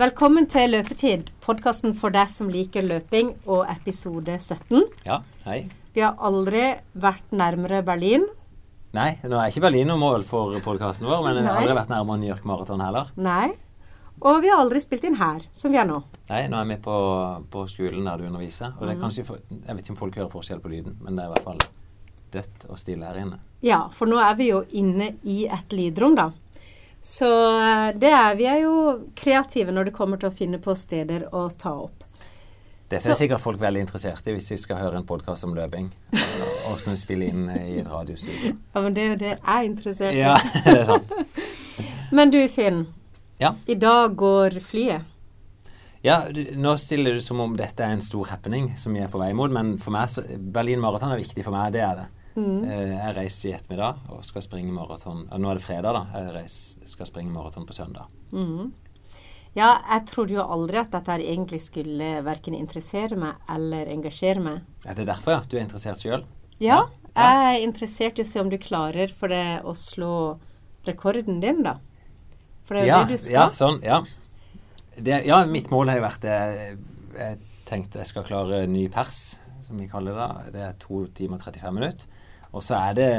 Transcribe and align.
Velkommen 0.00 0.46
til 0.48 0.70
Løpetid, 0.72 1.26
podkasten 1.44 1.92
for 1.92 2.14
deg 2.14 2.30
som 2.32 2.48
liker 2.48 2.86
løping, 2.86 3.34
og 3.44 3.66
episode 3.68 4.32
17. 4.38 4.86
Ja, 5.04 5.18
hei. 5.44 5.66
Vi 5.92 6.00
har 6.00 6.14
aldri 6.24 6.62
vært 6.96 7.34
nærmere 7.36 7.82
Berlin. 7.84 8.24
Nei, 8.96 9.10
nå 9.28 9.36
er 9.36 9.52
ikke 9.52 9.66
Berlin 9.66 9.90
noe 9.92 10.00
mål 10.00 10.24
for 10.24 10.56
podkasten 10.64 11.04
vår, 11.04 11.20
men 11.26 11.42
vi 11.42 11.44
har 11.44 11.60
aldri 11.60 11.76
vært 11.76 11.92
nærmere 11.92 12.22
New 12.22 12.30
York 12.30 12.48
Marathon 12.48 12.80
heller. 12.80 13.12
Nei. 13.20 13.50
Og 14.24 14.40
vi 14.40 14.48
har 14.48 14.62
aldri 14.62 14.80
spilt 14.80 15.04
inn 15.04 15.20
her, 15.20 15.44
som 15.52 15.76
vi 15.76 15.82
er 15.82 15.90
nå. 15.90 16.00
Nei, 16.30 16.46
nå 16.48 16.62
er 16.62 16.72
vi 16.72 16.80
på, 16.88 16.96
på 17.52 17.68
skolen 17.68 18.08
der 18.08 18.24
du 18.24 18.30
underviser. 18.30 18.72
Og 18.78 18.88
det 18.88 18.94
er 18.94 19.04
kanskje, 19.04 19.28
for, 19.28 19.44
jeg 19.52 19.68
vet 19.68 19.84
ikke 19.84 19.98
om 19.98 20.00
folk 20.00 20.16
hører 20.22 20.32
forskjell 20.32 20.64
på 20.64 20.72
lyden, 20.78 20.96
men 21.04 21.12
det 21.20 21.26
er 21.26 21.28
i 21.28 21.34
hvert 21.34 21.50
fall 21.50 21.60
dødt 22.38 22.70
og 22.70 22.80
stille 22.80 23.04
her 23.04 23.20
inne. 23.20 23.42
Ja, 23.68 23.82
for 23.92 24.08
nå 24.08 24.16
er 24.24 24.40
vi 24.40 24.48
jo 24.48 24.64
inne 24.80 25.18
i 25.28 25.42
et 25.44 25.76
lydrom, 25.76 26.16
da. 26.16 26.30
Så 27.02 27.28
eh, 27.60 27.88
det 27.98 28.10
er, 28.12 28.34
vi 28.36 28.46
er 28.50 28.60
jo 28.64 28.74
kreative 29.16 29.72
når 29.72 29.88
det 29.88 29.94
kommer 29.96 30.20
til 30.20 30.28
å 30.30 30.34
finne 30.36 30.58
på 30.62 30.74
steder 30.76 31.28
å 31.34 31.46
ta 31.58 31.72
opp. 31.86 32.04
Dette 32.90 33.04
Så- 33.04 33.12
er 33.14 33.20
sikkert 33.22 33.40
folk 33.40 33.60
veldig 33.62 33.80
interessert 33.86 34.26
i 34.26 34.32
hvis 34.34 34.48
de 34.50 34.56
skal 34.58 34.76
høre 34.82 34.96
en 34.98 35.06
podkast 35.06 35.44
om 35.46 35.54
løping. 35.54 35.90
Og 36.70 36.78
som 36.82 36.96
spiller 36.98 37.30
inn 37.30 37.46
i 37.50 37.78
et 37.80 37.86
radiostudio. 37.88 38.56
Ja, 38.74 38.80
men 38.82 38.94
det 38.94 39.02
er 39.04 39.08
jo 39.12 39.18
det 39.20 39.28
jeg 39.30 39.38
er 39.46 39.64
interessert 39.68 40.12
i. 40.14 40.18
Ja, 40.18 40.34
det 40.66 40.74
er 40.80 40.84
sant. 40.90 41.12
Men 42.16 42.30
du, 42.34 42.40
Finn. 42.50 42.80
Ja. 43.38 43.52
I 43.70 43.74
dag 43.78 44.16
går 44.18 44.58
flyet. 44.60 45.06
Ja, 46.02 46.24
nå 46.56 46.72
stiller 46.80 47.14
du 47.14 47.20
som 47.22 47.38
om 47.44 47.54
dette 47.56 47.84
er 47.84 47.92
en 47.94 48.02
stor 48.02 48.26
happening 48.32 48.72
som 48.80 48.92
vi 48.96 49.00
er 49.04 49.08
på 49.12 49.20
vei 49.20 49.30
mot, 49.36 49.52
men 49.52 49.74
for 49.78 49.92
meg 49.94 50.08
så, 50.10 50.24
Berlin 50.40 50.80
Marathon 50.80 51.12
er 51.12 51.20
viktig 51.20 51.44
for 51.44 51.52
meg, 51.54 51.70
det 51.76 51.82
er 51.84 51.94
det. 52.00 52.06
Mm. 52.36 52.64
Eh, 52.64 52.92
Jeg 52.96 53.16
reiser 53.16 53.48
i 53.50 53.52
ettermiddag 53.56 53.96
og 54.14 54.24
skal 54.24 54.42
springe 54.42 54.72
maraton. 54.72 55.24
Nå 55.30 55.50
er 55.50 55.58
det 55.58 55.64
fredag, 55.64 55.92
da. 55.96 56.02
Jeg 56.20 56.34
reiser, 56.34 56.86
skal 56.86 57.06
springe 57.06 57.32
maraton 57.34 57.66
på 57.66 57.74
søndag. 57.74 58.06
Mm. 58.32 58.72
Ja, 59.56 59.80
jeg 59.90 60.04
trodde 60.06 60.36
jo 60.36 60.44
aldri 60.46 60.78
at 60.78 60.92
dette 60.94 61.16
egentlig 61.18 61.58
skulle 61.64 62.20
verken 62.22 62.54
interessere 62.54 63.16
meg 63.18 63.34
eller 63.50 63.88
engasjere 63.90 64.40
meg. 64.44 64.60
Er 64.86 64.94
det 64.94 65.08
derfor 65.10 65.32
ja, 65.34 65.40
du 65.50 65.56
er 65.58 65.64
interessert 65.64 65.98
sjøl? 65.98 66.22
Ja, 66.60 66.84
Ja. 67.16 67.26
jeg 67.26 67.56
er 67.56 67.66
interessert 67.66 68.18
i 68.18 68.22
å 68.22 68.26
se 68.30 68.38
om 68.40 68.48
du 68.48 68.56
klarer 68.58 69.10
for 69.10 69.28
det 69.28 69.62
å 69.66 69.74
slå 69.74 70.38
rekorden 70.86 71.40
din, 71.42 71.64
da. 71.66 71.78
For 72.64 72.74
det 72.76 72.82
er 72.84 72.86
jo 72.86 72.92
Ja, 72.94 73.04
det 73.04 73.08
du 73.16 73.16
skal. 73.24 73.32
ja, 73.34 73.50
sånn. 73.50 73.82
Ja. 73.82 74.02
Det, 74.96 75.24
ja, 75.26 75.44
mitt 75.46 75.70
mål 75.70 75.88
har 75.88 75.96
jo 75.98 76.02
vært 76.04 76.20
det 76.20 76.78
Jeg 77.18 77.38
tenkte 77.66 77.98
jeg 77.98 78.06
skal 78.06 78.22
klare 78.24 78.66
ny 78.68 78.86
pers, 78.88 79.38
som 79.70 79.80
vi 79.80 79.88
kaller 79.90 80.18
det. 80.18 80.52
Det 80.58 80.66
er 80.66 80.76
to 80.82 81.04
timer 81.16 81.38
og 81.38 81.46
35 81.46 81.78
minutter. 81.78 82.20
Og 82.50 82.64
så 82.66 82.76
er 82.80 82.94
det 82.98 83.10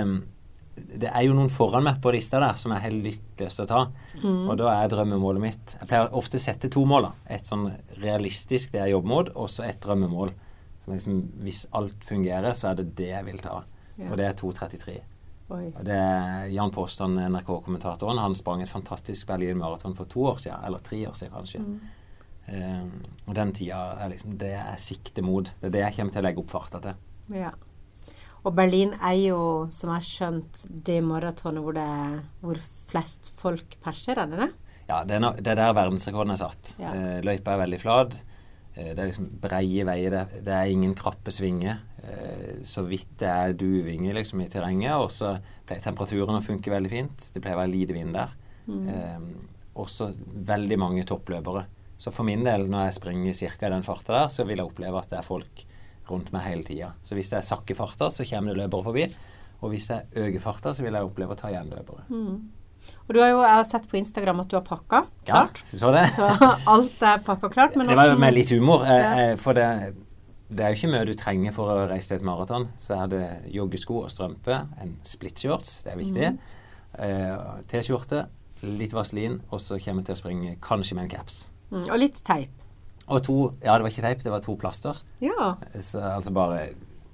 Det 0.71 1.09
er 1.09 1.25
jo 1.25 1.33
noen 1.35 1.51
foran 1.51 1.83
meg 1.83 1.99
på 2.01 2.13
lista 2.15 2.39
der 2.39 2.55
som 2.59 2.71
jeg 2.71 2.83
har 2.83 2.93
litt 2.95 3.41
lyst 3.41 3.57
til 3.59 3.65
å 3.65 3.67
ta. 3.67 3.81
Mm. 4.21 4.49
Og 4.49 4.55
da 4.59 4.71
er 4.71 4.91
drømmemålet 4.91 5.43
mitt 5.43 5.75
Jeg 5.79 5.89
pleier 5.89 6.15
ofte 6.15 6.39
å 6.39 6.45
sette 6.45 6.71
to 6.71 6.85
mål. 6.87 7.09
da. 7.09 7.11
Et 7.35 7.45
sånn 7.45 7.67
realistisk, 7.99 8.71
det 8.71 8.79
jeg 8.79 8.95
jobber 8.95 9.11
mot, 9.11 9.29
og 9.35 9.49
så 9.51 9.67
et 9.67 9.81
drømmemål. 9.83 10.33
Som 10.81 10.95
liksom, 10.95 11.21
hvis 11.43 11.67
alt 11.77 12.03
fungerer, 12.07 12.53
så 12.57 12.71
er 12.71 12.79
det 12.79 12.95
det 12.97 13.11
jeg 13.11 13.25
vil 13.25 13.37
ta. 13.43 13.63
Ja. 13.97 14.09
Og 14.09 14.17
det 14.17 14.25
er 14.25 14.33
2.33. 14.39 15.01
Og 15.51 15.83
det 15.83 15.95
er 15.97 16.45
Jan 16.53 16.71
Påstand, 16.71 17.19
NRK-kommentatoren, 17.19 18.21
han 18.23 18.35
sprang 18.37 18.63
et 18.63 18.71
fantastisk 18.71 19.27
Berlin 19.27 19.59
Marathon 19.59 19.95
for 19.97 20.07
to 20.09 20.23
år 20.31 20.39
siden, 20.39 20.63
eller 20.65 20.79
tre 20.79 21.03
år 21.09 21.17
siden 21.19 21.33
kanskje. 21.35 21.59
Mm. 21.59 21.79
Eh, 22.51 22.85
og 23.25 23.35
den 23.37 23.53
tida 23.55 23.81
er 24.01 24.13
liksom 24.13 24.37
det 24.41 24.53
jeg 24.53 24.85
sikter 24.91 25.25
mot. 25.25 25.53
Det 25.61 25.69
er 25.69 25.75
det 25.77 25.83
jeg 25.85 25.97
kommer 25.99 26.15
til 26.15 26.23
å 26.23 26.27
legge 26.27 26.43
opp 26.43 26.53
farta 26.53 26.81
til. 26.83 27.03
Ja. 27.37 27.53
Og 28.41 28.55
Berlin 28.57 28.95
er 28.97 29.17
jo, 29.19 29.41
som 29.69 29.91
jeg 29.91 29.99
har 29.99 30.07
skjønt, 30.07 30.63
det 30.87 30.97
maratonet 31.05 31.63
hvor 31.63 31.77
det 31.77 31.89
hvor 32.41 32.59
flest 32.91 33.31
folk 33.37 33.77
perser, 33.83 34.19
er 34.19 34.31
det 34.31 34.39
det? 34.41 34.49
Ja, 34.89 35.03
det 35.07 35.15
er, 35.15 35.23
no, 35.23 35.31
det 35.37 35.53
er 35.53 35.59
der 35.61 35.75
verdensrekorden 35.77 36.33
er 36.33 36.41
satt. 36.41 36.73
Ja. 36.81 36.91
Eh, 36.91 37.19
løypa 37.23 37.53
er 37.53 37.61
veldig 37.63 37.79
flat. 37.79 38.17
Eh, 38.73 38.91
det 38.91 38.97
er 38.97 39.07
liksom 39.07 39.29
breie 39.43 39.85
veier. 39.87 40.17
Det, 40.17 40.41
det 40.47 40.55
er 40.57 40.73
ingen 40.73 40.95
krappe 40.97 41.31
svinger. 41.31 41.79
Eh, 42.01 42.63
så 42.67 42.83
vidt 42.87 43.13
det 43.21 43.29
er 43.29 43.55
duvinger 43.55 44.17
liksom, 44.17 44.41
i 44.43 44.49
terrenget. 44.51 44.97
Og 44.97 45.13
så 45.13 45.35
pleier 45.67 45.85
temperaturen 45.85 46.41
å 46.41 46.43
funke 46.43 46.73
veldig 46.73 46.91
fint. 46.91 47.29
Det 47.31 47.43
pleier 47.43 47.59
å 47.59 47.61
være 47.61 47.75
lite 47.75 47.95
vind 47.95 48.17
der. 48.17 48.35
Mm. 48.71 49.29
Også 49.81 50.11
veldig 50.51 50.77
mange 50.81 51.05
toppløpere. 51.07 51.63
Så 52.01 52.09
for 52.13 52.25
min 52.25 52.41
del, 52.47 52.65
når 52.71 52.87
jeg 52.87 52.97
springer 52.97 53.35
ca. 53.37 53.67
i 53.67 53.73
den 53.75 53.83
farta 53.85 54.15
der, 54.15 54.31
så 54.33 54.45
vil 54.47 54.57
jeg 54.57 54.65
oppleve 54.71 54.97
at 55.03 55.11
det 55.11 55.19
er 55.19 55.27
folk 55.27 55.65
rundt 56.09 56.31
meg 56.33 56.47
hele 56.47 56.65
tida. 56.65 56.93
Så 57.05 57.13
hvis 57.15 57.29
jeg 57.31 57.45
sakker 57.45 57.77
farta, 57.77 58.09
så 58.09 58.25
kommer 58.27 58.55
det 58.55 58.63
løpere 58.63 58.87
forbi. 58.87 59.05
Og 59.61 59.69
hvis 59.69 59.85
jeg 59.91 60.07
øker 60.17 60.41
farta, 60.41 60.73
så 60.73 60.81
vil 60.81 60.97
jeg 60.97 61.05
oppleve 61.05 61.35
å 61.35 61.39
ta 61.39 61.51
igjen 61.53 61.69
løpere. 61.69 62.07
Mm. 62.09 62.39
Og 63.05 63.11
du 63.13 63.19
har 63.21 63.29
jo, 63.29 63.41
sett 63.69 63.85
på 63.91 63.99
Instagram 63.99 64.41
at 64.41 64.49
du 64.49 64.55
har 64.57 64.63
pakka 64.65 65.03
klart. 65.27 65.61
Ja, 65.69 65.77
så 65.77 65.91
det. 65.93 66.07
Så 66.15 66.29
alt 66.73 67.03
er 67.05 67.21
pakka 67.27 67.51
klart. 67.53 67.77
Men 67.77 67.91
det 67.91 67.99
var 67.99 68.09
jo 68.09 68.17
med 68.17 68.33
litt 68.33 68.49
humor. 68.49 68.81
Eh, 68.87 68.97
Ja. 69.03 69.11
eh, 69.27 69.35
for 69.37 69.53
det, 69.53 69.67
det 70.49 70.65
er 70.65 70.73
jo 70.73 70.79
ikke 70.81 70.91
mye 70.95 71.05
du 71.05 71.13
trenger 71.13 71.53
for 71.53 71.69
å 71.69 71.85
reise 71.91 72.09
til 72.09 72.17
et 72.17 72.25
maraton. 72.25 72.65
Så 72.81 72.97
er 72.97 73.13
det 73.13 73.23
joggesko 73.53 74.01
og 74.01 74.09
strømpe, 74.09 74.57
en 74.81 74.97
splittshorts, 75.05 75.83
det 75.85 75.93
er 75.93 76.01
viktig. 76.01 76.33
mm. 76.33 77.67
T-skjorte, 77.71 78.25
litt 78.65 78.91
vaselin, 78.93 79.39
og 79.51 79.61
så 79.63 79.77
kommer 79.79 80.01
jeg 80.01 80.09
til 80.09 80.17
å 80.17 80.21
springe 80.25 80.57
kanskje 80.65 80.97
med 80.97 81.05
en 81.05 81.13
caps. 81.13 81.43
Mm, 81.71 81.85
Og 81.87 81.97
litt 81.99 82.19
teip. 82.27 82.49
Og 83.11 83.23
to 83.25 83.37
Ja, 83.63 83.77
det 83.77 83.85
var 83.85 83.89
ikke 83.91 84.03
teip, 84.05 84.23
det 84.23 84.31
var 84.33 84.43
to 84.43 84.55
plaster. 84.59 84.97
Ja. 85.23 85.55
Så 85.79 85.99
altså 86.03 86.31
bare 86.35 86.69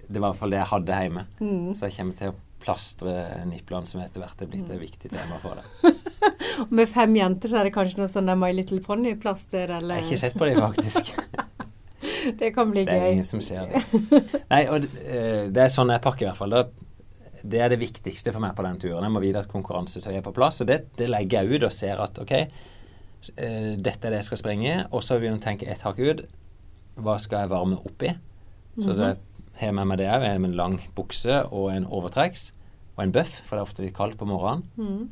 Det 0.08 0.20
var 0.22 0.30
i 0.30 0.32
hvert 0.32 0.40
fall 0.40 0.54
det 0.54 0.60
jeg 0.62 0.72
hadde 0.72 1.00
hjemme. 1.04 1.24
Mm. 1.40 1.72
Så 1.76 1.88
jeg 1.88 1.98
kommer 1.98 2.18
til 2.20 2.32
å 2.32 2.36
plastre 2.64 3.14
niplene, 3.48 3.88
som 3.88 4.02
etter 4.02 4.20
hvert 4.24 4.42
er 4.44 4.50
blitt 4.52 4.70
et 4.72 4.80
viktig 4.82 5.12
tema 5.14 5.38
for 5.40 5.60
det. 5.60 5.94
Med 6.74 6.90
fem 6.90 7.14
jenter 7.16 7.52
så 7.52 7.60
er 7.62 7.68
det 7.70 7.74
kanskje 7.76 8.02
noe 8.02 8.12
sånn 8.12 8.32
My 8.40 8.50
Little 8.56 8.80
Pony-plaster, 8.84 9.70
Jeg 9.70 9.84
har 9.88 10.02
ikke 10.04 10.18
sett 10.20 10.36
på 10.40 10.48
det, 10.50 10.56
faktisk. 10.60 11.14
Det 12.38 12.50
kan 12.54 12.70
bli 12.72 12.82
gøy. 12.84 12.90
Det 12.90 12.96
er 12.98 13.04
gøy. 13.06 13.14
ingen 13.14 13.28
som 13.28 13.42
ser 13.42 13.70
det. 13.72 13.82
Nei, 14.52 14.60
og 14.68 14.84
eh, 15.00 15.48
det 15.54 15.62
er 15.64 15.70
sånn 15.72 15.90
jeg 15.94 16.02
pakker 16.04 16.26
i 16.26 16.28
hvert 16.28 16.40
fall. 16.40 16.56
Da, 16.56 16.64
det 17.48 17.62
er 17.64 17.72
det 17.72 17.80
viktigste 17.80 18.34
for 18.36 18.44
meg 18.44 18.56
på 18.58 18.66
den 18.66 18.80
turen. 18.82 19.06
Jeg 19.06 19.14
må 19.16 19.22
vite 19.24 19.44
at 19.46 19.52
konkurransetøyet 19.52 20.20
er 20.20 20.26
på 20.26 20.34
plass. 20.36 20.60
Og 20.64 20.68
det, 20.68 20.82
det 21.00 21.08
legger 21.10 21.46
jeg 21.48 21.56
ut 21.62 21.68
og 21.70 21.74
ser 21.74 22.02
at 22.04 22.20
ok, 22.20 22.34
dette 23.36 24.08
er 24.08 24.14
det 24.14 24.22
jeg 24.22 24.28
skal 24.30 24.40
springe. 24.44 24.76
Og 24.92 25.04
så 25.04 25.18
begynner 25.18 25.40
jeg 25.40 25.44
å 25.44 25.48
tenke 25.48 25.70
ett 25.72 25.84
hakk 25.86 26.00
ut. 26.00 26.24
Hva 26.98 27.18
skal 27.22 27.46
jeg 27.46 27.52
varme 27.54 27.80
opp 27.86 28.06
i? 28.06 28.14
Så 28.78 28.94
det 28.94 29.10
har 29.58 29.72
jeg 29.72 29.76
med 29.76 29.90
meg 29.90 30.00
det 30.02 30.08
òg. 30.10 30.24
Jeg 30.24 30.36
har 30.36 30.42
en 30.42 30.58
lang 30.58 30.78
bukse 30.98 31.40
og 31.50 31.72
en 31.74 31.88
overtrekks. 31.90 32.52
Og 32.96 33.04
en 33.04 33.14
bøff, 33.14 33.40
for 33.46 33.58
det 33.58 33.62
er 33.62 33.68
ofte 33.68 33.86
litt 33.86 33.98
kaldt 33.98 34.18
på 34.20 34.28
morgenen. 34.30 34.66
Mm. 34.78 35.10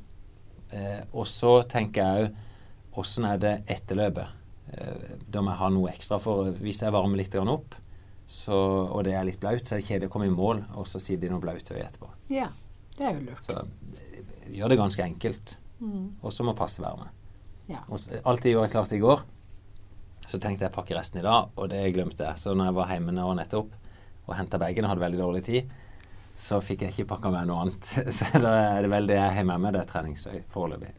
Eh, 0.75 1.01
og 1.13 1.27
så 1.29 1.59
tenker 1.69 2.01
jeg 2.01 2.29
òg 2.29 2.99
åssen 3.01 3.27
er 3.27 3.41
det 3.41 3.55
etterløpet? 3.71 4.43
Eh, 4.73 5.17
da 5.27 5.43
må 5.43 5.51
jeg 5.51 5.61
ha 5.61 5.71
noe 5.73 5.91
ekstra, 5.91 6.19
for 6.21 6.53
hvis 6.63 6.81
jeg 6.83 6.95
varmer 6.95 7.19
litt 7.19 7.35
opp, 7.41 7.75
så, 8.25 8.55
og 8.89 9.03
det 9.05 9.13
er 9.13 9.27
litt 9.27 9.41
blaut, 9.41 9.67
så 9.67 9.75
er 9.75 9.81
det 9.81 9.87
kjedelig 9.89 10.09
å 10.09 10.13
komme 10.15 10.29
i 10.29 10.33
mål 10.33 10.63
og 10.79 10.87
så 10.89 11.01
sitte 11.03 11.27
i 11.27 11.29
noe 11.29 11.43
blautøy 11.43 11.77
etterpå. 11.77 12.09
Ja. 12.33 12.47
Det 12.95 13.03
er 13.03 13.17
jo 13.17 13.25
lurt. 13.27 13.43
Så 13.45 13.59
eh, 13.59 14.23
gjør 14.55 14.71
det 14.71 14.79
ganske 14.79 15.05
enkelt. 15.05 15.57
Mm. 15.81 16.15
Og 16.23 16.33
så 16.33 16.45
må 16.47 16.55
passe 16.57 16.81
være 16.81 17.03
med. 17.03 17.21
Ja. 17.71 17.81
Alt 18.23 18.45
jeg 18.45 18.55
gjorde 18.55 18.73
klart 18.73 18.93
i 18.93 19.01
går. 19.01 19.23
Så 20.25 20.39
tenkte 20.41 20.65
jeg 20.65 20.73
å 20.73 20.75
pakke 20.75 20.97
resten 20.97 21.21
i 21.21 21.25
dag, 21.25 21.51
og 21.53 21.69
det 21.69 21.81
glemte 21.93 22.25
jeg. 22.25 22.41
Så 22.41 22.55
når 22.57 22.71
jeg 22.71 22.77
var 22.79 22.93
hjemme 22.93 23.13
nå 23.13 23.25
nettopp 23.37 23.73
og 24.25 24.37
henta 24.39 24.57
bagen 24.61 24.85
og 24.85 24.93
hadde 24.93 25.05
veldig 25.05 25.21
dårlig 25.21 25.43
tid, 25.45 25.73
så 26.35 26.59
fikk 26.63 26.83
jeg 26.83 26.95
ikke 26.95 27.09
pakka 27.13 27.31
med 27.31 27.49
noe 27.49 27.65
annet. 27.65 27.89
Så 28.17 28.27
da 28.41 28.53
er 28.73 28.83
det 28.83 28.91
vel 28.91 29.07
det 29.07 29.19
jeg 29.19 29.35
har 29.37 29.45
med 29.47 29.61
meg, 29.63 29.75
det 29.75 29.83
er 29.85 29.91
treningstøy 29.91 30.39
foreløpig. 30.51 30.91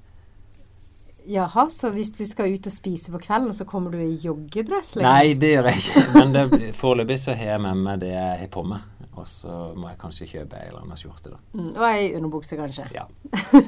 Jaha, 1.27 1.65
så 1.75 1.89
hvis 1.91 2.13
du 2.15 2.21
skal 2.23 2.53
ut 2.55 2.69
og 2.71 2.73
spise 2.73 3.11
på 3.11 3.19
kvelden, 3.19 3.51
så 3.51 3.65
kommer 3.67 3.91
du 3.91 3.99
i 3.99 4.13
joggedress? 4.23 4.93
liksom? 4.95 5.09
Nei, 5.09 5.33
det 5.35 5.49
gjør 5.57 5.67
jeg 5.73 5.81
ikke. 5.83 6.05
Men 6.15 6.69
foreløpig 6.79 7.17
så 7.19 7.35
har 7.35 7.57
jeg 7.57 7.63
med 7.65 7.81
meg 7.83 8.05
det 8.05 8.13
jeg 8.13 8.37
har 8.45 8.53
på 8.55 8.63
meg. 8.63 8.85
Og 9.17 9.27
så 9.27 9.57
må 9.75 9.89
jeg 9.91 9.99
kanskje 9.99 10.29
kjøpe 10.29 10.59
ei 10.61 10.69
eller 10.69 10.85
annen 10.85 11.01
skjorte, 11.01 11.33
da. 11.33 11.39
Mm, 11.57 11.71
og 11.73 11.85
ei 11.89 12.11
underbukse, 12.15 12.59
kanskje. 12.61 12.87
Ja. 12.95 13.07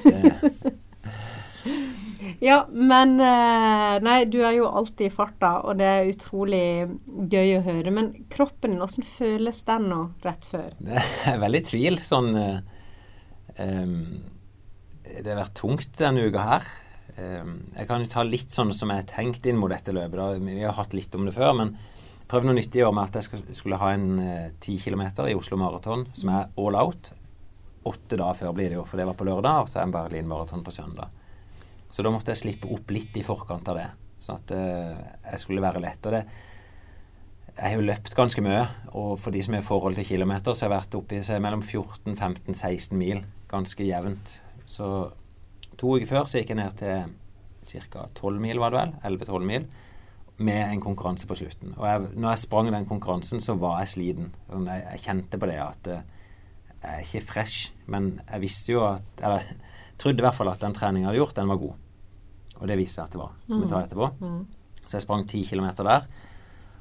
Det, 0.04 0.52
Ja, 2.38 2.58
men 2.70 3.16
eh, 3.18 3.98
Nei, 4.04 4.18
du 4.30 4.38
er 4.46 4.54
jo 4.54 4.68
alltid 4.70 5.08
i 5.08 5.14
farta, 5.14 5.56
og 5.66 5.78
det 5.80 5.88
er 5.90 6.10
utrolig 6.10 6.86
gøy 7.06 7.56
å 7.58 7.64
høre. 7.66 7.92
Men 7.94 8.12
kroppen 8.30 8.76
din, 8.76 8.84
åssen 8.84 9.06
føles 9.06 9.64
den 9.66 9.88
nå 9.90 10.02
rett 10.26 10.46
før? 10.46 10.70
det 10.78 11.02
er 11.26 11.40
veldig 11.42 11.64
tvil. 11.66 11.98
Sånn 12.02 12.30
um, 12.38 13.96
Det 15.02 15.26
har 15.26 15.40
vært 15.42 15.58
tungt 15.58 15.98
denne 15.98 16.28
uka 16.30 16.46
her. 16.52 16.72
Um, 17.18 17.54
jeg 17.74 17.90
kan 17.90 18.04
jo 18.04 18.12
ta 18.12 18.22
litt 18.26 18.54
sånn 18.54 18.70
som 18.76 18.94
jeg 18.94 19.02
har 19.02 19.10
tenkt 19.10 19.48
inn 19.50 19.58
mot 19.58 19.74
dette 19.74 19.94
løpet. 19.94 20.18
Da. 20.20 20.30
Vi 20.38 20.62
har 20.62 20.78
hatt 20.78 20.94
litt 20.94 21.18
om 21.18 21.26
det 21.26 21.34
før, 21.34 21.56
men 21.58 21.74
prøv 22.30 22.46
noe 22.46 22.58
nytt 22.60 22.76
i 22.78 22.84
år 22.86 22.94
med 22.94 23.08
at 23.08 23.18
jeg 23.18 23.56
skulle 23.56 23.82
ha 23.82 23.94
en 23.96 24.10
ti 24.62 24.78
uh, 24.78 24.82
kilometer 24.84 25.26
i 25.26 25.34
Oslo 25.34 25.58
Maraton 25.58 26.06
som 26.14 26.30
er 26.36 26.52
all 26.54 26.78
out. 26.78 27.16
Åtte 27.88 28.14
dager 28.20 28.44
før 28.44 28.54
blir 28.54 28.70
det 28.70 28.78
jo, 28.78 28.86
for 28.86 29.00
det 29.00 29.10
var 29.10 29.18
på 29.18 29.26
lørdag, 29.26 29.64
og 29.64 29.70
så 29.70 29.80
er 29.80 29.82
det 29.82 29.88
en 29.88 29.98
Berlin 29.98 30.30
Maraton 30.30 30.62
på 30.62 30.74
søndag. 30.76 31.17
Så 31.88 32.04
da 32.04 32.12
måtte 32.12 32.34
jeg 32.34 32.42
slippe 32.42 32.70
opp 32.74 32.92
litt 32.92 33.16
i 33.16 33.24
forkant 33.24 33.68
av 33.72 33.78
det, 33.80 33.88
sånn 34.22 34.40
at 34.40 34.52
eh, 34.56 34.98
jeg 35.32 35.42
skulle 35.44 35.64
være 35.64 35.82
lett. 35.84 36.04
Og 36.04 36.16
det 36.16 36.24
Jeg 37.58 37.72
har 37.72 37.80
jo 37.80 37.86
løpt 37.88 38.14
ganske 38.14 38.42
mye, 38.44 38.66
og 38.94 39.16
for 39.18 39.34
de 39.34 39.40
som 39.42 39.56
har 39.56 39.64
forhold 39.66 39.96
til 39.98 40.06
kilometer, 40.06 40.54
så 40.54 40.64
har 40.64 40.70
jeg 40.70 40.78
vært 40.78 40.94
oppe 40.94 41.16
i 41.16 41.24
så 41.26 41.40
mellom 41.42 41.62
14, 41.62 42.14
15, 42.14 42.54
16 42.54 42.98
mil 42.98 43.24
ganske 43.50 43.82
jevnt. 43.82 44.42
Så 44.68 44.86
to 45.80 45.96
uker 45.96 46.06
før 46.06 46.28
så 46.28 46.38
gikk 46.38 46.52
jeg 46.52 46.60
ned 46.60 46.76
til 46.78 47.88
ca. 47.90 48.06
12 48.14 48.40
mil, 48.40 48.60
var 48.62 48.70
det 48.70 48.80
vel? 48.80 48.94
11-12 49.18 49.48
mil. 49.48 49.66
Med 50.38 50.70
en 50.70 50.80
konkurranse 50.80 51.26
på 51.26 51.34
slutten. 51.34 51.74
Og 51.76 51.86
jeg, 51.88 52.12
når 52.14 52.30
jeg 52.30 52.44
sprang 52.44 52.70
den 52.70 52.86
konkurransen, 52.86 53.40
så 53.42 53.56
var 53.58 53.80
jeg 53.80 53.94
sliten. 53.94 54.30
Sånn, 54.46 54.68
jeg, 54.70 54.84
jeg 54.92 55.02
kjente 55.02 55.40
på 55.40 55.48
det 55.50 55.56
at 55.58 55.90
uh, 55.90 56.28
jeg 56.78 56.92
er 56.92 57.02
ikke 57.02 57.24
fresh. 57.32 57.72
Men 57.90 58.12
jeg 58.20 58.44
visste 58.44 58.76
jo 58.76 58.84
at 58.86 59.24
Eller 59.24 59.48
trodde 59.98 60.22
i 60.22 60.26
hvert 60.26 60.36
fall 60.36 60.50
at 60.52 60.62
den 60.62 60.76
treningen 60.76 61.06
jeg 61.06 61.10
hadde 61.12 61.22
gjort, 61.22 61.36
den 61.38 61.50
var 61.50 61.60
god. 61.60 61.74
Og 62.58 62.70
det 62.70 62.78
viste 62.80 62.98
seg 62.98 63.08
at 63.08 63.14
det 63.14 63.20
var. 63.20 63.34
Mm. 63.48 63.58
Vi 63.60 63.70
tar 63.70 63.84
etterpå. 63.86 64.08
Mm. 64.22 64.40
Så 64.84 64.96
jeg 64.96 65.04
sprang 65.04 65.26
10 65.26 65.44
km 65.50 65.68
der. 65.84 66.08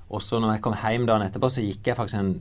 Og 0.08 0.24
så 0.24 0.40
når 0.40 0.56
jeg 0.56 0.64
kom 0.66 0.78
hjem 0.80 1.06
dagen 1.10 1.26
etterpå, 1.26 1.50
så 1.52 1.66
gikk 1.66 1.92
jeg 1.92 1.98
faktisk 1.98 2.22
en 2.22 2.34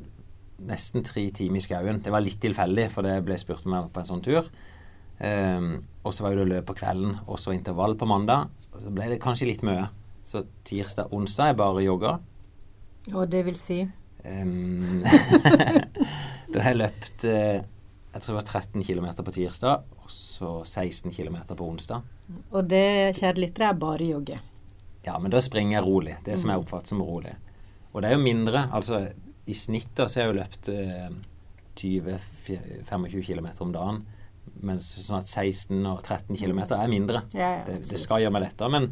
nesten 0.67 1.05
tre 1.05 1.27
timer 1.37 1.61
i 1.61 1.65
skauen. 1.65 2.01
Det 2.05 2.13
var 2.15 2.25
litt 2.25 2.39
tilfeldig, 2.41 2.87
for 2.93 3.05
det 3.05 3.19
ble 3.27 3.37
spurt 3.41 3.67
om 3.67 3.75
jeg 3.75 3.87
var 3.89 3.93
på 3.93 4.03
en 4.03 4.09
sånn 4.09 4.25
tur. 4.25 4.49
Um, 5.17 5.69
og 6.05 6.15
så 6.15 6.25
var 6.25 6.37
det 6.37 6.47
løp 6.49 6.69
på 6.71 6.77
kvelden, 6.79 7.19
og 7.27 7.41
så 7.41 7.53
intervall 7.57 7.97
på 7.99 8.09
mandag. 8.09 8.49
Og 8.73 8.81
så 8.85 8.93
ble 8.95 9.11
det 9.13 9.21
kanskje 9.25 9.51
litt 9.51 9.65
mye. 9.67 9.89
Så 10.27 10.47
tirsdag, 10.67 11.13
onsdag 11.15 11.53
jeg 11.53 11.61
bare 11.61 11.85
jogga. 11.85 12.17
Og 13.13 13.29
det 13.31 13.45
vil 13.47 13.59
si? 13.59 13.83
Um, 14.27 15.05
da 16.53 16.63
har 16.63 16.73
jeg 16.73 16.81
løpt 16.81 17.27
uh, 17.31 17.59
jeg 18.17 18.25
tror 18.25 18.33
det 18.33 18.41
var 18.41 18.63
13 18.63 18.85
km 18.87 19.07
på 19.27 19.33
tirsdag, 19.37 19.83
og 20.07 20.13
så 20.15 20.51
16 20.65 21.11
km 21.11 21.41
på 21.51 21.67
onsdag. 21.67 22.05
Og 22.53 22.69
det, 22.71 23.17
kjære 23.19 23.43
lyttere, 23.43 23.71
er 23.71 23.81
bare 23.81 24.07
jogge. 24.07 24.39
Ja, 25.07 25.19
men 25.23 25.31
da 25.35 25.43
springer 25.43 25.79
jeg 25.79 25.87
rolig. 25.87 26.17
Det 26.27 26.39
som 26.39 26.51
jeg 26.51 26.63
oppfatter 26.63 26.95
som 26.95 27.03
rolig. 27.03 27.35
Og 27.93 28.03
det 28.03 28.11
er 28.11 28.17
jo 28.17 28.23
mindre. 28.23 28.67
Altså 28.75 29.07
i 29.47 29.55
snitt 29.55 29.93
da 29.99 30.09
så 30.11 30.21
har 30.21 30.27
jeg 30.27 30.33
jo 30.33 30.39
løpt 30.41 30.71
eh, 30.73 31.11
20-25 31.79 33.23
km 33.29 33.51
om 33.67 33.75
dagen. 33.75 34.03
Mens 34.67 34.89
sånn 34.95 35.21
at 35.21 35.31
16 35.31 35.79
og 35.87 36.03
13 36.03 36.35
km 36.39 36.65
er 36.65 36.91
mindre. 36.91 37.23
Ja, 37.35 37.53
ja, 37.61 37.63
det, 37.67 37.81
det, 37.87 38.01
skal 38.01 38.25
gjøre 38.25 38.35
meg 38.35 38.47
lettere. 38.47 38.73
Men 38.73 38.91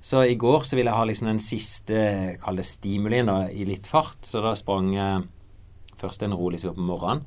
så 0.00 0.22
i 0.24 0.38
går 0.40 0.64
så 0.66 0.78
ville 0.78 0.92
jeg 0.92 1.00
ha 1.00 1.08
liksom 1.08 1.30
den 1.30 1.42
siste, 1.42 2.00
kall 2.42 2.60
det 2.60 2.66
stimulien, 2.68 3.28
da, 3.30 3.44
i 3.50 3.66
litt 3.68 3.90
fart. 3.90 4.22
Så 4.26 4.42
da 4.44 4.54
sprang 4.58 4.92
jeg 4.94 5.26
først 6.00 6.24
en 6.24 6.36
rolig 6.36 6.62
tur 6.62 6.74
på 6.76 6.86
morgenen. 6.86 7.26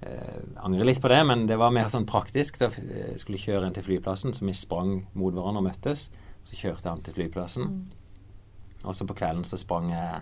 Eh, 0.00 0.40
angrer 0.56 0.86
litt 0.86 1.00
på 1.02 1.10
det, 1.10 1.18
men 1.26 1.46
det 1.50 1.56
var 1.58 1.74
mer 1.74 1.90
sånn 1.90 2.06
praktisk. 2.06 2.60
Da 2.60 2.70
jeg 2.70 3.18
skulle 3.18 3.40
kjøre 3.42 3.66
en 3.66 3.76
til 3.76 3.86
flyplassen, 3.86 4.34
så 4.34 4.46
vi 4.46 4.54
sprang 4.54 5.00
mot 5.18 5.34
hverandre 5.34 5.64
og 5.64 5.68
møttes. 5.70 6.08
Så 6.46 6.58
kjørte 6.58 6.86
jeg 6.86 6.92
han 6.92 7.06
til 7.06 7.16
flyplassen. 7.16 7.72
Mm. 7.72 8.84
Og 8.86 8.94
så 8.94 9.06
på 9.08 9.16
kvelden 9.18 9.46
så 9.46 9.58
sprang 9.58 9.90
jeg 9.90 10.20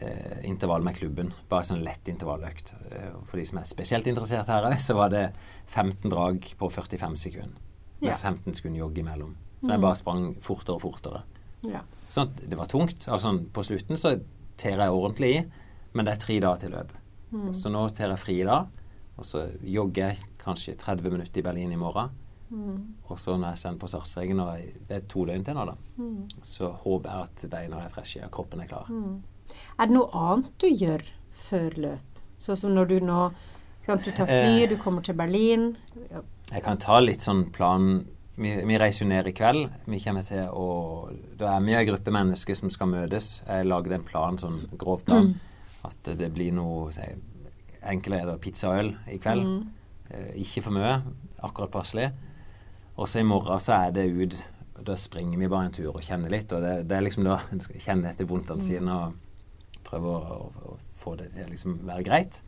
eh, 0.00 0.38
intervall 0.48 0.84
med 0.86 0.96
klubben. 0.96 1.34
Bare 1.50 1.68
sånn 1.68 1.84
lett 1.84 2.08
intervalløkt. 2.08 2.72
Eh, 2.90 3.12
for 3.28 3.40
de 3.40 3.44
som 3.48 3.60
er 3.60 3.68
spesielt 3.68 4.08
interessert 4.08 4.48
her 4.52 4.68
òg, 4.70 4.78
så 4.80 4.96
var 4.96 5.12
det 5.12 5.26
15 5.66 6.08
drag 6.12 6.48
på 6.56 6.72
45 6.72 7.20
sekunder. 7.26 7.60
Med 8.00 8.12
ja. 8.12 8.16
15 8.16 8.56
sekunder 8.56 8.86
jogg 8.86 8.98
imellom. 9.04 9.36
Så 9.60 9.70
jeg 9.70 9.80
mm. 9.80 9.84
bare 9.84 10.00
sprang 10.00 10.26
fortere 10.44 10.78
og 10.78 10.84
fortere. 10.84 11.22
Ja. 11.66 11.84
Sånn 12.12 12.30
at 12.30 12.44
det 12.48 12.56
var 12.56 12.72
tungt. 12.72 13.04
Altså 13.12 13.36
på 13.52 13.64
slutten 13.66 14.00
så 14.00 14.16
ter 14.56 14.80
jeg 14.80 14.92
ordentlig 14.92 15.32
i, 15.34 15.42
men 15.96 16.08
det 16.08 16.16
er 16.16 16.24
tre 16.24 16.40
dager 16.40 16.64
til 16.64 16.76
løp. 16.76 16.92
Mm. 17.32 17.50
Så 17.54 17.70
nå 17.72 17.88
tar 17.94 18.12
jeg 18.12 18.22
fri 18.22 18.36
da, 18.46 18.62
og 19.16 19.26
så 19.26 19.46
jogger 19.64 20.12
jeg 20.12 20.30
kanskje 20.42 20.76
30 20.78 21.10
minutter 21.10 21.40
i 21.40 21.44
Berlin 21.46 21.72
i 21.74 21.80
morgen. 21.80 22.12
Mm. 22.50 22.82
Og 23.10 23.18
så 23.18 23.34
når 23.34 23.56
jeg 23.56 23.58
sender 23.58 23.80
på 23.80 23.88
og 23.96 24.60
det 24.88 24.96
er 24.96 25.06
to 25.10 25.24
døgn 25.26 25.44
til 25.44 25.56
nå, 25.56 25.64
da, 25.66 25.74
mm. 25.96 26.42
så 26.42 26.70
håper 26.70 27.10
jeg 27.10 27.22
at 27.22 27.50
beina 27.50 27.82
er 27.82 27.90
freshe 27.90 28.22
og 28.24 28.30
kroppen 28.30 28.62
er 28.62 28.70
klar. 28.70 28.86
Mm. 28.90 29.22
Er 29.78 29.86
det 29.88 29.96
noe 29.96 30.10
annet 30.12 30.52
du 30.62 30.68
gjør 30.68 31.02
før 31.30 31.78
løp? 31.82 32.20
Sånn 32.38 32.58
som 32.60 32.74
når 32.76 32.90
du 32.90 32.98
nå 33.00 33.20
sant, 33.86 34.04
Du 34.04 34.10
tar 34.10 34.26
fly, 34.28 34.62
eh, 34.62 34.68
du 34.68 34.76
kommer 34.76 35.02
til 35.02 35.16
Berlin. 35.16 35.76
Ja. 36.10 36.20
Jeg 36.52 36.62
kan 36.62 36.78
ta 36.78 37.00
litt 37.00 37.22
sånn 37.24 37.48
plan 37.54 38.04
vi, 38.36 38.50
vi, 38.68 38.76
reiser 38.78 39.06
jo 39.06 39.08
ned 39.08 39.30
i 39.30 39.32
kveld. 39.32 39.70
Vi 39.88 40.00
kommer 40.02 40.22
til 40.26 40.50
å 40.52 40.66
Da 41.38 41.56
er 41.56 41.64
vi 41.64 41.74
en 41.74 41.86
gruppe 41.88 42.12
mennesker 42.12 42.58
som 42.58 42.70
skal 42.70 42.90
møtes. 42.90 43.42
Jeg 43.46 43.66
lagde 43.66 43.94
en 43.96 44.04
plan, 44.04 44.38
sånn 44.38 44.66
grov 44.76 45.06
plan. 45.06 45.32
Mm 45.32 45.55
at 45.86 46.12
det 46.18 46.28
blir 46.34 46.54
noe 46.56 46.90
si, 46.94 47.06
enklere 47.86 48.24
er 48.24 48.30
det 48.32 48.42
pizza 48.44 48.70
og 48.70 48.80
øl 48.82 48.92
i 49.12 49.18
kveld. 49.22 49.46
Mm. 49.46 49.86
Eh, 50.10 50.30
ikke 50.42 50.64
for 50.66 50.76
mye. 50.76 50.98
Akkurat 51.46 51.72
passelig. 51.72 52.10
Og 52.96 53.08
så 53.10 53.20
i 53.20 53.28
morgen 53.28 53.60
så 53.62 53.80
er 53.80 53.96
det 53.96 54.06
ut. 54.10 54.36
Da 54.86 54.96
springer 55.00 55.40
vi 55.40 55.48
bare 55.48 55.70
en 55.70 55.76
tur 55.76 55.92
og 55.94 56.04
kjenner 56.04 56.32
litt. 56.32 56.52
Og 56.52 56.64
det, 56.64 56.74
det 56.88 56.96
er 56.96 57.06
liksom 57.06 57.26
da 57.26 57.40
en 57.52 57.62
skal 57.64 57.82
kjenne 57.82 58.12
etter 58.12 58.28
vondtene 58.28 58.62
mm. 58.62 58.66
sine 58.66 59.00
og 59.00 59.82
prøve 59.86 60.12
å, 60.12 60.36
å, 60.36 60.72
å, 60.72 60.78
få 60.96 61.14
det 61.20 61.30
til 61.34 61.46
å 61.46 61.50
liksom 61.52 61.80
være 61.86 62.06
greit. 62.06 62.40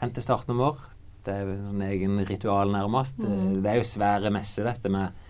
Hente 0.00 0.22
startnummer. 0.24 0.78
Det 1.26 1.34
er 1.34 1.48
en 1.50 1.64
sånn 1.70 1.86
egen 1.88 2.20
ritual, 2.28 2.70
nærmest. 2.70 3.18
Mm. 3.24 3.62
Det 3.64 3.72
er 3.72 3.80
jo 3.80 3.88
svære 3.88 4.30
messer, 4.34 4.68
dette 4.68 4.92
med 4.92 5.25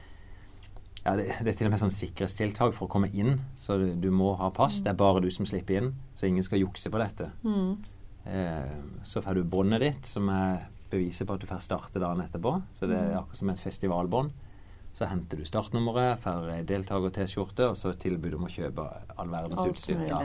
ja, 1.07 1.13
det, 1.15 1.27
det, 1.39 1.53
er 1.53 1.59
til 1.61 1.69
og 1.69 1.75
med 1.75 1.81
sånn 1.81 1.95
sikkerhetstiltak 1.95 2.73
for 2.75 2.89
å 2.89 2.91
komme 2.91 3.11
inn. 3.15 3.37
Så 3.59 3.77
du, 3.79 4.09
må 4.11 4.33
ha 4.41 4.49
pass. 4.55 4.81
Det 4.83 4.91
er 4.91 4.99
bare 4.99 5.23
du 5.23 5.29
som 5.31 5.47
slipper 5.47 5.79
inn. 5.79 5.93
Så 6.19 6.27
ingen 6.27 6.47
skal 6.47 6.65
jukse 6.65 6.91
på 6.91 6.99
dette. 6.99 7.29
Mm. 7.47 7.77
Eh, 8.27 8.73
så 9.07 9.23
får 9.23 9.39
du 9.39 9.47
båndet 9.47 9.85
ditt, 9.85 10.11
som 10.11 10.27
er 10.35 10.67
beviset 10.91 11.29
på 11.29 11.37
at 11.37 11.45
du 11.45 11.47
får 11.47 11.63
starte 11.63 12.03
dagen 12.03 12.25
etterpå. 12.25 12.57
Så 12.75 12.91
det 12.91 12.99
er 12.99 13.13
mm. 13.13 13.19
akkurat 13.21 13.43
som 13.43 13.55
et 13.55 13.63
festivalbånd. 13.63 14.35
Så 14.97 15.07
henter 15.07 15.39
du 15.39 15.47
startnummeret, 15.47 16.23
får 16.25 16.51
deltaker-T-skjorte, 16.67 17.71
og 17.71 17.79
så 17.79 17.95
tilbud 18.01 18.39
om 18.39 18.49
å 18.49 18.51
kjøpe 18.51 18.91
all 19.15 19.31
verdens 19.31 19.67
utstyr. 19.69 20.07
Ja. 20.09 20.25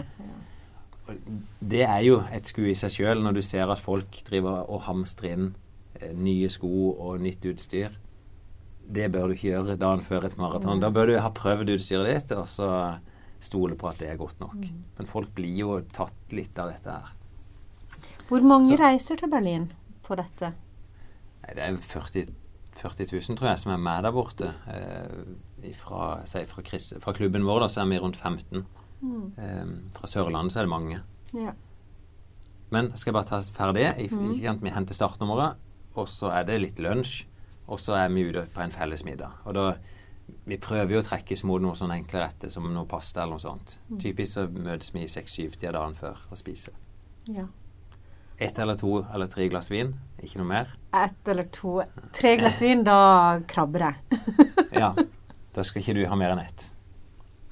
Det 1.59 1.83
er 1.85 2.01
jo 2.07 2.21
et 2.31 2.47
skue 2.49 2.71
i 2.71 2.77
seg 2.77 2.93
sjøl 2.95 3.21
når 3.21 3.37
du 3.37 3.45
ser 3.45 3.69
at 3.69 3.81
folk 3.83 4.21
driver 4.25 4.63
og 4.71 4.85
hamstrer 4.87 5.35
inn 5.35 5.51
eh, 5.99 6.15
nye 6.15 6.49
sko 6.49 6.95
og 6.95 7.21
nytt 7.21 7.45
utstyr 7.51 8.01
det 8.91 9.07
bør 9.13 9.29
du 9.29 9.35
ikke 9.35 9.53
gjøre 9.53 9.77
dagen 9.79 10.03
før 10.05 10.27
et 10.27 10.37
maraton. 10.39 10.81
Da 10.83 10.91
bør 10.93 11.11
du 11.11 11.15
ha 11.21 11.31
prøvd 11.35 11.73
utstyret 11.75 12.09
ditt, 12.11 12.33
og 12.35 12.47
så 12.49 12.69
stole 13.41 13.77
på 13.79 13.89
at 13.89 14.01
det 14.01 14.11
er 14.11 14.19
godt 14.19 14.39
nok. 14.41 14.57
Mm. 14.59 14.83
Men 14.97 15.09
folk 15.09 15.31
blir 15.37 15.55
jo 15.63 15.79
tatt 15.95 16.35
litt 16.35 16.57
av 16.61 16.73
dette 16.73 16.93
her. 16.93 17.15
Hvor 18.29 18.45
mange 18.47 18.69
så, 18.69 18.77
reiser 18.79 19.19
til 19.19 19.31
Berlin 19.31 19.71
på 20.05 20.17
dette? 20.19 20.53
Nei, 21.41 21.55
det 21.57 21.65
er 21.65 21.79
40, 21.81 22.27
40 22.77 23.09
000, 23.11 23.39
tror 23.39 23.51
jeg, 23.51 23.63
som 23.63 23.73
er 23.73 23.81
med 23.81 24.05
der 24.05 24.15
borte. 24.15 24.51
Eh, 24.71 25.73
fra, 25.77 26.21
fra, 26.25 26.61
fra, 26.61 27.15
klubben 27.17 27.47
vår 27.47 27.65
da, 27.65 27.71
så 27.71 27.83
er 27.83 27.91
vi 27.91 27.99
rundt 28.01 28.19
15. 28.19 28.63
Mm. 29.01 29.25
Eh, 29.41 29.73
fra 29.97 30.09
Sørlandet 30.09 30.53
så 30.53 30.61
er 30.61 30.69
det 30.69 30.75
mange. 30.75 31.01
Ja. 31.35 31.55
Men 32.71 32.93
skal 32.95 33.11
jeg 33.11 33.17
bare 33.17 33.27
ta 33.27 33.41
ferdig? 33.55 33.89
Mm. 34.13 34.61
Vi 34.61 34.73
henter 34.73 34.95
startnummeret, 34.95 35.59
og 35.99 36.07
så 36.07 36.31
er 36.31 36.47
det 36.47 36.61
litt 36.63 36.79
lunsj. 36.79 37.25
Og 37.71 37.79
så 37.79 37.95
er 37.95 38.11
vi 38.11 38.27
ute 38.27 38.43
på 38.51 38.63
en 38.63 38.73
felles 38.73 39.05
middag. 39.07 39.41
Og 39.45 39.57
da 39.57 39.71
Vi 40.47 40.55
prøver 40.57 40.93
jo 40.93 40.99
å 41.01 41.03
trekkes 41.03 41.41
mot 41.43 41.59
noe 41.59 41.75
sånn 41.75 41.91
enkle 41.91 42.21
retter 42.21 42.49
som 42.49 42.63
noe 42.71 42.87
pasta 42.87 43.23
eller 43.23 43.35
noe 43.35 43.43
sånt. 43.43 43.73
Mm. 43.89 43.97
Typisk 43.99 44.33
så 44.37 44.45
møtes 44.47 44.93
vi 44.93 45.03
i 45.03 45.09
seks-syv-tida 45.11 45.73
dagen 45.75 45.95
før 45.97 46.21
og 46.31 46.39
spiser. 46.39 46.71
Ja. 47.27 47.49
Ett 48.39 48.57
eller 48.59 48.79
to 48.79 49.01
eller 49.13 49.27
tre 49.27 49.49
glass 49.51 49.67
vin. 49.69 49.91
Ikke 50.23 50.39
noe 50.39 50.47
mer. 50.47 50.71
Ett 50.95 51.27
eller 51.27 51.49
to. 51.51 51.81
Tre 52.15 52.37
glass 52.39 52.61
vin, 52.63 52.85
da 52.87 53.41
krabber 53.47 53.89
jeg. 53.89 54.21
ja. 54.83 54.93
Da 55.51 55.67
skal 55.67 55.83
ikke 55.83 55.97
du 55.99 56.05
ha 56.07 56.15
mer 56.15 56.31
enn 56.33 56.45
ett. 56.45 56.69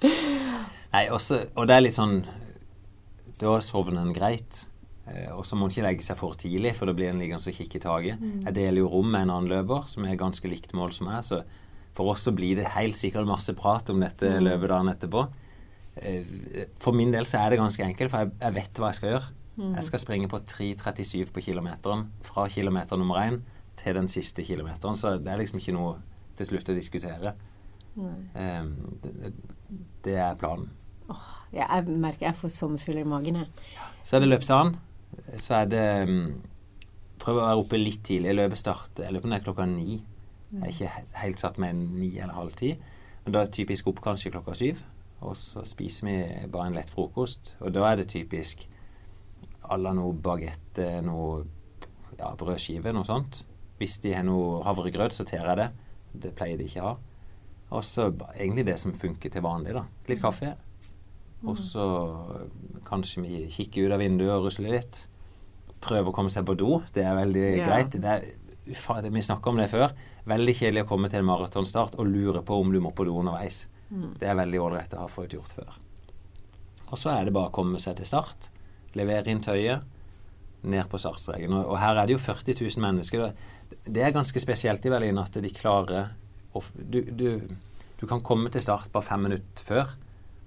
Nei, 0.02 1.04
også, 1.12 1.44
og 1.60 1.68
det 1.68 1.76
er 1.76 1.84
litt 1.84 1.98
sånn 1.98 2.22
Da 3.42 3.58
sovner 3.64 4.02
en 4.02 4.16
greit. 4.16 4.69
Eh, 5.10 5.32
og 5.34 5.46
så 5.48 5.58
må 5.58 5.68
en 5.68 5.74
ikke 5.74 5.86
legge 5.86 6.06
seg 6.06 6.20
for 6.20 6.38
tidlig, 6.40 6.76
for 6.78 6.90
da 6.90 6.96
blir 6.98 7.12
en 7.12 7.22
liggende 7.22 7.52
og 7.52 7.58
kikke 7.58 7.80
i 7.80 7.84
taket. 7.84 8.22
Mm. 8.22 8.46
Jeg 8.48 8.56
deler 8.58 8.84
jo 8.84 8.92
rom 8.94 9.10
med 9.10 9.26
en 9.26 9.34
annen 9.36 9.52
løper 9.52 9.88
som 9.90 10.06
er 10.06 10.20
ganske 10.20 10.52
likt 10.52 10.76
mål 10.78 10.94
som 10.96 11.10
meg, 11.10 11.24
så 11.26 11.44
for 11.98 12.14
oss 12.14 12.28
så 12.28 12.34
blir 12.36 12.60
det 12.60 12.70
helt 12.76 12.96
sikkert 12.96 13.28
masse 13.28 13.54
prat 13.58 13.90
om 13.92 14.04
dette 14.04 14.36
mm. 14.38 14.42
løpet 14.46 14.72
dagen 14.72 14.92
etterpå. 14.94 15.26
Eh, 16.00 16.34
for 16.80 16.96
min 16.96 17.14
del 17.16 17.28
så 17.28 17.42
er 17.42 17.54
det 17.54 17.62
ganske 17.62 17.86
enkelt, 17.86 18.14
for 18.14 18.26
jeg, 18.26 18.36
jeg 18.44 18.58
vet 18.60 18.82
hva 18.82 18.92
jeg 18.92 19.00
skal 19.00 19.16
gjøre. 19.16 19.32
Mm. 19.60 19.72
Jeg 19.76 19.88
skal 19.90 20.04
springe 20.06 20.32
på 20.32 20.42
3.37 20.48 21.34
på 21.36 21.44
kilometeren 21.50 22.06
fra 22.24 22.46
kilometer 22.52 23.00
nummer 23.00 23.20
én 23.26 23.42
til 23.80 23.96
den 23.96 24.08
siste 24.12 24.44
kilometeren, 24.44 24.96
så 24.96 25.18
det 25.18 25.32
er 25.32 25.42
liksom 25.42 25.60
ikke 25.60 25.76
noe 25.76 25.98
til 26.40 26.48
slutt 26.48 26.72
å 26.72 26.76
diskutere. 26.76 27.34
Um, 28.00 28.70
det, 29.04 29.34
det, 30.06 30.14
er 30.16 30.38
planen. 30.40 30.70
Åh, 31.12 31.32
jeg 31.52 31.98
merker 32.00 32.30
jeg 32.30 32.38
får 32.40 32.54
sommerfugler 32.56 33.04
i 33.04 33.10
magen. 33.12 33.42
Jeg. 33.42 33.82
Så 34.08 34.16
er 34.16 34.24
det 34.24 34.30
løpsdagen 34.30 34.78
så 35.38 35.62
er 35.62 35.70
det 35.70 35.86
Prøv 37.20 37.36
å 37.36 37.44
være 37.44 37.60
oppe 37.60 37.78
litt 37.80 38.00
tidlig. 38.08 38.30
Jeg 38.32 38.38
løper 38.40 38.56
på 39.20 39.28
om 39.28 39.34
det 39.34 39.38
er 39.40 39.44
klokka 39.44 39.66
ni. 39.68 39.98
Jeg 40.54 40.62
er 40.64 40.72
ikke 40.72 41.18
helt 41.20 41.42
satt 41.42 41.58
med 41.60 41.76
ni 41.76 42.14
eller 42.16 42.38
halv 42.38 42.56
ti. 42.56 42.70
Men 43.26 43.36
da 43.36 43.42
er 43.42 43.50
det 43.50 43.58
typisk 43.58 43.90
opp 43.92 44.00
kanskje 44.06 44.32
klokka 44.32 44.56
syv. 44.56 44.80
Og 45.20 45.36
så 45.36 45.66
spiser 45.68 46.08
vi 46.08 46.16
bare 46.52 46.70
en 46.72 46.78
lett 46.80 46.90
frokost. 46.90 47.58
Og 47.60 47.74
da 47.76 47.84
er 47.90 48.00
det 48.00 48.08
typisk 48.14 48.64
à 49.70 49.78
la 49.78 49.92
noe 49.94 50.16
bagette, 50.16 50.88
noe 51.04 51.44
ja, 52.18 52.32
brødskive, 52.40 52.96
noe 52.96 53.06
sånt. 53.06 53.44
Hvis 53.80 54.00
de 54.04 54.16
har 54.16 54.26
noe 54.28 54.64
havregrøt, 54.66 55.16
så 55.16 55.28
ter 55.28 55.44
jeg 55.44 55.60
det. 55.60 55.70
Det 56.24 56.34
pleier 56.40 56.58
de 56.60 56.72
ikke 56.72 56.84
å 56.84 56.88
ha. 56.88 56.96
Og 57.78 57.86
så 57.86 58.08
egentlig 58.32 58.66
det 58.72 58.80
som 58.82 58.96
funker 58.96 59.30
til 59.30 59.46
vanlig, 59.46 59.76
da. 59.78 59.86
Litt 60.10 60.24
kaffe. 60.24 60.56
Og 61.48 61.56
så 61.60 61.86
kanskje 62.88 63.24
vi 63.24 63.46
kikker 63.52 63.88
ut 63.88 63.96
av 63.96 64.02
vinduet 64.04 64.34
og 64.34 64.48
rusler 64.48 64.76
litt. 64.76 65.06
Prøve 65.80 66.12
å 66.12 66.16
komme 66.16 66.32
seg 66.34 66.48
på 66.48 66.58
do. 66.60 66.82
Det 66.94 67.06
er 67.06 67.16
veldig 67.16 67.46
ja. 67.62 67.68
greit. 67.68 67.96
Det 67.96 68.16
er 68.16 68.26
det- 68.70 69.12
Vi 69.12 69.22
snakka 69.22 69.50
om 69.50 69.58
det 69.58 69.70
før. 69.70 69.94
Veldig 70.26 70.56
kjedelig 70.56 70.84
å 70.84 70.88
komme 70.88 71.10
til 71.10 71.20
en 71.20 71.26
maratonstart 71.26 71.96
og 71.98 72.08
lure 72.08 72.42
på 72.44 72.60
om 72.60 72.72
du 72.72 72.80
må 72.80 72.92
på 72.94 73.06
do 73.06 73.18
underveis. 73.18 73.68
Det 73.90 74.28
er 74.30 74.36
veldig 74.36 74.60
ålreit 74.60 74.94
å 74.94 75.00
ha 75.00 75.08
fått 75.08 75.34
gjort 75.34 75.52
før. 75.56 75.78
Og 76.92 76.98
så 76.98 77.10
er 77.10 77.26
det 77.26 77.34
bare 77.34 77.50
å 77.50 77.52
komme 77.52 77.80
seg 77.80 77.96
til 77.96 78.06
start, 78.06 78.50
levere 78.94 79.28
inn 79.28 79.42
tøyet, 79.42 79.82
ned 80.62 80.90
på 80.90 81.00
startstreken. 81.00 81.54
Og, 81.54 81.72
og 81.72 81.80
her 81.80 81.96
er 81.96 82.06
det 82.06 82.14
jo 82.14 82.22
40 82.22 82.60
000 82.60 82.84
mennesker. 82.86 83.34
Det 83.86 84.04
er 84.04 84.12
ganske 84.12 84.42
spesielt 84.42 84.86
i 84.86 84.90
Berlin 84.90 85.18
at 85.22 85.32
de 85.42 85.50
klarer 85.50 86.12
å 86.54 86.64
du, 86.76 87.02
du, 87.02 87.42
du 88.00 88.06
kan 88.10 88.22
komme 88.26 88.50
til 88.54 88.62
start 88.62 88.92
bare 88.92 89.06
fem 89.06 89.22
minutter 89.30 89.66
før, 89.66 89.94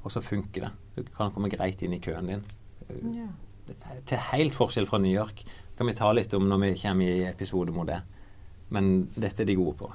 og 0.03 0.11
så 0.11 0.23
funker 0.23 0.67
det. 0.67 0.73
Du 0.95 1.03
kan 1.17 1.33
komme 1.33 1.51
greit 1.53 1.83
inn 1.83 1.97
i 1.97 2.01
køen 2.03 2.29
din. 2.29 2.47
Ja. 3.17 3.29
Til 4.09 4.25
helt 4.33 4.57
forskjell 4.57 4.89
fra 4.89 5.01
New 5.01 5.13
York. 5.13 5.45
kan 5.77 5.87
vi 5.87 5.95
ta 5.97 6.13
litt 6.13 6.35
om 6.35 6.49
når 6.49 6.59
vi 6.61 6.75
kommer 6.83 7.09
i 7.09 7.25
episode 7.25 7.73
mot 7.73 7.87
det. 7.89 8.03
Men 8.69 9.09
dette 9.15 9.43
er 9.43 9.49
de 9.49 9.57
gode 9.57 9.77
på. 9.81 9.93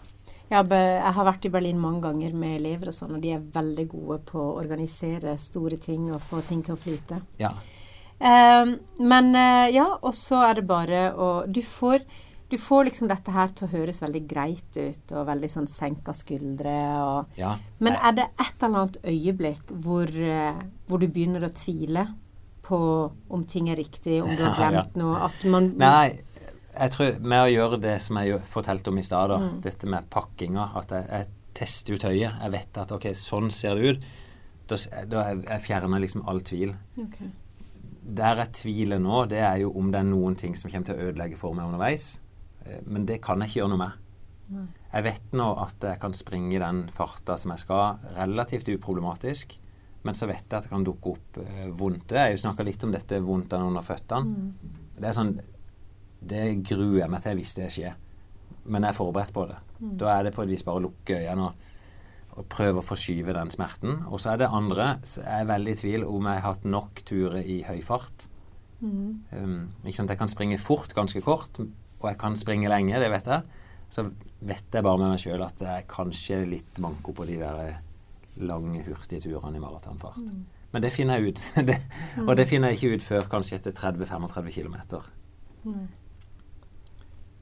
Ja, 0.50 0.62
jeg 0.64 1.14
har 1.14 1.28
vært 1.28 1.46
i 1.46 1.52
Berlin 1.52 1.80
mange 1.80 2.06
ganger 2.06 2.34
med 2.34 2.56
elever 2.62 2.90
og 2.90 2.96
sånn, 2.96 3.18
og 3.18 3.24
de 3.24 3.34
er 3.36 3.48
veldig 3.54 3.88
gode 3.92 4.20
på 4.30 4.40
å 4.40 4.54
organisere 4.62 5.36
store 5.38 5.78
ting 5.78 6.08
og 6.14 6.24
få 6.24 6.40
ting 6.48 6.62
til 6.64 6.78
å 6.78 6.80
flyte. 6.80 7.20
Ja. 7.42 7.52
Eh, 8.18 8.72
men 8.98 9.36
eh, 9.36 9.68
ja, 9.76 9.90
og 10.00 10.16
så 10.16 10.40
er 10.48 10.58
det 10.58 10.70
bare 10.70 11.02
å 11.14 11.28
Du 11.46 11.60
får, 11.62 12.06
du 12.50 12.58
får 12.58 12.86
liksom 12.88 13.08
dette 13.12 13.32
her 13.36 13.48
til 13.48 13.68
å 13.68 13.72
høres 13.72 14.00
veldig 14.02 14.22
greit 14.30 14.78
ut, 14.80 15.12
og 15.12 15.26
veldig 15.28 15.50
sånn 15.52 15.68
senka 15.68 16.14
skuldre 16.16 16.76
og 17.04 17.26
ja. 17.40 17.56
Men 17.84 17.98
er 18.00 18.14
det 18.16 18.28
et 18.40 18.64
eller 18.64 18.78
annet 18.86 18.98
øyeblikk 19.04 19.74
hvor, 19.84 20.08
eh, 20.08 20.62
hvor 20.88 21.00
du 21.04 21.08
begynner 21.08 21.44
å 21.48 21.54
tvile 21.54 22.06
på 22.64 22.80
om 23.30 23.44
ting 23.48 23.70
er 23.70 23.76
riktig, 23.80 24.22
om 24.24 24.30
du 24.36 24.44
har 24.44 24.56
Ja, 24.56 24.72
ja. 24.72 24.82
glemt 24.82 24.96
noe? 24.96 25.70
Nei, 25.78 26.20
jeg 26.78 26.92
tror 26.92 27.20
med 27.20 27.44
å 27.46 27.52
gjøre 27.52 27.82
det 27.82 28.02
som 28.02 28.18
jeg 28.22 28.40
fortalte 28.44 28.90
om 28.92 28.98
i 28.98 29.02
stad, 29.04 29.30
Mm. 29.40 29.62
dette 29.62 29.88
med 29.88 30.10
pakkinga, 30.10 30.72
at 30.76 30.90
jeg, 30.90 31.08
jeg 31.10 31.28
tester 31.54 31.94
ut 31.94 32.04
høyet. 32.04 32.40
Jeg 32.44 32.52
vet 32.52 32.78
at 32.78 32.92
ok, 32.92 33.04
sånn 33.16 33.50
ser 33.52 33.76
det 33.76 33.84
ut. 33.98 34.04
Da, 34.68 34.76
da 35.08 35.24
jeg, 35.30 35.44
jeg 35.48 35.62
fjerner 35.62 36.00
liksom 36.04 36.28
all 36.28 36.40
tvil. 36.42 36.76
Okay. 37.00 37.32
Der 38.04 38.36
jeg 38.36 38.52
tviler 38.54 39.00
nå, 39.00 39.26
det 39.28 39.40
er 39.40 39.58
jo 39.64 39.72
om 39.76 39.90
det 39.92 40.00
er 40.00 40.04
noen 40.04 40.36
ting 40.38 40.54
som 40.56 40.70
kommer 40.70 40.86
til 40.86 40.96
å 40.96 41.08
ødelegge 41.10 41.38
for 41.40 41.54
meg 41.54 41.66
underveis. 41.66 42.20
Eh, 42.68 42.84
Men 42.86 43.06
det 43.08 43.22
kan 43.24 43.42
jeg 43.42 43.52
ikke 43.52 43.62
gjøre 43.62 43.74
noe 43.76 43.84
med. 43.86 44.04
Nei. 44.48 44.68
Jeg 44.94 45.04
vet 45.04 45.34
nå 45.36 45.48
at 45.60 45.84
jeg 45.84 46.00
kan 46.00 46.14
springe 46.16 46.56
i 46.56 46.62
den 46.62 46.86
farta 46.96 47.36
som 47.38 47.52
jeg 47.52 47.66
skal, 47.66 47.98
relativt 48.16 48.70
uproblematisk. 48.72 49.58
Men 50.08 50.16
så 50.16 50.28
vet 50.30 50.46
jeg 50.46 50.56
at 50.56 50.68
det 50.68 50.72
kan 50.72 50.86
dukke 50.88 51.16
opp 51.16 51.38
vondt 51.38 51.80
vondte. 51.80 52.16
Jeg 52.16 52.24
har 52.24 52.36
jo 52.36 52.44
snakka 52.46 52.64
litt 52.64 52.84
om 52.88 52.94
dette 52.94 53.20
vondtene 53.24 53.68
under 53.68 53.84
føttene. 53.84 54.32
Mm. 54.32 54.84
Det 54.98 55.08
er 55.10 55.16
sånn 55.16 55.34
Det 56.28 56.44
gruer 56.66 57.02
jeg 57.04 57.12
meg 57.12 57.24
til 57.24 57.36
hvis 57.38 57.56
det 57.60 57.72
skjer. 57.76 57.98
Men 58.68 58.84
jeg 58.84 58.94
er 58.94 58.98
forberedt 58.98 59.34
på 59.36 59.46
det. 59.50 59.58
Mm. 59.80 59.98
Da 60.00 60.14
er 60.14 60.24
det 60.26 60.34
på 60.36 60.46
et 60.46 60.54
vis 60.54 60.64
bare 60.66 60.80
å 60.80 60.86
lukke 60.88 61.20
øynene 61.20 61.50
og, 61.50 61.68
og 62.38 62.48
prøve 62.52 62.82
å 62.82 62.86
forskyve 62.86 63.36
den 63.36 63.52
smerten. 63.54 64.02
Og 64.08 64.22
så 64.24 64.34
er 64.34 64.42
det 64.42 64.50
andre 64.54 64.88
så 65.08 65.26
er 65.28 65.50
veldig 65.52 65.76
i 65.76 65.82
tvil 65.84 66.08
om 66.08 66.26
jeg 66.30 66.42
har 66.42 66.56
hatt 66.56 66.66
nok 66.66 67.04
turer 67.08 67.44
i 67.44 67.60
høy 67.68 67.82
fart. 67.86 68.30
Mm. 68.80 69.12
Um, 69.34 69.60
ikke 69.84 70.00
sant? 70.00 70.14
Jeg 70.14 70.22
kan 70.22 70.32
springe 70.32 70.60
fort 70.62 70.94
ganske 70.96 71.22
kort, 71.26 71.62
og 72.00 72.10
jeg 72.12 72.20
kan 72.22 72.36
springe 72.38 72.70
lenge, 72.70 73.00
det 73.02 73.10
vet 73.12 73.28
jeg. 73.28 73.64
Så 73.90 74.04
vet 74.40 74.74
jeg 74.74 74.84
bare 74.86 75.00
med 75.02 75.14
meg 75.14 75.22
sjøl 75.22 75.44
at 75.46 75.62
jeg 75.64 75.82
er 75.82 75.90
kanskje 75.90 76.42
litt 76.46 76.80
manko 76.84 77.14
på 77.16 77.26
de 77.26 77.40
der 77.40 77.62
eh, 77.64 77.82
lange, 78.44 78.84
hurtige 78.86 79.24
turene 79.24 79.58
i 79.58 79.64
maratonfart. 79.64 80.22
Mm. 80.22 80.46
Men 80.76 80.84
det 80.84 80.92
finner 80.94 81.18
jeg 81.18 81.34
ut. 81.34 81.44
det, 81.70 81.78
og 82.26 82.36
det 82.38 82.48
finner 82.50 82.74
jeg 82.74 82.80
ikke 82.80 82.98
ut 82.98 83.06
før 83.08 83.30
kanskje 83.32 83.62
etter 83.62 83.76
30-35 83.78 84.52
km. 84.60 84.76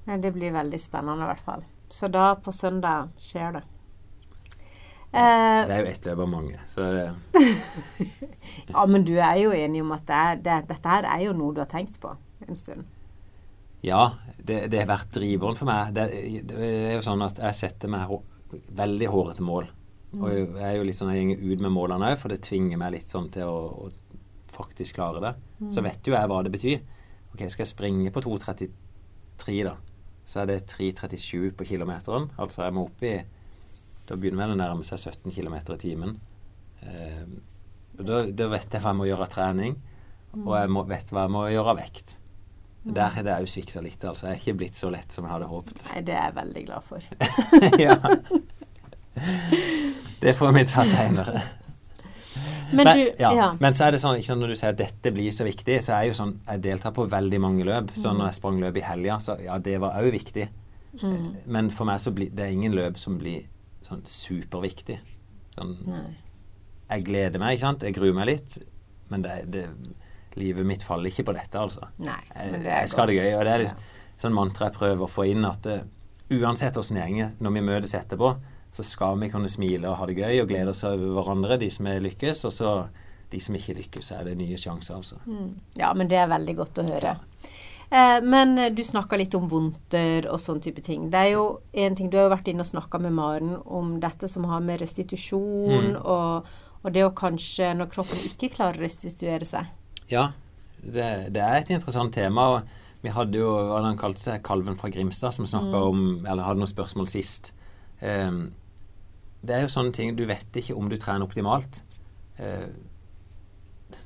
Nei, 0.05 0.17
det 0.21 0.31
blir 0.35 0.53
veldig 0.53 0.79
spennende 0.79 1.25
i 1.25 1.31
hvert 1.33 1.45
fall. 1.45 1.65
Så 1.89 2.07
da 2.13 2.33
på 2.37 2.53
søndag 2.53 3.09
skjer 3.21 3.57
det. 3.57 3.63
Eh, 5.15 5.65
Det 5.65 5.73
er 5.73 5.81
jo 5.81 5.91
ett 5.91 6.05
løp 6.05 6.21
av 6.25 6.29
mange. 6.29 6.59
Så 6.69 6.85
det, 6.93 7.05
ja, 8.71 8.85
men 8.85 9.05
du 9.07 9.15
er 9.17 9.37
jo 9.41 9.53
enig 9.55 9.81
om 9.81 9.93
at 9.95 10.05
det 10.07 10.21
er, 10.21 10.41
det, 10.47 10.57
dette 10.69 10.91
her 10.91 11.07
er 11.09 11.25
jo 11.25 11.35
noe 11.37 11.55
du 11.55 11.61
har 11.63 11.71
tenkt 11.71 11.99
på 12.03 12.13
en 12.45 12.59
stund. 12.59 12.85
Ja, 13.83 14.03
det, 14.37 14.67
det 14.71 14.83
har 14.83 14.89
vært 14.89 15.11
driveren 15.17 15.57
for 15.57 15.69
meg. 15.69 15.91
Det, 15.95 16.05
det 16.51 16.69
er 16.91 16.95
jo 16.97 17.03
sånn 17.05 17.25
at 17.25 17.41
jeg 17.41 17.59
setter 17.59 17.91
meg 17.91 18.07
hå 18.09 18.21
veldig 18.55 19.07
hårete 19.11 19.43
mål. 19.45 19.67
Og 20.15 20.31
jeg 20.31 20.63
er 20.63 20.77
jo 20.77 20.85
litt 20.87 20.97
sånn, 20.97 21.11
jeg 21.11 21.33
går 21.33 21.55
ut 21.55 21.63
med 21.65 21.73
målene 21.75 22.13
òg, 22.13 22.19
for 22.21 22.31
det 22.31 22.43
tvinger 22.45 22.79
meg 22.79 22.93
litt 22.95 23.11
sånn 23.11 23.27
til 23.33 23.49
å, 23.51 23.87
å 23.87 24.53
faktisk 24.55 24.95
klare 24.99 25.23
det. 25.23 25.33
Så 25.73 25.83
vet 25.83 26.07
jo 26.07 26.15
jeg 26.15 26.29
hva 26.31 26.41
det 26.45 26.53
betyr. 26.53 26.77
Ok, 27.33 27.43
skal 27.51 27.65
jeg 27.65 27.73
springe 27.73 28.13
på 28.15 28.23
2.33, 28.23 29.57
da, 29.67 29.75
så 30.23 30.43
er 30.43 30.53
det 30.53 30.61
3.37 30.71 31.51
på 31.57 31.67
kilometeren. 31.67 32.29
Altså 32.39 32.63
jeg 32.63 32.75
må 32.77 32.87
opp 32.87 33.03
i 33.03 33.17
Da 34.05 34.13
begynner 34.13 34.45
vel 34.45 34.53
å 34.53 34.59
nærme 34.59 34.85
seg 34.85 35.01
17 35.01 35.33
km 35.33 35.55
i 35.73 35.79
timen. 35.81 36.11
Eh, 36.85 37.23
da, 37.97 38.19
da 38.29 38.47
vet 38.51 38.69
jeg 38.69 38.83
hva 38.83 38.91
jeg 38.93 38.99
må 38.99 39.07
gjøre 39.09 39.25
av 39.25 39.31
trening, 39.33 39.79
og 40.43 40.51
jeg 40.59 40.69
må, 40.69 40.83
vet 40.85 41.09
hva 41.09 41.25
jeg 41.25 41.33
må 41.33 41.41
gjøre 41.49 41.73
av 41.73 41.79
vekt. 41.79 42.17
Der 42.85 43.09
har 43.09 43.23
det 43.25 43.33
òg 43.41 43.47
svikta 43.49 43.81
litt. 43.81 44.03
altså. 44.05 44.27
Jeg 44.27 44.35
er 44.35 44.41
ikke 44.43 44.57
blitt 44.59 44.75
så 44.77 44.91
lett 44.93 45.11
som 45.11 45.25
jeg 45.25 45.31
hadde 45.33 45.47
håpet. 45.49 45.79
Nei, 45.89 46.01
det 46.05 46.13
er 46.13 46.27
jeg 46.27 46.35
veldig 46.35 46.65
glad 46.67 46.83
for. 46.85 46.99
ja. 47.85 47.95
Det 50.19 50.33
får 50.37 50.51
vi 50.53 50.65
ta 50.69 50.83
seinere. 50.85 51.41
Men 52.75 52.85
du, 52.97 53.01
ja. 53.19 53.31
ja. 53.35 53.47
Men 53.59 53.73
så 53.73 53.85
er 53.87 53.95
det 53.95 54.01
sånn, 54.03 54.19
sant, 54.25 54.41
når 54.41 54.51
du 54.53 54.57
sier 54.59 54.73
at 54.73 54.79
dette 54.79 55.11
blir 55.15 55.31
så 55.33 55.45
viktig, 55.47 55.77
så 55.85 55.93
er 55.99 56.07
jo 56.09 56.15
sånn 56.17 56.33
Jeg 56.49 56.61
deltar 56.65 56.93
på 56.95 57.05
veldig 57.09 57.39
mange 57.41 57.65
løp. 57.67 57.91
Så 57.95 58.11
Mm. 58.11 58.17
når 58.19 58.25
jeg 58.31 58.37
sprang 58.39 58.59
løp 58.61 58.77
i 58.77 58.85
helga, 58.85 59.17
så 59.23 59.37
ja, 59.41 59.57
det 59.57 59.77
var 59.81 59.97
òg 60.01 60.11
viktig. 60.11 60.47
Mm. 61.01 61.35
Men 61.45 61.69
for 61.71 61.85
meg 61.85 61.99
så 62.01 62.11
blir 62.15 62.29
det 62.33 62.45
er 62.45 62.53
ingen 62.55 62.73
løp 62.75 62.97
som 62.99 63.17
blir 63.19 63.45
sånn 63.85 64.01
superviktig. 64.05 64.97
Sånn, 65.55 65.75
Nei. 65.87 66.15
jeg 66.89 67.05
gleder 67.05 67.39
meg, 67.39 67.55
ikke 67.57 67.67
sant. 67.67 67.83
Jeg 67.83 67.95
gruer 67.95 68.13
meg 68.17 68.27
litt. 68.33 68.59
Men 69.09 69.21
det, 69.21 69.35
det, 69.53 69.65
livet 70.35 70.65
mitt 70.65 70.83
faller 70.83 71.09
ikke 71.11 71.25
på 71.25 71.33
dette, 71.37 71.59
altså. 71.59 71.87
Nei, 71.99 72.19
Jeg, 72.35 72.51
men 72.51 72.61
det 72.63 72.71
er 72.71 72.79
jeg 72.85 72.89
skal 72.89 73.01
ha 73.01 73.07
det 73.11 73.15
gøy. 73.21 73.33
Og 73.39 73.43
det 73.45 73.53
er 73.53 73.59
Ja. 73.59 73.63
liksom, 73.63 73.77
sånn 74.17 74.33
mantra 74.33 74.67
jeg 74.69 74.77
prøver 74.77 75.01
å 75.05 75.09
få 75.11 75.25
inn, 75.31 75.45
at 75.45 75.65
eh, 75.65 75.81
uansett 76.31 76.77
åssen 76.77 76.95
det 76.99 77.09
går, 77.13 77.31
når 77.41 77.51
vi 77.53 77.61
møtes 77.61 77.93
etterpå, 77.93 78.35
så 78.75 78.83
skal 78.83 79.17
vi 79.19 79.29
kunne 79.29 79.47
smile 79.49 79.87
og 79.87 79.97
ha 79.97 80.05
det 80.05 80.17
gøy 80.17 80.41
og 80.41 80.47
glede 80.49 80.69
oss 80.73 80.83
over 80.83 81.13
hverandre, 81.15 81.57
de 81.59 81.69
som 81.71 81.87
er 81.87 81.99
lykkes. 82.03 82.45
Og 82.45 82.51
så 82.51 82.89
de 83.31 83.39
som 83.39 83.55
ikke 83.55 83.75
lykkes, 83.77 84.11
er 84.11 84.23
det 84.27 84.37
nye 84.37 84.57
sjanser, 84.57 84.95
altså. 84.95 85.15
Mm. 85.25 85.53
Ja, 85.75 85.93
men 85.93 86.07
det 86.07 86.17
er 86.19 86.27
veldig 86.27 86.55
godt 86.57 86.79
å 86.83 86.87
høre. 86.89 87.15
Eh, 87.91 88.19
men 88.25 88.57
eh, 88.57 88.69
du 88.73 88.81
snakka 88.83 89.17
litt 89.17 89.33
om 89.37 89.47
vondter 89.47 90.25
og 90.31 90.39
sånn 90.41 90.59
type 90.61 90.81
ting. 90.83 91.09
Det 91.13 91.19
er 91.19 91.31
jo 91.35 91.59
en 91.73 91.95
ting, 91.95 92.09
Du 92.09 92.17
har 92.17 92.27
jo 92.29 92.35
vært 92.35 92.47
inne 92.51 92.61
og 92.65 92.69
snakka 92.69 92.99
med 92.99 93.13
Maren 93.13 93.55
om 93.65 93.99
dette 93.99 94.27
som 94.27 94.43
har 94.49 94.59
med 94.59 94.79
restitusjon 94.81 95.93
Mm. 95.95 96.05
og, 96.05 96.45
og 96.83 96.93
det 96.93 97.03
å 97.05 97.13
kanskje, 97.13 97.73
når 97.77 97.89
kroppen 97.93 98.17
ikke 98.25 98.49
klarer 98.53 98.77
å 98.77 98.81
restituere 98.85 99.45
seg 99.45 99.65
Ja, 100.11 100.29
det, 100.81 101.33
det 101.33 101.41
er 101.41 101.59
et 101.59 101.71
interessant 101.73 102.13
tema. 102.13 102.47
og 102.55 103.03
Vi 103.03 103.13
hadde 103.13 103.41
jo 103.41 103.49
hva 103.69 103.81
han 103.85 103.99
kalte 103.99 104.21
seg, 104.21 104.43
Kalven 104.45 104.77
fra 104.79 104.91
Grimstad, 104.93 105.33
som 105.35 105.47
snakka 105.49 105.81
om 105.89 106.01
Eller 106.25 106.45
hadde 106.45 106.61
noen 106.61 106.71
spørsmål 106.71 107.09
sist. 107.09 107.53
Um, 108.01 108.49
det 109.45 109.55
er 109.55 109.63
jo 109.63 109.71
sånne 109.71 109.93
ting 109.95 110.15
Du 110.17 110.25
vet 110.27 110.57
ikke 110.59 110.75
om 110.77 110.89
du 110.91 110.97
trener 111.01 111.25
optimalt. 111.25 111.83
Uh, 112.39 112.69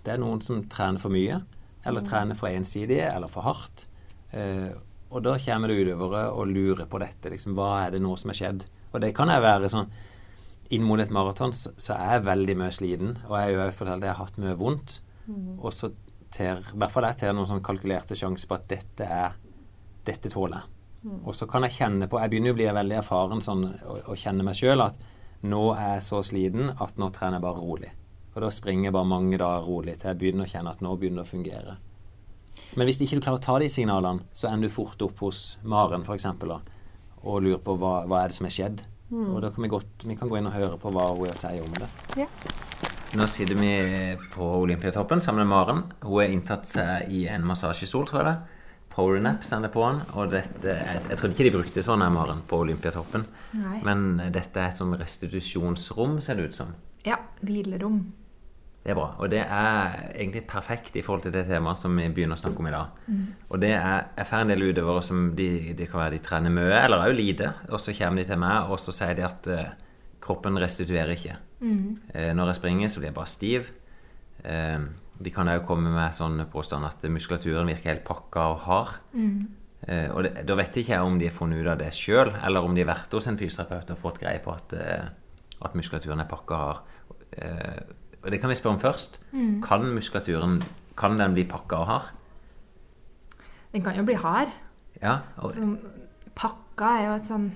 det 0.05 0.13
er 0.13 0.21
noen 0.21 0.43
som 0.45 0.61
trener 0.69 1.01
for 1.01 1.11
mye, 1.11 1.39
eller 1.87 2.03
trener 2.05 2.37
for 2.37 2.51
ensidig, 2.51 2.99
eller 3.07 3.31
for 3.31 3.47
hardt. 3.47 3.87
Uh, 4.33 4.75
og 5.09 5.23
da 5.25 5.33
kommer 5.41 5.71
det 5.71 5.79
utøvere 5.79 6.27
og 6.37 6.51
lurer 6.51 6.85
på 6.85 6.99
dette. 7.01 7.31
Liksom, 7.33 7.55
hva 7.57 7.85
er 7.85 7.95
det 7.95 8.03
nå 8.03 8.13
som 8.19 8.29
er 8.29 8.37
skjedd? 8.37 8.65
Og 8.93 9.01
det 9.01 9.13
kan 9.17 9.31
jeg 9.31 9.45
være 9.45 9.71
sånn 9.71 9.91
Inn 10.69 10.83
mot 10.85 11.01
et 11.01 11.09
maraton 11.09 11.49
så, 11.57 11.71
så 11.81 11.95
er 11.95 12.11
jeg 12.19 12.25
veldig 12.27 12.55
mye 12.59 12.73
sliten, 12.77 13.15
og 13.25 13.31
jeg 13.39 13.55
har 13.57 13.71
jo 13.71 13.73
fortalt 13.73 14.03
at 14.03 14.05
jeg 14.05 14.13
har 14.13 14.27
hatt 14.27 14.35
mye 14.37 14.51
vondt. 14.59 14.99
Og 15.59 15.73
så 15.75 15.91
ter 16.33 16.59
i 16.61 16.77
hvert 16.77 16.93
fall 16.93 17.07
jeg 17.09 17.21
ter 17.23 17.33
noen 17.33 17.49
sånn 17.49 17.63
kalkulerte 17.65 18.17
sjanser 18.17 18.49
på 18.49 18.57
at 18.57 18.67
dette 18.69 19.05
er 19.05 19.37
dette 20.05 20.31
tåler 20.31 20.61
jeg. 20.61 20.75
Og 21.23 21.35
så 21.35 21.47
kan 21.47 21.63
jeg 21.63 21.77
kjenne 21.77 22.09
på 22.11 22.19
Jeg 22.19 22.31
begynner 22.31 22.51
jo 22.51 22.55
å 22.57 22.57
bli 22.57 22.65
veldig 22.75 22.95
erfaren 22.99 23.41
sånn 23.43 23.61
og, 23.69 24.01
og 24.11 24.17
kjenne 24.19 24.43
meg 24.43 24.57
sjøl 24.59 24.83
at 24.83 24.97
nå 25.47 25.61
er 25.71 25.93
jeg 25.95 26.05
så 26.09 26.19
sliten 26.27 26.73
at 26.75 26.97
nå 26.99 27.07
trener 27.15 27.39
jeg 27.39 27.45
bare 27.45 27.63
rolig. 27.63 27.91
Og 28.33 28.41
da 28.43 28.49
springer 28.51 28.89
jeg 28.89 28.95
bare 28.97 29.07
mange 29.07 29.39
dager 29.39 29.63
rolig 29.63 29.95
til 29.99 30.11
jeg 30.11 30.19
begynner 30.19 30.47
å 30.47 30.51
kjenne 30.51 30.73
at 30.75 30.83
nå 30.83 30.95
begynner 30.99 31.23
det 31.23 31.29
å 31.29 31.31
fungere. 31.31 31.77
Men 32.75 32.89
hvis 32.89 32.99
ikke 33.01 33.17
du 33.17 33.23
klarer 33.23 33.39
å 33.39 33.45
ta 33.45 33.55
de 33.63 33.69
signalene, 33.71 34.27
så 34.35 34.49
ender 34.51 34.67
du 34.67 34.75
fort 34.75 35.01
opp 35.01 35.23
hos 35.23 35.43
Maren 35.63 36.03
f.eks. 36.03 36.27
og 37.23 37.43
lurer 37.45 37.61
på 37.63 37.77
hva, 37.79 37.93
hva 38.05 38.23
er 38.23 38.31
det 38.31 38.37
som 38.37 38.49
er 38.49 38.55
skjedd. 38.55 38.83
Og 39.09 39.39
da 39.41 39.49
kan 39.49 39.63
vi, 39.65 39.71
godt, 39.71 40.05
vi 40.05 40.19
kan 40.19 40.29
gå 40.29 40.37
inn 40.37 40.51
og 40.51 40.53
høre 40.53 40.77
på 40.77 40.91
hva 40.93 41.07
hun 41.15 41.31
sier 41.33 41.63
om 41.65 41.79
det. 41.79 41.87
Ja. 42.19 42.27
Nå 43.17 43.25
sitter 43.27 43.55
vi 43.55 44.17
på 44.33 44.45
Olympiatoppen 44.61 45.21
sammen 45.21 45.41
med 45.41 45.47
Maren. 45.47 45.83
Hun 46.05 46.21
er 46.21 46.29
inntatt 46.29 46.67
seg 46.69 47.09
i 47.09 47.23
en 47.31 47.45
massasjesol, 47.47 48.05
tror 48.05 48.21
jeg 48.21 48.27
det. 48.27 48.59
Powernap 48.93 49.45
sender 49.47 49.71
på 49.73 49.81
den. 49.87 50.03
Og 50.13 50.29
dette, 50.33 50.75
jeg, 50.75 51.01
jeg 51.09 51.17
trodde 51.17 51.33
ikke 51.33 51.47
de 51.47 51.55
brukte 51.55 51.85
sånn 51.85 52.03
her, 52.05 52.13
Maren, 52.13 52.43
på 52.45 52.59
Olympiatoppen. 52.61 53.25
Nei. 53.57 53.79
Men 53.87 54.05
dette 54.35 54.61
er 54.61 54.69
et 54.69 54.77
sånn 54.77 54.93
restitusjonsrom, 54.99 56.19
ser 56.21 56.37
det 56.37 56.51
ut 56.51 56.59
som. 56.61 56.77
Ja, 57.07 57.17
hvilerom. 57.41 58.03
Det 58.85 58.93
er 58.93 59.01
bra. 59.01 59.09
Og 59.17 59.33
det 59.33 59.41
er 59.41 59.97
egentlig 60.13 60.45
perfekt 60.47 60.95
i 60.95 61.03
forhold 61.03 61.25
til 61.25 61.33
det 61.33 61.47
temaet 61.49 61.81
som 61.81 61.97
vi 61.97 62.05
begynner 62.13 62.37
å 62.37 62.43
snakke 62.45 62.61
om 62.61 62.69
i 62.69 62.77
dag. 62.77 63.03
Og 63.49 63.59
det 63.65 63.73
er 63.75 64.07
Jeg 64.21 64.29
får 64.29 64.45
en 64.45 64.53
del 64.53 64.69
utøvere 64.69 65.03
som 65.09 65.27
de, 65.35 65.49
de 65.73 65.89
kan 65.89 66.05
være 66.05 66.19
de 66.19 66.23
trener 66.29 66.53
mye, 66.53 66.77
eller 66.85 67.09
òg 67.09 67.17
lite, 67.17 67.53
og 67.73 67.81
så 67.81 67.93
kommer 67.97 68.21
de 68.21 68.29
til 68.29 68.39
meg, 68.45 68.69
og 68.69 68.79
så 68.79 68.93
sier 68.95 69.17
de 69.17 69.25
at 69.27 69.49
uh, 69.49 69.69
kroppen 70.21 70.61
restituerer 70.61 71.17
ikke. 71.17 71.35
Eh, 71.61 72.31
når 72.33 72.53
jeg 72.53 72.59
springer, 72.59 72.87
så 72.87 73.01
blir 73.01 73.09
jeg 73.09 73.17
bare 73.17 73.31
stiv. 73.31 73.69
Eh, 74.45 74.79
de 75.19 75.31
kan 75.35 75.51
òg 75.51 75.65
komme 75.67 75.91
med 75.91 76.15
sånn 76.15 76.39
påstand 76.51 76.87
at 76.87 77.03
muskulaturen 77.11 77.67
virker 77.67 77.91
helt 77.91 78.05
pakka 78.07 78.45
og 78.53 78.59
hard. 78.67 78.93
Eh, 79.87 80.07
og 80.11 80.23
det, 80.23 80.45
da 80.47 80.55
vet 80.59 80.77
ikke 80.79 80.95
jeg 80.95 81.03
om 81.03 81.19
de 81.19 81.27
har 81.27 81.35
funnet 81.35 81.59
ut 81.59 81.71
av 81.71 81.79
det 81.81 81.91
sjøl, 81.95 82.31
eller 82.45 82.63
om 82.63 82.75
de 82.75 82.83
har 82.85 82.93
vært 82.93 83.15
hos 83.15 83.27
en 83.27 83.39
fysioterapeut 83.39 83.91
og 83.95 83.99
fått 83.99 84.21
greie 84.23 84.39
på 84.43 84.53
at, 84.55 84.75
at 84.75 85.75
muskulaturen 85.75 86.23
er 86.23 86.29
pakka 86.29 86.61
hard. 86.63 86.95
Og 88.19 88.31
det 88.33 88.41
kan 88.41 88.51
vi 88.51 88.57
spørre 88.59 88.75
om 88.75 88.81
først. 88.81 89.21
Kan 89.63 89.85
muskulaturen 89.95 90.57
kan 90.99 91.15
den 91.19 91.35
bli 91.35 91.45
pakka 91.47 91.83
og 91.83 91.87
hard? 91.87 92.09
Den 93.71 93.83
kan 93.85 93.95
jo 93.95 94.03
bli 94.03 94.17
hard. 94.19 94.51
Ja. 95.01 95.19
Og, 95.37 95.53
Så 95.53 95.63
pakka 96.35 96.95
er 96.97 97.05
jo 97.05 97.17
et 97.19 97.27
sånn 97.29 97.49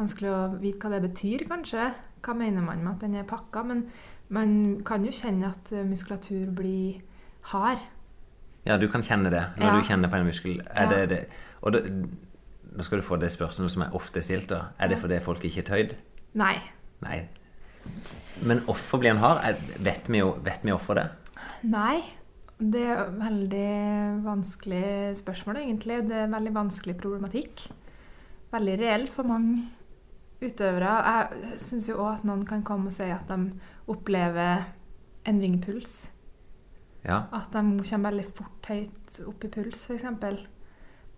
Vanskelig 0.00 0.30
å 0.32 0.36
vite 0.56 0.80
hva 0.80 0.94
det 0.94 1.10
betyr, 1.10 1.42
kanskje. 1.44 1.90
Hva 2.22 2.34
mener 2.36 2.62
man 2.62 2.82
med 2.84 2.92
at 2.94 3.00
den 3.00 3.14
er 3.16 3.22
pakka? 3.28 3.62
Men 3.64 3.84
man 4.28 4.82
kan 4.86 5.04
jo 5.04 5.10
kjenne 5.10 5.50
at 5.50 5.72
eh, 5.72 5.84
muskulatur 5.84 6.50
blir 6.54 7.00
hard. 7.52 7.78
ja, 8.66 8.76
du 8.76 8.88
kan 8.88 9.02
kjenne 9.02 9.30
det 9.32 9.44
når 9.58 9.66
Ja. 9.66 9.76
du 9.80 9.86
kjenner 9.88 10.08
på 10.12 10.16
en 10.20 10.26
muskel. 10.26 10.60
Er 10.70 10.82
Ja. 10.82 10.88
det, 10.90 11.08
det, 11.08 11.26
og 11.62 11.72
det, 11.72 11.84
nå 12.76 12.82
skal 12.84 12.98
du 13.00 13.02
få 13.06 13.16
det 13.18 13.30
spørsmålet 13.32 13.70
som 13.72 13.82
er 13.82 13.94
ofte 13.94 14.22
stilt. 14.22 14.48
da. 14.50 14.60
Er 14.78 14.88
det 14.88 14.98
fordi 14.98 15.18
folk 15.20 15.44
ikke 15.44 15.58
er 15.60 15.64
tøyd? 15.74 15.94
Nei. 16.34 16.56
Nei. 17.02 17.22
Men 18.42 18.58
hvorfor 18.60 18.98
blir 19.00 19.10
en 19.10 19.16
hard? 19.22 19.56
Vet 19.80 20.08
vi, 20.08 20.18
jo, 20.18 20.34
vet 20.44 20.60
vi 20.62 20.70
hvorfor 20.70 20.94
det? 20.94 21.08
Nei. 21.64 22.00
Det 22.60 22.82
er 22.84 23.06
et 23.06 23.14
veldig 23.18 24.22
vanskelig 24.24 25.16
spørsmål, 25.16 25.56
egentlig. 25.56 26.02
Det 26.08 26.12
er 26.16 26.24
en 26.24 26.34
veldig 26.36 26.52
vanskelig 26.54 26.96
problematikk. 27.00 27.70
Veldig 28.52 28.78
reell 28.80 29.06
for 29.08 29.22
mange 29.24 29.62
utøvere. 30.42 30.92
Jeg 31.04 31.58
syns 31.60 31.88
jo 31.88 31.98
òg 32.00 32.14
at 32.18 32.24
noen 32.24 32.44
kan 32.48 32.62
komme 32.66 32.86
og 32.86 32.92
si 32.96 33.08
at 33.12 33.28
de 33.28 33.52
opplever 33.88 34.64
endring 35.28 35.58
i 35.58 35.60
puls. 35.64 36.10
Ja. 37.04 37.22
At 37.32 37.52
de 37.52 37.62
kommer 37.90 38.10
veldig 38.10 38.26
fort 38.36 38.66
høyt 38.68 39.20
opp 39.26 39.44
i 39.44 39.48
puls, 39.48 39.86
f.eks. 39.88 40.04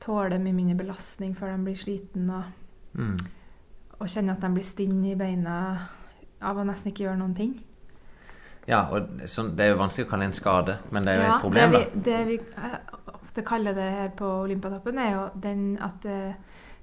Tåler 0.02 0.38
mye 0.42 0.54
mindre 0.56 0.76
belastning 0.80 1.34
før 1.38 1.52
de 1.56 1.64
blir 1.68 1.78
sliten, 1.78 2.30
og, 2.30 2.44
Mm. 2.94 3.18
og 4.00 4.06
kjenner 4.08 4.32
at 4.34 4.40
de 4.42 4.48
blir 4.52 4.64
stinn 4.66 5.04
i 5.04 5.14
beina 5.14 5.78
av 6.42 6.56
å 6.58 6.64
nesten 6.66 6.90
ikke 6.92 7.04
gjøre 7.06 7.18
noen 7.18 7.34
ting. 7.36 7.52
Ja, 8.68 8.88
og 8.92 9.08
sånn, 9.26 9.56
Det 9.56 9.60
er 9.64 9.70
jo 9.72 9.78
vanskelig 9.78 10.06
å 10.06 10.10
kalle 10.10 10.20
det 10.26 10.26
en 10.26 10.32
skade, 10.40 10.78
men 10.92 11.02
det 11.02 11.12
er 11.12 11.16
jo 11.16 11.22
Ja, 11.22 11.34
et 11.36 11.40
problem. 11.42 11.72
det 11.72 11.78
da. 11.78 11.90
vi, 11.94 12.00
det 12.00 12.26
vi 12.26 12.34
eh, 12.56 12.78
ofte 13.24 13.42
kaller 13.42 13.74
det 13.74 13.90
her 13.92 14.08
på 14.10 14.24
Olympiatoppen, 14.44 14.98
er 14.98 15.12
jo 15.14 15.30
den 15.40 15.78
at 15.80 16.00
det, 16.02 16.34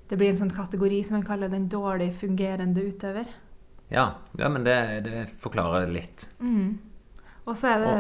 det 0.10 0.18
blir 0.18 0.32
en 0.32 0.40
sånn 0.40 0.54
kategori 0.54 1.04
som 1.06 1.20
man 1.20 1.28
kaller 1.28 1.52
den 1.52 1.68
dårlig 1.70 2.12
fungerende 2.18 2.82
utøver. 2.90 3.30
Ja, 3.94 4.12
ja 4.38 4.50
men 4.50 4.66
det, 4.66 4.78
det 5.06 5.28
forklarer 5.42 5.90
litt. 5.92 6.28
Mm. 6.42 6.80
Og 7.46 7.58
så 7.58 7.76
er 7.76 7.84
det 7.86 7.94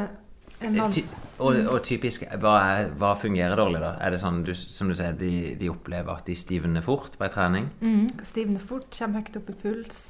en 0.59 0.75
Ty, 0.91 1.05
og, 1.39 1.55
og 1.71 1.77
typisk, 1.87 2.25
hva, 2.41 2.53
er, 2.67 2.89
hva 2.99 3.13
fungerer 3.15 3.55
dårlig, 3.55 3.79
da? 3.79 3.93
Er 4.03 4.11
det 4.11 4.19
sånn, 4.19 4.41
du, 4.43 4.51
som 4.57 4.89
du 4.91 4.95
sier, 4.97 5.13
de, 5.15 5.53
de 5.59 5.69
opplever 5.71 6.11
at 6.11 6.27
de 6.27 6.35
stivner 6.35 6.83
fort 6.83 7.15
på 7.15 7.25
en 7.25 7.31
trening? 7.31 7.69
Mm. 7.79 8.09
Stivner 8.27 8.63
fort, 8.63 8.89
kommer 8.97 9.23
høyt 9.23 9.39
opp 9.39 9.53
i 9.53 9.55
puls, 9.61 10.01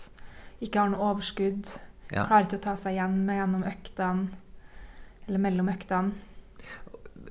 ikke 0.66 0.82
har 0.82 0.90
noe 0.94 1.12
overskudd. 1.12 1.70
Ja. 2.10 2.24
Klarer 2.24 2.48
ikke 2.48 2.58
å 2.58 2.64
ta 2.64 2.74
seg 2.82 2.98
igjen 2.98 3.20
med 3.28 3.38
gjennom 3.38 3.68
øktene, 3.70 4.42
eller 5.28 5.44
mellom 5.44 5.70
øktene. 5.70 6.26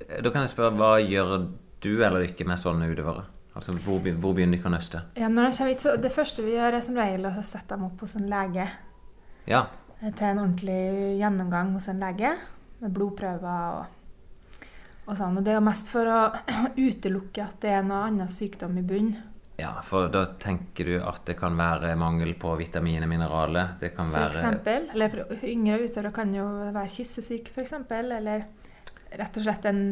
Da 0.09 0.31
kan 0.31 0.45
jeg 0.45 0.53
spørre, 0.55 0.77
hva 0.79 0.93
gjør 1.03 1.49
du 1.83 1.91
eller 1.97 2.23
ikke 2.29 2.47
med 2.47 2.63
sånne 2.63 2.87
utøvere? 2.93 3.27
Altså, 3.59 3.75
Hvor, 3.83 3.99
hvor 4.23 4.35
begynner 4.39 4.61
de 4.61 4.69
å 4.69 4.71
nøste? 4.71 5.01
Ja, 5.19 5.27
når 5.29 5.49
de 5.51 5.57
kommer 5.59 5.73
hit, 5.75 5.83
så 5.83 5.97
det 5.99 6.13
første 6.15 6.45
vi 6.47 6.53
gjør, 6.55 6.77
er 6.79 6.85
som 6.87 6.99
regel 6.99 7.27
å 7.27 7.33
sette 7.43 7.75
dem 7.75 7.89
opp 7.89 8.05
hos 8.05 8.15
en 8.19 8.29
lege. 8.31 8.69
Ja, 9.51 9.65
eh, 10.01 10.13
Til 10.13 10.29
en 10.31 10.43
ordentlig 10.45 10.81
gjennomgang 11.19 11.73
hos 11.75 11.89
en 11.91 11.99
lege, 12.03 12.37
med 12.79 12.93
blodprøver 12.95 13.81
og, 13.81 14.67
og 15.09 15.17
sånn. 15.19 15.41
Og 15.41 15.43
det 15.43 15.57
er 15.57 15.59
jo 15.59 15.65
mest 15.67 15.91
for 15.91 16.07
å 16.07 16.21
utelukke 16.89 17.43
at 17.49 17.59
det 17.65 17.73
er 17.81 17.83
noe 17.89 18.05
annen 18.13 18.31
sykdom 18.31 18.79
i 18.79 18.85
bunn. 18.87 19.11
ja, 19.59 19.73
for 19.83 20.07
da 20.15 20.23
tenker 20.39 20.87
du 20.87 20.95
at 21.03 21.25
det 21.27 21.35
kan 21.41 21.57
være 21.59 21.97
mangel 21.99 22.37
på 22.39 22.53
vitaminer, 22.61 23.09
mineraler. 23.11 23.73
Det 23.81 23.91
kan 23.97 24.07
For 24.13 24.21
være 24.21 24.37
eksempel. 24.37 24.87
Eller 24.95 25.11
for, 25.17 25.35
for 25.35 25.51
yngre 25.51 25.81
utøvere 25.83 26.13
kan 26.15 26.31
jo 26.37 26.47
være 26.71 26.93
kyssesyk, 26.95 27.51
f.eks. 27.57 27.75
Eller 27.91 28.47
rett 29.19 29.41
og 29.41 29.43
slett 29.49 29.67
en 29.67 29.83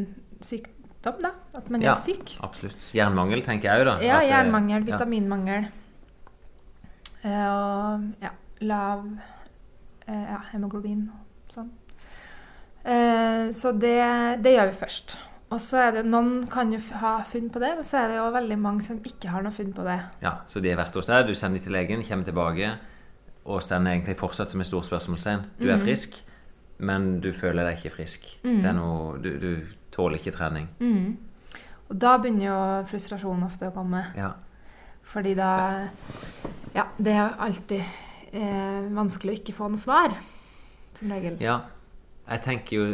sykdom, 1.07 1.23
da. 1.23 1.31
At 1.59 1.71
man 1.71 1.81
Ja. 1.83 1.93
er 1.93 2.01
syk. 2.01 2.37
Absolutt. 2.43 2.77
Jernmangel, 2.95 3.43
tenker 3.43 3.63
jeg 3.71 3.81
òg, 3.81 3.85
da. 3.85 3.99
Ja, 4.05 4.21
det- 4.21 4.31
jernmangel, 4.31 4.87
ja. 4.87 4.97
vitaminmangel. 4.97 5.69
Eh, 7.25 7.47
og 7.53 8.13
ja, 8.23 8.31
lav 8.61 9.07
eh, 10.09 10.27
ja, 10.31 10.41
hemoglobin 10.53 11.11
og 11.11 11.55
sånn. 11.55 11.71
Eh, 12.85 13.51
så 13.53 13.73
det, 13.73 14.43
det 14.43 14.53
gjør 14.57 14.71
vi 14.71 14.77
først. 14.87 15.17
Og 15.51 15.61
så 15.61 15.77
er 15.79 15.91
det, 15.93 16.05
Noen 16.07 16.49
kan 16.51 16.73
jo 16.73 16.79
ha 17.01 17.21
funn 17.23 17.49
på 17.51 17.61
det, 17.63 17.75
men 17.77 17.85
så 17.87 17.99
er 18.03 18.09
det 18.09 18.17
jo 18.17 18.31
veldig 18.35 18.59
mange 18.59 18.83
som 18.83 18.99
ikke 18.99 19.29
har 19.31 19.43
noe 19.43 19.53
funn 19.55 19.73
på 19.73 19.85
det. 19.87 20.01
Ja, 20.23 20.39
Så 20.47 20.61
de 20.63 20.71
har 20.71 20.85
vært 20.85 20.95
hos 20.95 21.07
deg, 21.07 21.27
du 21.27 21.35
sender 21.35 21.59
dem 21.59 21.65
til 21.65 21.73
legen, 21.73 22.03
kommer 22.03 22.25
tilbake 22.25 22.79
og 23.47 23.63
sender 23.63 23.93
egentlig 23.95 24.17
fortsatt 24.19 24.51
som 24.51 24.61
et 24.61 24.67
stort 24.67 24.87
spørsmålstegn. 24.87 25.45
Du 25.61 25.69
er 25.71 25.77
Mhm. 25.77 25.85
frisk, 25.87 26.15
men 26.79 27.21
du 27.21 27.33
føler 27.33 27.65
deg 27.65 27.79
ikke 27.79 27.95
frisk. 27.95 28.21
Mm. 28.45 28.57
Det 28.63 28.65
er 28.67 28.73
noe, 28.73 29.19
du, 29.23 29.39
du 29.39 29.63
tåler 29.97 30.21
ikke 30.21 30.35
trening. 30.37 30.69
Og 31.87 31.99
da 32.03 32.17
begynner 32.21 32.49
jo 32.49 32.59
frustrasjonen 32.91 33.47
ofte 33.47 33.71
å 33.71 33.75
komme. 33.75 34.03
Ja. 34.19 34.35
Fordi 35.07 35.37
da 35.39 35.51
Ja, 36.77 36.89
det 36.99 37.13
er 37.15 37.37
alltid 37.41 37.81
eh, 38.33 38.89
vanskelig 38.93 39.33
å 39.33 39.39
ikke 39.41 39.55
få 39.57 39.71
noe 39.73 39.81
svar. 39.81 40.17
Som 40.99 41.13
regel. 41.15 41.39
ja. 41.41 41.61
Jeg 42.27 42.43
tenker 42.43 42.77
jo 42.77 42.87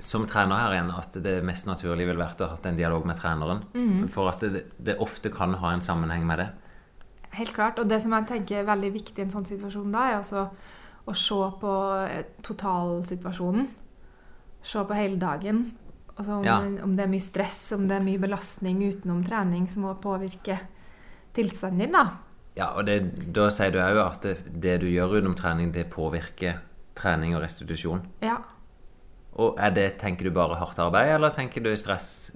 som 0.00 0.24
trener 0.30 0.56
her 0.62 0.72
igjen 0.72 0.90
at 0.94 1.16
det 1.20 1.34
mest 1.44 1.66
naturlige 1.68 2.08
ville 2.08 2.22
vært 2.22 2.40
å 2.40 2.46
ha 2.46 2.54
hatt 2.54 2.66
en 2.70 2.78
dialog 2.78 3.04
med 3.06 3.18
treneren. 3.18 3.64
Mm. 3.74 4.06
For 4.08 4.30
at 4.30 4.40
det, 4.40 4.62
det 4.78 4.94
ofte 5.02 5.28
kan 5.34 5.58
ha 5.60 5.72
en 5.74 5.84
sammenheng 5.84 6.24
med 6.26 6.40
det. 6.40 6.48
Helt 7.36 7.52
klart. 7.52 7.78
Og 7.82 7.90
det 7.90 8.00
som 8.02 8.14
jeg 8.16 8.28
tenker 8.30 8.60
er 8.60 8.70
veldig 8.70 8.92
viktig 8.94 9.20
i 9.20 9.26
en 9.26 9.34
sånn 9.34 9.48
situasjon 9.48 9.92
da, 9.92 10.06
er 10.08 10.20
altså 10.22 10.46
å 11.08 11.16
se 11.16 11.40
på 11.60 11.74
eh, 12.06 12.24
totalsituasjonen. 12.46 13.68
Se 14.64 14.84
på 14.88 14.96
hele 14.96 15.20
dagen. 15.20 15.66
Altså 16.18 16.32
om, 16.40 16.44
Ja. 16.44 16.58
om 16.82 16.96
det 16.96 17.04
er 17.04 17.10
mye 17.12 17.22
stress, 17.22 17.72
om 17.76 17.86
det 17.88 17.96
er 17.96 18.02
mye 18.02 18.18
belastning 18.18 18.80
utenom 18.88 19.20
trening 19.24 19.68
som 19.70 19.82
må 19.86 19.94
påvirke 20.02 20.58
tilstanden 21.36 21.78
din, 21.78 21.92
da. 21.92 22.08
Ja, 22.58 22.72
og 22.74 22.86
det, 22.88 23.32
da 23.32 23.48
sier 23.54 23.70
du 23.70 23.78
òg 23.78 24.00
at 24.02 24.22
det, 24.26 24.36
det 24.60 24.80
du 24.82 24.88
gjør 24.90 25.18
utenom 25.20 25.36
trening, 25.38 25.70
det 25.72 25.86
påvirker 25.92 26.58
trening 26.98 27.36
og 27.36 27.42
restitusjon. 27.44 28.02
Ja. 28.24 28.40
Og 29.38 29.54
er 29.62 29.70
det, 29.70 29.86
tenker 30.00 30.26
du 30.26 30.32
bare 30.34 30.56
hardt 30.58 30.80
arbeid, 30.82 31.12
eller 31.14 31.30
tenker 31.30 31.62
du 31.62 31.70
stress? 31.78 32.32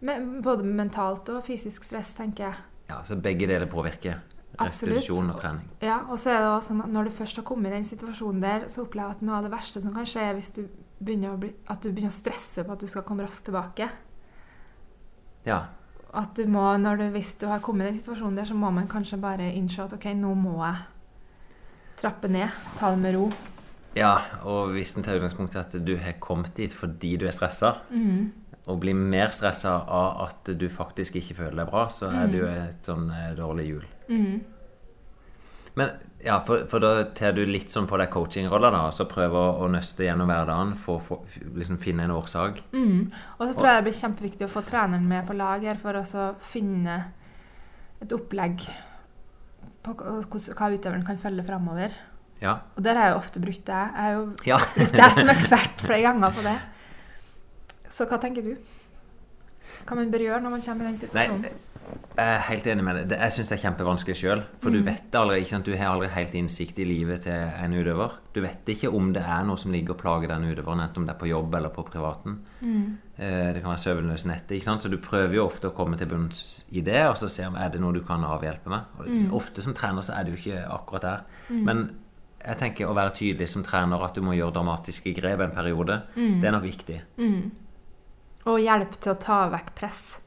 Men 0.00 0.40
både 0.40 0.64
mentalt 0.64 1.28
og 1.34 1.44
fysisk 1.44 1.84
stress, 1.84 2.14
tenker 2.16 2.46
jeg. 2.48 2.54
Ja, 2.88 3.02
så 3.04 3.18
begge 3.20 3.44
deler 3.50 3.68
påvirker 3.68 4.22
restitusjon 4.58 5.28
og 5.34 5.36
trening. 5.42 5.68
Ja, 5.84 5.98
og 6.08 6.16
så 6.18 6.32
er 6.32 6.40
det 6.40 6.48
også 6.54 6.72
sånn 6.72 6.80
at 6.86 6.94
når 6.94 7.04
du 7.10 7.16
først 7.18 7.36
har 7.36 7.44
kommet 7.44 7.68
i 7.68 7.76
den 7.76 7.84
situasjonen 7.84 8.40
der, 8.40 8.64
så 8.72 8.86
opplever 8.86 9.10
jeg 9.12 9.18
at 9.20 9.26
noe 9.28 9.36
av 9.36 9.44
det 9.44 9.52
verste 9.52 9.82
som 9.84 9.92
kan 9.92 10.08
skje, 10.08 10.24
er 10.30 10.38
hvis 10.38 10.50
du 10.56 10.62
bli, 10.98 11.16
at 11.66 11.82
du 11.82 11.90
begynner 11.92 12.12
å 12.12 12.16
stresse 12.18 12.64
på 12.66 12.74
at 12.74 12.82
du 12.82 12.90
skal 12.90 13.04
komme 13.06 13.26
raskt 13.26 13.46
tilbake. 13.48 13.88
Ja. 15.46 15.60
At 16.16 16.34
du 16.36 16.46
må, 16.50 16.64
du, 16.82 17.04
hvis 17.14 17.34
du 17.40 17.46
har 17.50 17.60
kommet 17.64 17.86
i 17.86 17.90
den 17.90 18.00
situasjonen 18.00 18.40
der, 18.40 18.48
så 18.48 18.56
må 18.56 18.70
man 18.74 18.88
kanskje 18.90 19.20
bare 19.20 19.52
innse 19.54 19.84
at 19.84 19.94
ok, 19.96 20.10
nå 20.16 20.32
må 20.38 20.56
jeg 20.62 20.82
trappe 22.00 22.30
ned, 22.30 22.48
ta 22.78 22.92
det 22.94 23.00
med 23.02 23.16
ro. 23.18 23.30
ja, 23.98 24.14
og 24.46 24.74
hvis 24.76 24.92
en 24.96 25.02
tar 25.02 25.18
utgangspunkt 25.18 25.56
i 25.56 25.58
at 25.58 25.72
du 25.82 25.96
har 25.98 26.20
kommet 26.22 26.54
dit 26.54 26.72
fordi 26.74 27.16
du 27.18 27.26
er 27.26 27.34
stressa, 27.34 27.72
og 28.68 28.80
blir 28.82 28.94
mer 28.94 29.32
stressa 29.34 29.72
av 29.88 30.20
at 30.26 30.50
du 30.60 30.68
faktisk 30.68 31.16
ikke 31.16 31.34
føler 31.34 31.62
deg 31.62 31.70
bra, 31.70 31.88
så 31.88 32.10
er 32.12 32.28
det 32.30 32.38
jo 32.38 32.48
et 32.52 32.84
sånn 32.84 33.08
eh, 33.10 33.32
dårlig 33.38 33.64
hjul. 33.66 33.86
Men 35.78 35.94
ja, 36.24 36.40
for, 36.46 36.64
for 36.70 36.82
da 36.82 37.04
tar 37.14 37.36
du 37.36 37.44
litt 37.46 37.70
sånn 37.70 37.86
på 37.86 37.98
deg 38.00 38.10
coachingrolla, 38.10 38.72
da, 38.74 38.80
og 38.88 38.96
så 38.96 39.06
prøver 39.10 39.62
å 39.62 39.68
nøste 39.70 40.06
gjennom 40.06 40.30
hverdagen 40.30 40.74
for 40.80 41.14
å 41.14 41.20
liksom 41.54 41.78
finne 41.82 42.08
en 42.08 42.14
årsak. 42.16 42.60
Og 43.38 43.44
så 43.44 43.54
tror 43.54 43.70
jeg 43.70 43.78
det 43.78 43.86
blir 43.86 43.98
kjempeviktig 44.00 44.48
å 44.48 44.52
få 44.52 44.64
treneren 44.66 45.06
med 45.08 45.28
på 45.28 45.36
lag 45.38 45.62
her 45.68 45.78
for 45.80 46.00
å 46.00 46.26
finne 46.42 46.98
et 48.02 48.14
opplegg 48.14 48.66
på 49.86 49.94
hva 49.94 50.70
utøveren 50.74 51.06
kan 51.06 51.20
følge 51.22 51.46
framover. 51.46 51.94
Ja. 52.42 52.58
Og 52.76 52.84
der 52.86 52.98
har 52.98 53.08
jeg 53.08 53.14
jo 53.14 53.20
ofte 53.22 53.42
brukt 53.42 53.64
det. 53.66 53.78
Jeg 53.78 54.02
har 54.02 54.12
jo 54.14 54.26
ja. 54.46 54.58
brukt 54.74 54.98
deg 54.98 55.16
som 55.16 55.32
ekspert 55.32 55.86
flere 55.86 56.02
ganger 56.06 56.34
på 56.34 56.44
det. 56.46 56.58
Så 57.94 58.06
hva 58.10 58.18
tenker 58.22 58.44
du? 58.46 58.52
Hva 59.88 59.96
man 59.96 60.10
bør 60.12 60.18
gjøre 60.26 60.42
når 60.44 60.50
man 60.50 60.60
kommer 60.62 60.84
i 60.84 60.92
den 60.92 60.96
situasjonen? 61.00 61.40
Nei, 61.42 61.50
jeg 62.18 62.26
er 62.36 62.40
helt 62.50 62.66
enig 62.66 62.84
med 62.84 63.08
deg. 63.08 63.18
Jeg 63.18 63.32
syns 63.32 63.48
det 63.48 63.56
er 63.58 63.62
kjempevanskelig 63.70 64.16
sjøl. 64.18 64.42
For 64.60 64.68
Mm. 64.70 64.74
du 64.74 64.82
vet 64.90 65.12
aldri. 65.16 65.38
ikke 65.40 65.48
sant? 65.54 65.64
Du 65.64 65.76
har 65.76 65.94
aldri 65.94 66.08
helt 66.08 66.34
innsikt 66.34 66.78
i 66.78 66.84
livet 66.84 67.22
til 67.22 67.32
en 67.32 67.72
utøver. 67.72 68.12
Du 68.34 68.40
vet 68.42 68.66
ikke 68.68 68.92
om 68.92 69.12
det 69.12 69.22
er 69.22 69.44
noe 69.44 69.56
som 69.56 69.72
ligger 69.72 69.90
og 69.94 69.98
plager 70.02 70.28
den 70.28 70.44
utøveren, 70.52 70.80
enten 70.84 70.98
om 70.98 71.06
det 71.06 71.14
er 71.14 71.18
på 71.18 71.28
jobb 71.30 71.54
eller 71.54 71.70
på 71.70 71.84
privaten. 71.88 72.40
Mm. 72.60 72.98
Eh, 73.18 73.52
Det 73.54 73.62
kan 73.62 73.70
være 73.72 73.84
søvnløse 73.86 74.26
netter. 74.28 74.54
ikke 74.56 74.64
sant? 74.64 74.82
Så 74.82 74.90
du 74.90 74.98
prøver 74.98 75.32
jo 75.34 75.46
ofte 75.46 75.70
å 75.70 75.74
komme 75.74 75.96
til 75.96 76.06
bunns 76.08 76.64
i 76.72 76.80
det, 76.82 77.06
og 77.06 77.16
så 77.16 77.28
se 77.30 77.46
om 77.46 77.56
er 77.56 77.68
det 77.70 77.80
noe 77.80 77.92
du 77.94 78.00
kan 78.02 78.20
avhjelpe 78.22 78.68
med. 78.68 78.80
Mm. 79.06 79.32
Ofte 79.32 79.62
som 79.62 79.72
trener 79.72 80.02
så 80.02 80.12
er 80.18 80.24
du 80.24 80.32
ikke 80.32 80.66
akkurat 80.68 81.00
der. 81.02 81.20
Men 81.48 81.90
jeg 82.46 82.58
tenker 82.58 82.86
å 82.86 82.94
være 82.94 83.12
tydelig 83.14 83.48
som 83.48 83.62
trener 83.62 84.04
at 84.04 84.14
du 84.14 84.20
må 84.20 84.32
gjøre 84.36 84.52
dramatiske 84.52 85.14
grep 85.16 85.40
en 85.40 85.50
periode, 85.50 86.02
Mm. 86.16 86.40
det 86.40 86.44
er 86.44 86.52
nok 86.52 86.62
viktig. 86.64 87.00
Og 88.46 88.60
hjelp 88.62 88.94
til 89.00 89.12
å 89.12 89.18
ta 89.18 89.48
vekk 89.52 89.74
press 89.74 90.20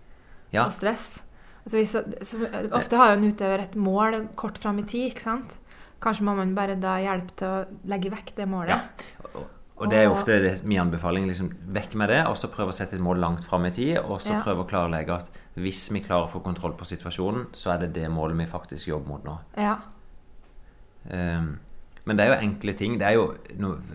Ja, 0.52 0.66
og 0.66 0.74
stress. 0.76 1.22
Altså 1.64 1.78
hvis, 1.78 1.94
så, 2.28 2.42
ofte 2.74 2.98
har 2.98 3.14
jo 3.14 3.20
en 3.20 3.32
utøver 3.32 3.64
et 3.64 3.76
mål 3.80 4.18
kort 4.36 4.58
fram 4.58 4.82
i 4.82 4.84
tid, 4.84 5.12
ikke 5.12 5.24
sant? 5.24 5.58
Kanskje 6.02 6.26
må 6.26 6.34
man 6.36 6.56
bare 6.58 6.76
da 6.82 6.98
hjelpe 7.00 7.36
til 7.38 7.48
å 7.48 7.90
legge 7.90 8.10
vekk 8.12 8.34
det 8.36 8.48
målet. 8.50 8.74
Ja. 8.74 9.22
og, 9.36 9.44
og 9.78 9.90
det 9.90 10.00
er 10.00 10.08
jo 10.08 10.16
ofte 10.16 10.40
det, 10.42 10.52
min 10.66 10.82
anbefaling. 10.82 11.28
liksom 11.30 11.52
Vekk 11.74 11.96
med 11.98 12.10
det, 12.10 12.20
og 12.30 12.36
så 12.38 12.50
prøve 12.54 12.74
å 12.74 12.76
sette 12.76 12.98
et 12.98 13.02
mål 13.02 13.22
langt 13.22 13.46
fram 13.46 13.66
i 13.66 13.72
tid. 13.74 14.00
Og 14.02 14.22
så 14.22 14.34
Ja. 14.36 14.42
prøve 14.46 14.66
å 14.66 14.70
klarlegge 14.70 15.16
at 15.16 15.32
hvis 15.56 15.88
vi 15.94 16.02
klarer 16.02 16.28
å 16.28 16.32
få 16.32 16.42
kontroll 16.44 16.74
på 16.78 16.86
situasjonen, 16.86 17.48
så 17.54 17.74
er 17.74 17.86
det 17.86 17.94
det 17.94 18.10
målet 18.10 18.38
vi 18.38 18.46
faktisk 18.46 18.88
jobber 18.88 19.08
mot 19.08 19.24
nå. 19.26 19.38
Ja. 19.58 19.78
Um, 21.10 21.60
men 22.06 22.18
det 22.18 22.26
er 22.26 22.34
jo 22.34 22.42
enkle 22.50 22.74
ting. 22.74 22.98
Det 23.00 23.08
er 23.08 23.14
jo, 23.18 23.26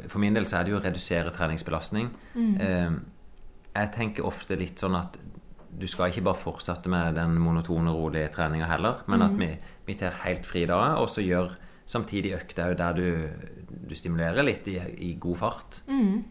for 0.09 0.22
min 0.22 0.35
del 0.35 0.46
så 0.46 0.61
er 0.61 0.64
det 0.64 0.72
jo 0.74 0.79
å 0.79 0.85
redusere 0.85 1.33
treningsbelastning. 1.35 2.11
Ehm, 2.37 3.00
jeg 3.77 3.93
tenker 3.95 4.27
ofte 4.27 4.57
litt 4.59 4.81
sånn 4.81 4.97
at 4.99 5.19
du 5.77 5.85
skal 5.91 6.09
ikke 6.09 6.25
bare 6.25 6.41
fortsette 6.41 6.89
med 6.89 7.19
den 7.19 7.37
monotone, 7.43 7.93
rolige 7.93 8.31
treninga 8.33 8.69
heller, 8.71 9.03
men 9.12 9.25
at 9.27 9.35
vi, 9.37 9.51
vi 9.85 9.97
tar 10.01 10.15
helt 10.23 10.47
fri 10.49 10.65
da, 10.69 10.79
og 11.03 11.11
så 11.12 11.25
gjør 11.25 11.53
samtidig 11.87 12.33
økter 12.39 12.73
òg 12.73 12.79
der 12.81 12.97
du, 12.97 13.09
du 13.87 13.95
stimulerer 13.95 14.47
litt 14.47 14.67
i, 14.73 14.79
i 14.81 15.11
god 15.21 15.37
fart. 15.43 15.83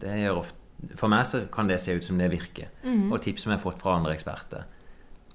Det 0.02 0.16
gjør 0.24 0.42
ofte, 0.42 0.58
for 0.98 1.14
meg 1.14 1.28
så 1.30 1.44
kan 1.54 1.70
det 1.70 1.78
se 1.84 1.94
ut 1.96 2.04
som 2.04 2.18
det 2.20 2.32
virker. 2.34 2.74
Og 3.14 3.22
tips 3.24 3.46
som 3.46 3.54
jeg 3.54 3.62
har 3.62 3.64
fått 3.64 3.82
fra 3.86 3.94
andre 4.00 4.16
eksperter. 4.18 4.66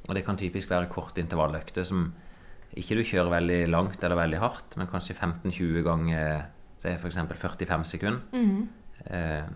Og 0.08 0.14
det 0.16 0.24
kan 0.26 0.36
typisk 0.40 0.70
være 0.72 0.90
korte 0.90 1.22
intervalløkter 1.22 1.86
som 1.86 2.10
ikke 2.78 2.98
du 2.98 3.04
kjører 3.06 3.32
veldig 3.38 3.60
langt 3.70 4.02
eller 4.04 4.18
veldig 4.18 4.38
hardt, 4.42 4.76
men 4.78 4.90
kanskje 4.90 5.16
15-20 5.16 5.86
ganger 5.86 6.44
f.eks. 6.82 7.18
45 7.40 7.84
sekunder. 7.94 8.20
Eh, 9.06 9.48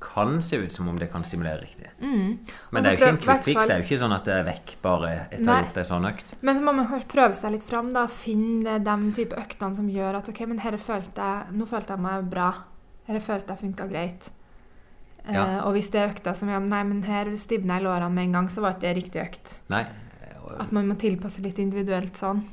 kan 0.00 0.42
se 0.42 0.56
ut 0.56 0.72
som 0.72 0.88
om 0.88 0.98
det 0.98 1.08
kan 1.10 1.24
stimulere 1.24 1.60
riktig. 1.60 1.90
Men 1.98 2.38
det 2.82 2.86
er 2.86 2.94
jo 2.94 2.98
ikke 2.98 3.08
en 3.08 3.20
quick 3.22 3.44
fix. 3.44 3.66
Det 3.66 3.74
er 3.74 3.82
jo 3.82 3.86
ikke 3.88 4.00
sånn 4.02 4.14
at 4.14 4.28
det 4.28 4.34
er 4.36 4.46
vekk 4.46 4.74
bare 4.82 5.10
etter 5.26 5.42
å 5.42 5.50
ha 5.56 5.60
gjort 5.64 5.80
ei 5.82 5.86
sånn 5.88 6.08
økt. 6.10 6.34
Men 6.46 6.58
så 6.58 6.66
må 6.66 6.74
man 6.76 7.06
prøve 7.10 7.34
seg 7.34 7.54
litt 7.56 7.66
fram, 7.66 7.90
da. 7.96 8.04
Finne 8.12 8.78
de 8.84 8.96
type 9.16 9.38
øktene 9.38 9.78
som 9.78 9.88
gjør 9.90 10.20
at 10.20 10.30
OK, 10.30 10.42
men 10.50 10.62
her 10.62 10.78
følte 10.82 11.30
jeg 11.30 11.56
Nå 11.58 11.66
følte 11.66 11.96
jeg 11.96 12.04
meg 12.04 12.28
bra. 12.30 12.50
Her 13.08 13.24
følte 13.24 13.54
jeg 13.54 13.62
funka 13.64 13.88
greit. 13.90 14.30
Ja. 15.26 15.42
Eh, 15.42 15.58
og 15.66 15.74
hvis 15.76 15.90
det 15.92 16.00
er 16.00 16.12
økta 16.12 16.32
som 16.36 16.50
ja, 16.52 16.60
Nei, 16.62 16.84
men 16.88 17.02
her 17.04 17.32
stivna 17.40 17.80
jeg 17.80 17.88
lårene 17.88 18.12
med 18.14 18.28
en 18.28 18.38
gang, 18.38 18.52
så 18.52 18.62
var 18.64 18.76
ikke 18.76 18.86
det 18.86 18.94
riktig 19.00 19.24
økt. 19.24 19.56
Nei. 19.74 19.82
At 20.58 20.70
man 20.72 20.88
må 20.88 20.96
tilpasse 21.00 21.42
litt 21.44 21.58
individuelt 21.60 22.16
sånn. 22.16 22.46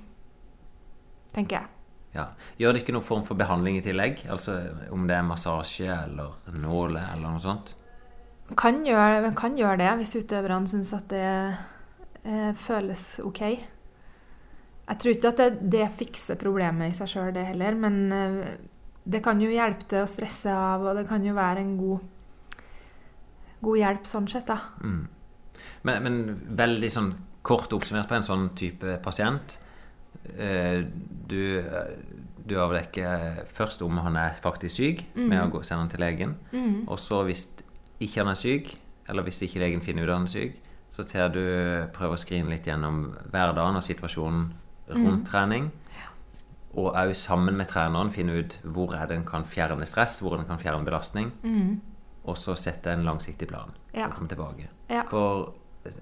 Tenker 1.36 1.62
jeg. 1.62 1.75
Ja. 2.16 2.30
Gjør 2.60 2.74
det 2.74 2.84
ikke 2.84 2.96
noen 2.96 3.06
form 3.06 3.26
for 3.28 3.40
behandling 3.40 3.80
i 3.80 3.84
tillegg? 3.84 4.24
Altså 4.32 4.58
om 4.96 5.04
det 5.10 5.18
er 5.18 5.28
massasje 5.28 5.90
eller 5.92 6.56
nåle 6.64 7.02
eller 7.12 7.28
noe 7.28 7.44
sånt? 7.44 7.74
Kan 8.56 8.84
gjøre, 8.86 9.34
kan 9.36 9.58
gjøre 9.58 9.80
det 9.82 9.94
hvis 10.00 10.16
utøverne 10.22 10.70
syns 10.70 10.94
at 10.96 11.10
det 11.12 11.26
eh, 12.24 12.52
føles 12.62 13.08
OK. 13.26 13.42
Jeg 14.86 15.02
tror 15.02 15.16
ikke 15.16 15.32
at 15.34 15.42
det, 15.42 15.50
det 15.74 15.90
fikser 15.98 16.40
problemet 16.40 16.94
i 16.94 16.96
seg 16.96 17.10
sjøl, 17.10 17.34
det 17.36 17.48
heller. 17.50 17.78
Men 17.82 18.00
eh, 18.14 18.40
det 19.04 19.24
kan 19.26 19.42
jo 19.42 19.52
hjelpe 19.52 19.90
til 19.90 20.06
å 20.06 20.10
stresse 20.10 20.54
av, 20.54 20.86
og 20.86 21.00
det 21.00 21.08
kan 21.10 21.26
jo 21.26 21.36
være 21.38 21.66
en 21.66 21.76
god, 21.80 22.62
god 23.66 23.82
hjelp 23.82 24.10
sånn 24.10 24.30
sett, 24.32 24.48
da. 24.50 24.60
Mm. 24.86 25.04
Men, 25.86 26.06
men 26.06 26.20
veldig 26.58 26.92
sånn 26.94 27.12
kort 27.46 27.74
oppsummert 27.76 28.10
på 28.10 28.18
en 28.18 28.26
sånn 28.26 28.48
type 28.58 28.98
pasient. 29.06 29.60
Eh, 30.38 30.84
du, 31.28 31.64
du 32.46 32.56
avdekker 32.62 33.44
først 33.54 33.82
om 33.86 33.98
han 34.04 34.16
er 34.22 34.34
faktisk 34.42 34.76
syk, 34.82 35.06
med 35.16 35.40
å 35.42 35.50
gå, 35.54 35.64
sende 35.66 35.86
han 35.86 35.90
til 35.94 36.04
legen. 36.06 36.36
Og 36.88 37.00
så 37.00 37.24
hvis 37.28 37.48
ikke 38.00 38.22
han 38.24 38.32
er 38.34 38.40
syk, 38.40 38.76
eller 39.10 39.24
hvis 39.24 39.42
ikke 39.46 39.62
legen 39.62 39.82
finner 39.86 40.04
ut 40.04 40.10
at 40.10 40.18
han 40.20 40.28
er 40.30 40.34
syk, 40.36 40.62
så 40.96 41.04
ser 41.08 41.30
du, 41.34 41.42
prøver 41.96 42.16
å 42.16 42.22
skrine 42.22 42.50
litt 42.54 42.68
gjennom 42.70 43.10
hverdagen 43.34 43.76
og 43.80 43.84
situasjonen 43.84 44.46
rundt 44.96 45.26
trening. 45.28 45.72
Og 46.76 46.92
òg 47.00 47.14
sammen 47.16 47.56
med 47.56 47.70
treneren 47.72 48.10
finne 48.12 48.36
ut 48.42 48.58
hvor 48.64 48.94
er 48.96 49.08
det 49.08 49.16
en 49.18 49.26
kan 49.28 49.46
fjerne 49.48 49.86
stress, 49.88 50.20
hvor 50.24 50.36
en 50.40 50.46
kan 50.48 50.60
fjerne 50.60 50.84
belastning. 50.88 51.30
Og 52.26 52.38
så 52.40 52.56
sette 52.58 52.92
en 52.92 53.04
langsiktig 53.06 53.48
plan 53.52 53.72
Ja. 53.94 54.08
og 54.08 54.16
komme 54.18 54.28
tilbake. 54.32 54.68
Ja. 54.90 55.04
For 55.10 55.54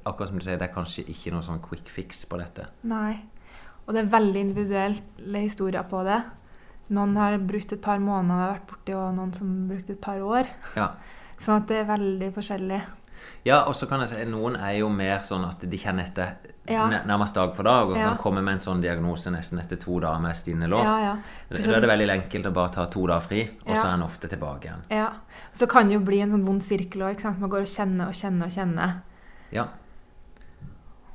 akkurat 0.06 0.30
som 0.30 0.40
du 0.40 0.46
sier, 0.46 0.58
det 0.58 0.70
er 0.70 0.74
kanskje 0.74 1.04
ikke 1.12 1.32
noe 1.36 1.44
sånn 1.44 1.60
quick 1.62 1.90
fix 1.92 2.24
på 2.26 2.38
dette. 2.40 2.68
Nei. 2.88 3.20
Og 3.88 3.94
det 3.94 4.04
er 4.06 4.12
veldig 4.14 4.40
individuelle 4.40 5.40
historier 5.44 5.84
på 5.84 6.04
det. 6.08 6.22
Noen 6.94 7.16
har 7.18 7.38
brukt 7.40 7.72
et 7.74 7.82
par 7.82 8.00
måneder 8.00 8.44
og 8.50 8.54
vært 8.56 8.68
borti, 8.70 8.94
og 8.96 9.14
noen 9.16 9.34
som 9.36 9.48
har 9.50 9.76
brukt 9.76 9.90
et 9.90 10.02
par 10.02 10.20
år. 10.24 10.48
Ja. 10.78 10.92
Sånn 11.38 11.62
at 11.62 11.68
det 11.68 11.78
er 11.82 11.90
veldig 11.90 12.34
forskjellig. 12.36 12.82
Ja, 13.46 13.62
og 13.68 13.74
så 13.76 13.88
kan 13.90 14.00
jeg 14.04 14.10
si 14.14 14.24
noen 14.26 14.56
er 14.56 14.78
jo 14.80 14.90
mer 14.90 15.20
sånn 15.28 15.44
at 15.48 15.60
de 15.70 15.78
kjenner 15.78 16.06
etter 16.08 16.36
Ja. 16.68 16.88
nærmest 17.04 17.34
dag 17.36 17.54
for 17.56 17.64
dag, 17.64 17.90
og 17.90 17.98
Ja. 17.98 18.10
kan 18.10 18.18
komme 18.18 18.42
med 18.44 18.54
en 18.54 18.60
sånn 18.60 18.82
diagnose 18.82 19.28
nesten 19.32 19.60
etter 19.60 19.76
to 19.80 20.00
dager 20.00 20.20
med 20.22 20.36
stivne 20.36 20.68
lår. 20.70 20.84
Ja, 20.84 20.98
ja. 21.00 21.18
Så, 21.52 21.68
Da 21.72 21.78
er 21.78 21.82
det 21.82 21.90
veldig 21.90 22.10
enkelt 22.10 22.46
å 22.46 22.54
bare 22.54 22.70
ta 22.72 22.86
to 22.86 23.06
dager 23.08 23.20
fri, 23.28 23.50
og 23.68 23.76
så 23.76 23.86
er 23.86 23.94
en 23.94 24.04
ofte 24.04 24.30
tilbake 24.30 24.62
igjen. 24.66 24.82
Ja. 24.90 25.10
Så 25.54 25.68
kan 25.68 25.88
det 25.90 25.94
jo 25.96 26.00
bli 26.00 26.22
en 26.22 26.32
sånn 26.32 26.46
vond 26.46 26.62
sirkel 26.62 27.02
òg. 27.02 27.24
Man 27.40 27.50
går 27.50 27.62
og 27.62 27.68
kjenner 27.68 28.08
og 28.08 28.14
kjenner 28.14 28.46
og 28.46 28.52
kjenner. 28.52 29.02
Ja. 29.52 29.64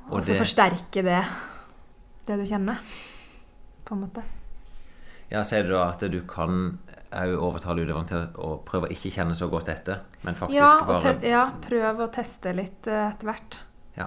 Og, 0.09 0.17
Og 0.17 0.21
så 0.21 0.27
det- 0.33 0.41
forsterker 0.41 1.03
det 1.03 1.25
det 2.29 2.37
du 2.41 2.45
kjenner. 2.49 2.79
På 3.85 3.95
en 3.97 4.03
måte. 4.05 4.21
ja, 5.31 5.41
sier 5.45 5.63
du 5.65 5.73
da 5.75 5.87
at 5.89 6.03
du 6.11 6.19
kan 6.29 6.77
òg 7.09 7.31
overtale 7.41 7.81
utøveren 7.85 8.07
til 8.09 8.25
å 8.37 8.51
prøve 8.65 8.85
å 8.87 8.93
ikke 8.93 9.09
kjenne 9.15 9.33
så 9.37 9.47
godt 9.49 9.69
etter, 9.73 10.03
men 10.21 10.35
faktisk 10.37 10.57
Ja, 10.59 10.67
bare 10.85 11.13
te 11.17 11.29
ja, 11.31 11.43
prøv 11.63 12.03
å 12.05 12.07
teste 12.13 12.53
litt 12.53 12.85
eh, 12.89 13.07
etter 13.09 13.25
hvert. 13.31 13.57
Ja. 13.97 14.05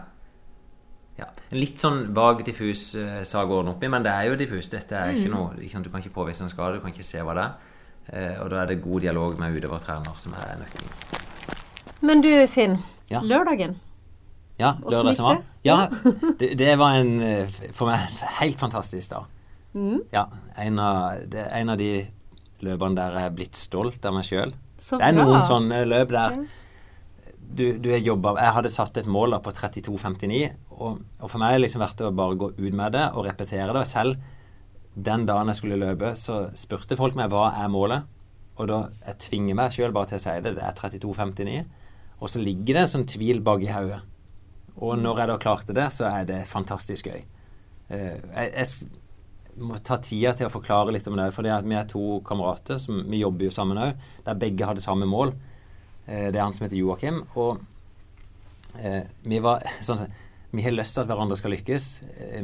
ja. 1.18 1.26
En 1.50 1.58
litt 1.58 1.82
sånn 1.82 2.12
vag, 2.14 2.44
diffus 2.46 2.92
uh, 2.94 3.24
sak 3.26 3.50
å 3.50 3.58
ordne 3.58 3.74
opp 3.74 3.82
i, 3.82 3.90
men 3.90 4.06
det 4.06 4.12
er 4.14 4.30
jo 4.30 4.36
diffus. 4.38 4.70
Dette 4.70 4.94
er 4.94 5.10
Mm. 5.12 5.18
ikke 5.18 5.32
noe, 5.34 5.58
ikke 5.58 5.72
sant? 5.74 5.84
Du 5.84 5.90
kan 5.90 6.00
ikke 6.04 6.14
påvise 6.14 6.46
en 6.46 6.52
skade, 6.52 6.78
du 6.78 6.80
kan 6.84 6.94
ikke 6.94 7.04
se 7.10 7.18
hva 7.26 7.34
det 7.34 7.48
er. 7.48 7.68
Uh, 8.12 8.42
og 8.44 8.50
da 8.54 8.62
er 8.62 8.66
det 8.70 8.82
god 8.82 9.00
dialog 9.04 9.38
med 9.38 9.58
utøver 9.58 9.74
og 9.80 9.82
trener 9.82 10.18
som 10.18 10.34
er 10.38 10.56
nøkkelen. 10.62 10.94
Men 12.02 12.22
du, 12.22 12.30
Finn. 12.50 12.78
Ja. 13.10 13.20
Lørdagen. 13.22 13.76
Ja, 14.62 14.72
lørdag 14.86 15.18
som 15.18 15.28
var. 15.28 15.44
Ja, 15.66 15.76
det, 16.40 16.54
det 16.60 16.72
var 16.80 16.96
en 17.00 17.14
eh, 17.26 17.60
for 17.74 17.90
meg 17.90 18.08
helt 18.40 18.58
fantastisk 18.62 19.12
dag. 19.12 19.30
Mm. 19.74 20.02
Ja, 20.12 20.26
en 20.60 20.80
av, 20.82 21.22
det 21.32 21.46
en 21.50 21.72
av 21.72 21.80
de 21.80 21.92
løpene 22.62 22.98
der 22.98 23.16
jeg 23.18 23.30
er 23.30 23.38
blitt 23.38 23.58
stolt 23.58 24.04
av 24.06 24.14
meg 24.16 24.26
sjøl. 24.28 24.52
Det 24.82 25.00
er 25.02 25.16
noen 25.16 25.42
sånne 25.46 25.84
løp 25.86 26.12
der 26.14 26.42
du, 27.52 27.66
du 27.78 27.90
er 27.92 28.00
jobba 28.00 28.34
Jeg 28.40 28.54
hadde 28.56 28.70
satt 28.72 28.96
et 28.96 29.08
mål 29.10 29.34
da 29.34 29.40
på 29.44 29.52
32,59, 29.54 30.38
og, 30.72 31.02
og 31.20 31.28
for 31.28 31.40
meg 31.40 31.52
har 31.52 31.58
det 31.58 31.66
liksom 31.66 31.82
vært 31.84 32.00
å 32.06 32.12
bare 32.16 32.38
gå 32.40 32.48
ut 32.56 32.78
med 32.78 32.94
det 32.96 33.04
og 33.12 33.26
repetere 33.26 33.68
det. 33.74 33.82
Og 33.82 33.90
selv 33.90 34.16
den 34.94 35.26
dagen 35.28 35.50
jeg 35.52 35.60
skulle 35.60 35.80
løpe, 35.80 36.14
så 36.18 36.46
spurte 36.58 36.98
folk 36.98 37.16
meg 37.18 37.32
hva 37.32 37.50
er 37.60 37.70
målet. 37.72 38.08
Og 38.60 38.68
da 38.68 38.80
jeg 39.06 39.20
tvinger 39.26 39.56
meg 39.58 39.74
sjøl 39.74 39.94
bare 39.94 40.12
til 40.12 40.20
å 40.20 40.24
si 40.24 40.34
det. 40.44 40.54
Det 40.58 40.64
er 40.64 40.76
32,59. 40.76 41.62
Og 42.22 42.30
så 42.30 42.42
ligger 42.42 42.76
det 42.76 42.82
en 42.84 42.92
sånn 42.94 43.08
tvil 43.10 43.40
bak 43.44 43.64
i 43.64 43.70
hodet. 43.72 44.02
Og 44.80 44.96
når 44.98 45.18
jeg 45.22 45.28
da 45.32 45.36
klarte 45.42 45.74
det, 45.76 45.88
så 45.92 46.06
er 46.08 46.24
det 46.28 46.40
fantastisk 46.48 47.06
gøy. 47.10 47.22
Eh, 47.92 48.18
jeg, 48.32 48.52
jeg 48.56 49.62
må 49.62 49.76
ta 49.84 49.98
tida 50.00 50.32
til 50.32 50.48
å 50.48 50.52
forklare 50.54 50.94
litt 50.94 51.06
om 51.10 51.18
det. 51.20 51.28
For 51.36 51.44
vi 51.44 51.76
er 51.76 51.88
to 51.90 52.20
kamerater 52.24 52.78
som 52.80 53.02
vi 53.10 53.20
jobber 53.20 53.44
jo 53.50 53.52
sammen 53.54 53.78
òg, 53.78 53.98
der 54.26 54.38
begge 54.40 54.66
hadde 54.70 54.80
samme 54.84 55.06
mål. 55.06 55.34
Eh, 56.06 56.30
Det 56.32 56.38
er 56.38 56.44
han 56.46 56.52
som 56.56 56.64
heter 56.66 56.80
Joakim. 56.80 57.22
Og 57.36 57.60
eh, 58.80 59.02
vi 59.28 59.38
var 59.44 59.62
sånn 59.86 60.06
Vi 60.52 60.60
har 60.66 60.74
lyst 60.74 60.94
til 60.96 61.04
at 61.04 61.08
hverandre 61.08 61.36
skal 61.40 61.52
lykkes. 61.54 61.84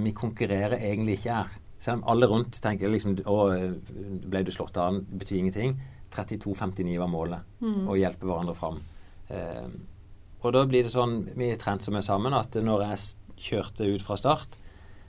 Vi 0.01 0.13
konkurrerer 0.17 0.79
egentlig 0.81 1.19
ikke 1.19 1.35
her. 1.43 1.49
Selv 1.79 2.01
om 2.01 2.07
alle 2.11 2.27
rundt 2.27 2.57
tenker 2.65 2.89
liksom 2.91 3.19
Å, 3.29 3.35
ble 4.25 4.41
du 4.43 4.51
slått 4.51 4.77
av? 4.81 4.97
Betyr 5.21 5.43
ingenting. 5.43 5.75
32,59 6.15 6.95
var 6.99 7.11
målet. 7.13 7.45
Å 7.63 7.97
hjelpe 8.01 8.25
hverandre 8.27 8.55
fram. 8.57 8.79
Eh, 9.29 9.69
og 10.39 10.55
da 10.55 10.65
blir 10.71 10.87
det 10.87 10.93
sånn 10.93 11.21
Vi 11.35 11.49
trente 11.51 11.63
trent 11.65 11.87
så 11.87 11.95
mye 11.95 12.05
sammen 12.07 12.37
at 12.37 12.55
når 12.55 12.85
jeg 12.87 13.07
kjørte 13.49 13.87
ut 13.87 14.03
fra 14.03 14.17
start, 14.19 14.59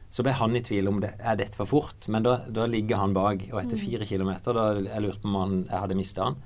så 0.09 0.25
ble 0.25 0.33
han 0.37 0.57
i 0.57 0.61
tvil 0.65 0.89
om 0.89 0.99
det 1.01 1.11
er 1.17 1.37
dette 1.37 1.57
for 1.57 1.69
fort. 1.69 2.07
Men 2.09 2.25
da, 2.25 2.39
da 2.49 2.65
ligger 2.69 3.01
han 3.01 3.13
bak, 3.13 3.45
og 3.51 3.59
etter 3.61 3.77
fire 3.77 4.07
kilometer 4.09 4.57
da 4.57 4.65
Jeg 4.77 5.03
lurte 5.05 5.21
på 5.21 5.29
om 5.29 5.37
han, 5.37 5.55
jeg 5.67 5.83
hadde 5.83 5.97
mista 5.97 6.25
han. 6.25 6.39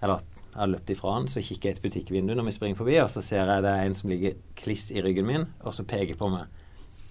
Eller 0.00 0.20
at 0.20 0.28
Jeg 0.46 0.60
hadde 0.62 0.72
løpt 0.72 0.92
ifra 0.94 1.12
han, 1.12 1.26
så 1.28 1.42
kikker 1.44 1.68
jeg 1.68 1.76
i 1.76 1.76
et 1.76 1.82
butikkvindu 1.84 2.32
når 2.36 2.46
vi 2.48 2.54
springer 2.56 2.78
forbi, 2.78 2.94
og 3.02 3.10
så 3.12 3.20
ser 3.24 3.44
jeg 3.44 3.64
det 3.64 3.72
er 3.72 3.88
en 3.88 3.96
som 3.96 4.08
ligger 4.08 4.38
kliss 4.56 4.88
i 4.92 5.02
ryggen 5.04 5.28
min, 5.28 5.44
og 5.60 5.76
så 5.76 5.84
peker 5.84 6.16
på 6.16 6.30
meg. 6.32 6.48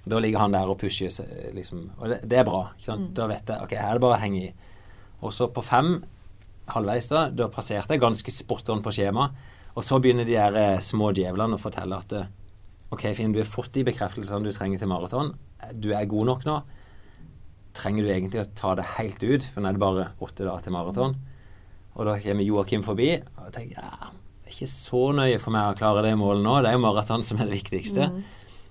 Da 0.09 0.17
ligger 0.21 0.41
han 0.41 0.53
der 0.53 0.69
og 0.69 0.79
pusher, 0.81 1.13
liksom. 1.53 1.91
Og 1.99 2.09
det, 2.09 2.19
det 2.29 2.39
er 2.41 2.47
bra. 2.47 2.63
sant? 2.81 3.11
Da 3.17 3.29
vet 3.29 3.49
jeg 3.49 3.61
ok, 3.61 3.75
her 3.77 3.91
er 3.91 3.99
det 3.99 4.05
bare 4.05 4.17
å 4.17 4.21
henge 4.21 4.41
i. 4.47 4.51
Og 5.21 5.33
så 5.33 5.49
på 5.53 5.61
fem, 5.65 5.99
halvveis 6.73 7.09
da, 7.09 7.27
da 7.29 7.49
passerte 7.53 7.93
jeg 7.93 8.01
ganske 8.01 8.33
spot 8.33 8.73
on 8.73 8.81
på 8.85 8.93
skjema. 8.93 9.29
Og 9.75 9.83
så 9.83 9.99
begynner 9.99 10.27
de 10.27 10.37
der 10.37 10.55
eh, 10.59 10.83
små 10.83 11.11
djevlene 11.15 11.57
å 11.57 11.61
fortelle 11.61 11.99
at 11.99 12.15
eh, 12.15 12.31
OK, 12.95 13.09
Finn, 13.17 13.33
du 13.35 13.41
har 13.41 13.49
fått 13.49 13.73
de 13.75 13.83
bekreftelsene 13.87 14.45
du 14.45 14.55
trenger 14.55 14.79
til 14.79 14.91
maraton. 14.91 15.33
Du 15.75 15.89
er 15.95 16.07
god 16.07 16.29
nok 16.31 16.45
nå. 16.47 16.59
Trenger 17.75 18.05
du 18.05 18.11
egentlig 18.13 18.43
å 18.43 18.49
ta 18.55 18.75
det 18.79 18.85
helt 18.95 19.23
ut, 19.23 19.47
for 19.51 19.59
nå 19.59 19.71
er 19.71 19.75
det 19.75 19.83
bare 19.83 20.05
åtte 20.23 20.45
dager 20.47 20.63
til 20.63 20.75
maraton? 20.77 21.17
Og 21.95 22.07
da 22.07 22.15
kommer 22.23 22.47
Joakim 22.47 22.85
forbi, 22.85 23.09
og 23.19 23.49
jeg 23.49 23.55
tenker 23.57 23.81
ja, 23.81 24.11
det 24.45 24.51
er 24.51 24.55
ikke 24.55 24.71
så 24.71 25.03
nøye 25.17 25.41
for 25.41 25.55
meg 25.55 25.73
å 25.73 25.77
klare 25.79 26.05
det 26.05 26.15
målet 26.19 26.43
nå. 26.45 26.55
Det 26.63 26.71
er 26.71 26.77
jo 26.77 26.83
maraton 26.85 27.23
som 27.25 27.39
er 27.41 27.49
det 27.49 27.57
viktigste. 27.57 28.07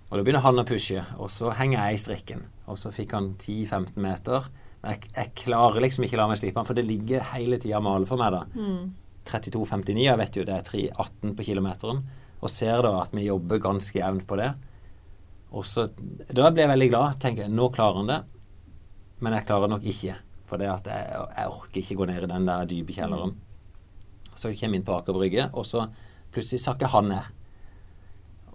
Og 0.08 0.16
da 0.16 0.22
begynner 0.24 0.44
han 0.44 0.60
å 0.62 0.66
pushe, 0.68 1.02
og 1.18 1.30
så 1.32 1.50
henger 1.58 1.80
jeg 1.80 1.96
i 1.96 2.02
strikken. 2.04 2.44
Og 2.70 2.78
så 2.80 2.92
fikk 2.94 3.12
han 3.16 3.32
10-15 3.40 3.96
meter. 4.04 4.46
Men 4.84 4.94
jeg, 4.94 5.08
jeg 5.16 5.32
klarer 5.42 5.82
liksom 5.84 6.04
ikke 6.06 6.20
la 6.20 6.28
meg 6.30 6.38
slippe 6.40 6.60
han, 6.60 6.68
for 6.68 6.78
det 6.78 6.86
ligger 6.86 7.26
hele 7.34 7.58
tida 7.60 7.80
male 7.82 8.06
for 8.08 8.20
meg, 8.20 8.36
da. 8.36 8.44
32,59, 9.24 10.04
jeg 10.04 10.20
vet 10.20 10.36
jo 10.36 10.44
det 10.44 10.54
er 10.58 10.68
3,18 10.68 11.34
på 11.36 11.46
kilometeren. 11.46 12.02
Og 12.44 12.52
ser 12.52 12.82
da 12.84 12.98
at 13.00 13.14
vi 13.16 13.26
jobber 13.26 13.62
ganske 13.62 13.98
jevnt 13.98 14.26
på 14.28 14.36
det. 14.40 14.50
Og 15.54 15.64
så, 15.64 15.86
Da 15.88 16.50
blir 16.50 16.64
jeg 16.64 16.72
veldig 16.74 16.90
glad. 16.90 17.20
tenker 17.20 17.44
jeg, 17.44 17.52
Nå 17.52 17.70
klarer 17.72 18.02
han 18.02 18.10
det. 18.10 18.22
Men 19.20 19.32
jeg 19.32 19.46
klarer 19.46 19.68
nok 19.70 19.84
ikke. 19.84 20.16
For 20.46 20.60
det 20.60 20.68
at 20.68 20.86
jeg, 20.86 21.28
jeg 21.36 21.48
orker 21.48 21.80
ikke 21.80 21.96
gå 21.96 22.06
ned 22.06 22.26
i 22.26 22.26
den 22.26 22.46
der 22.46 22.66
dype 22.68 22.92
kjelleren. 22.92 23.36
Så 24.34 24.50
jeg 24.50 24.60
kommer 24.60 24.76
inn 24.76 24.84
på 24.84 24.96
Aker 24.98 25.16
Brygge, 25.16 25.48
og 25.54 25.64
så 25.64 25.86
plutselig 26.34 26.60
sakker 26.60 26.90
han 26.90 27.08
ned. 27.08 27.30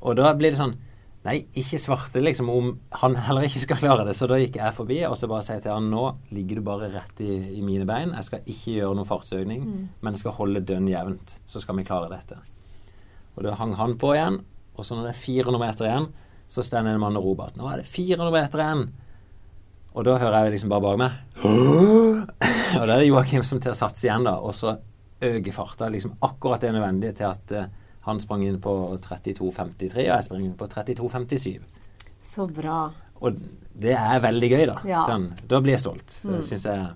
Og 0.04 0.16
da 0.20 0.34
blir 0.36 0.52
det 0.52 0.60
sånn 0.60 0.76
Nei, 1.26 1.42
ikke 1.60 1.82
svarte 1.82 2.22
liksom 2.24 2.48
om 2.54 2.70
han 3.02 3.18
heller 3.26 3.44
ikke 3.44 3.60
skal 3.66 3.80
klare 3.82 4.06
det. 4.08 4.14
Så 4.16 4.28
da 4.30 4.38
gikk 4.40 4.56
jeg 4.62 4.76
forbi 4.78 5.02
og 5.04 5.18
så 5.20 5.28
bare 5.28 5.44
sier 5.44 5.60
til 5.64 5.74
han 5.76 5.90
nå 5.92 6.06
ligger 6.32 6.60
du 6.60 6.64
bare 6.70 6.88
rett 6.94 7.20
i, 7.26 7.58
i 7.58 7.64
mine 7.66 7.88
bein. 7.90 8.14
Jeg 8.16 8.30
skal 8.30 8.48
ikke 8.48 8.78
gjøre 8.78 8.96
noen 8.96 9.10
fartsøkning, 9.10 9.66
men 10.00 10.16
jeg 10.16 10.24
skal 10.24 10.38
holde 10.38 10.64
dønn 10.64 10.88
jevnt. 10.88 11.36
Så 11.50 11.60
skal 11.60 11.76
vi 11.76 11.88
klare 11.88 12.08
dette. 12.14 12.40
Og 13.36 13.44
da 13.44 13.58
hang 13.60 13.76
han 13.80 13.98
på 14.00 14.14
igjen. 14.16 14.40
Og 14.80 14.88
så 14.88 14.96
når 14.96 15.10
det 15.10 15.14
er 15.14 15.20
400 15.20 15.60
meter 15.60 15.90
igjen, 15.90 16.10
så 16.50 16.64
stender 16.66 16.96
en 16.96 17.04
mann 17.04 17.20
og 17.20 17.28
roper 17.28 17.52
at 17.52 17.60
nå 17.60 17.68
er 17.68 17.82
det 17.82 17.90
400 17.92 18.32
meter 18.34 18.64
igjen. 18.64 18.86
Og 19.94 20.06
da 20.08 20.16
hører 20.22 20.46
jeg 20.46 20.56
liksom 20.56 20.72
bare 20.72 20.86
bak 20.86 21.00
meg 21.02 21.44
Og 22.80 22.84
da 22.86 22.94
er 22.94 23.00
det 23.02 23.08
Joakim 23.10 23.44
som 23.44 23.60
til 23.60 23.74
å 23.74 23.78
satse 23.78 24.06
igjen, 24.06 24.28
da. 24.28 24.38
Og 24.40 24.56
så 24.56 24.78
øker 25.26 25.52
farta 25.56 25.90
liksom 25.92 26.16
akkurat 26.24 26.64
det 26.64 26.72
nødvendige 26.76 27.18
til 27.20 27.28
at 27.28 27.54
eh, 27.58 27.72
han 28.10 28.22
sprang 28.24 28.46
inn 28.46 28.60
på 28.62 28.74
32,53, 29.04 30.06
og 30.06 30.12
jeg 30.12 30.28
sprang 30.28 30.46
inn 30.46 30.58
på 30.60 30.68
32,57. 30.70 31.60
Så 32.22 32.48
bra. 32.52 32.88
Og 33.24 33.38
det 33.80 33.96
er 33.96 34.24
veldig 34.24 34.50
gøy, 34.52 34.64
da. 34.70 34.80
Ja. 34.88 35.04
Sånn, 35.08 35.30
da 35.50 35.60
blir 35.64 35.78
jeg 35.78 35.84
stolt. 35.84 36.08
Så 36.12 36.34
mm. 36.36 36.42
syns 36.50 36.66
jeg 36.68 36.90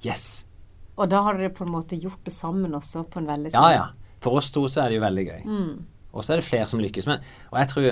Yes! 0.00 0.26
Og 1.00 1.08
da 1.12 1.20
har 1.24 1.36
dere 1.36 1.52
på 1.52 1.64
en 1.66 1.72
måte 1.72 1.96
gjort 2.00 2.20
det 2.24 2.32
sammen 2.32 2.72
også, 2.76 3.04
på 3.08 3.20
en 3.20 3.28
veldig 3.28 3.52
Ja, 3.54 3.66
ja. 3.72 3.88
For 4.20 4.36
oss 4.40 4.50
to 4.52 4.66
så 4.68 4.84
er 4.84 4.92
det 4.92 4.98
jo 4.98 5.04
veldig 5.04 5.24
gøy. 5.26 5.42
Og 6.12 6.24
så 6.24 6.34
er 6.34 6.40
det 6.40 6.48
flere 6.48 6.68
som 6.68 6.80
lykkes. 6.82 7.06
Men, 7.08 7.22
og 7.52 7.60
jeg 7.60 7.70
tror 7.72 7.90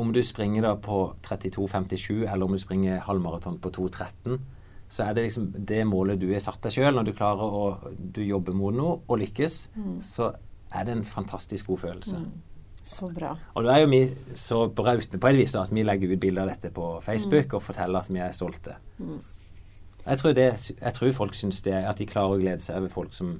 om 0.00 0.12
du 0.12 0.20
springer 0.24 0.64
da 0.64 0.74
på 0.80 1.02
32,57, 1.24 2.24
eller 2.24 2.44
om 2.46 2.56
du 2.56 2.60
springer 2.60 3.00
halvmaraton 3.04 3.58
på 3.60 3.72
2,13, 3.76 4.38
så 4.90 5.04
er 5.06 5.14
det 5.14 5.26
liksom 5.28 5.50
det 5.54 5.82
målet 5.86 6.20
du 6.20 6.28
har 6.32 6.42
satt 6.42 6.60
deg 6.64 6.74
sjøl. 6.74 6.94
Når 6.96 7.08
du 7.08 7.12
klarer 7.16 7.56
å 7.60 7.64
du 7.96 8.22
jobber 8.24 8.56
mot 8.56 8.74
noe 8.74 8.98
og 9.06 9.20
lykkes, 9.22 9.58
så 10.04 10.32
er 10.74 10.86
det 10.86 10.94
en 10.94 11.04
fantastisk 11.04 11.66
god 11.66 11.78
følelse. 11.78 12.22
Så 12.82 13.10
bra. 13.12 13.34
Og 13.54 13.66
da 13.66 13.74
er 13.74 13.82
jo 13.84 13.90
vi 13.92 14.00
så 14.38 14.62
brautende 14.72 15.20
på 15.20 15.28
et 15.28 15.38
vis 15.42 15.52
da, 15.52 15.66
at 15.66 15.74
vi 15.74 15.84
legger 15.84 16.14
ut 16.14 16.20
bilder 16.20 16.46
av 16.46 16.54
dette 16.54 16.70
på 16.72 16.86
Facebook 17.04 17.58
og 17.58 17.62
forteller 17.62 18.00
at 18.00 18.08
vi 18.10 18.22
er 18.24 18.32
stolte. 18.36 18.76
Jeg, 20.06 20.18
tror 20.18 20.32
det, 20.36 20.48
jeg 20.80 20.96
tror 20.96 21.12
folk 21.12 21.36
syns 21.36 21.60
det 21.66 21.76
at 21.76 22.00
de 22.00 22.08
klarer 22.08 22.38
å 22.38 22.40
glede 22.40 22.64
seg 22.64 22.80
over 22.80 22.92
folk 22.94 23.12
som 23.14 23.34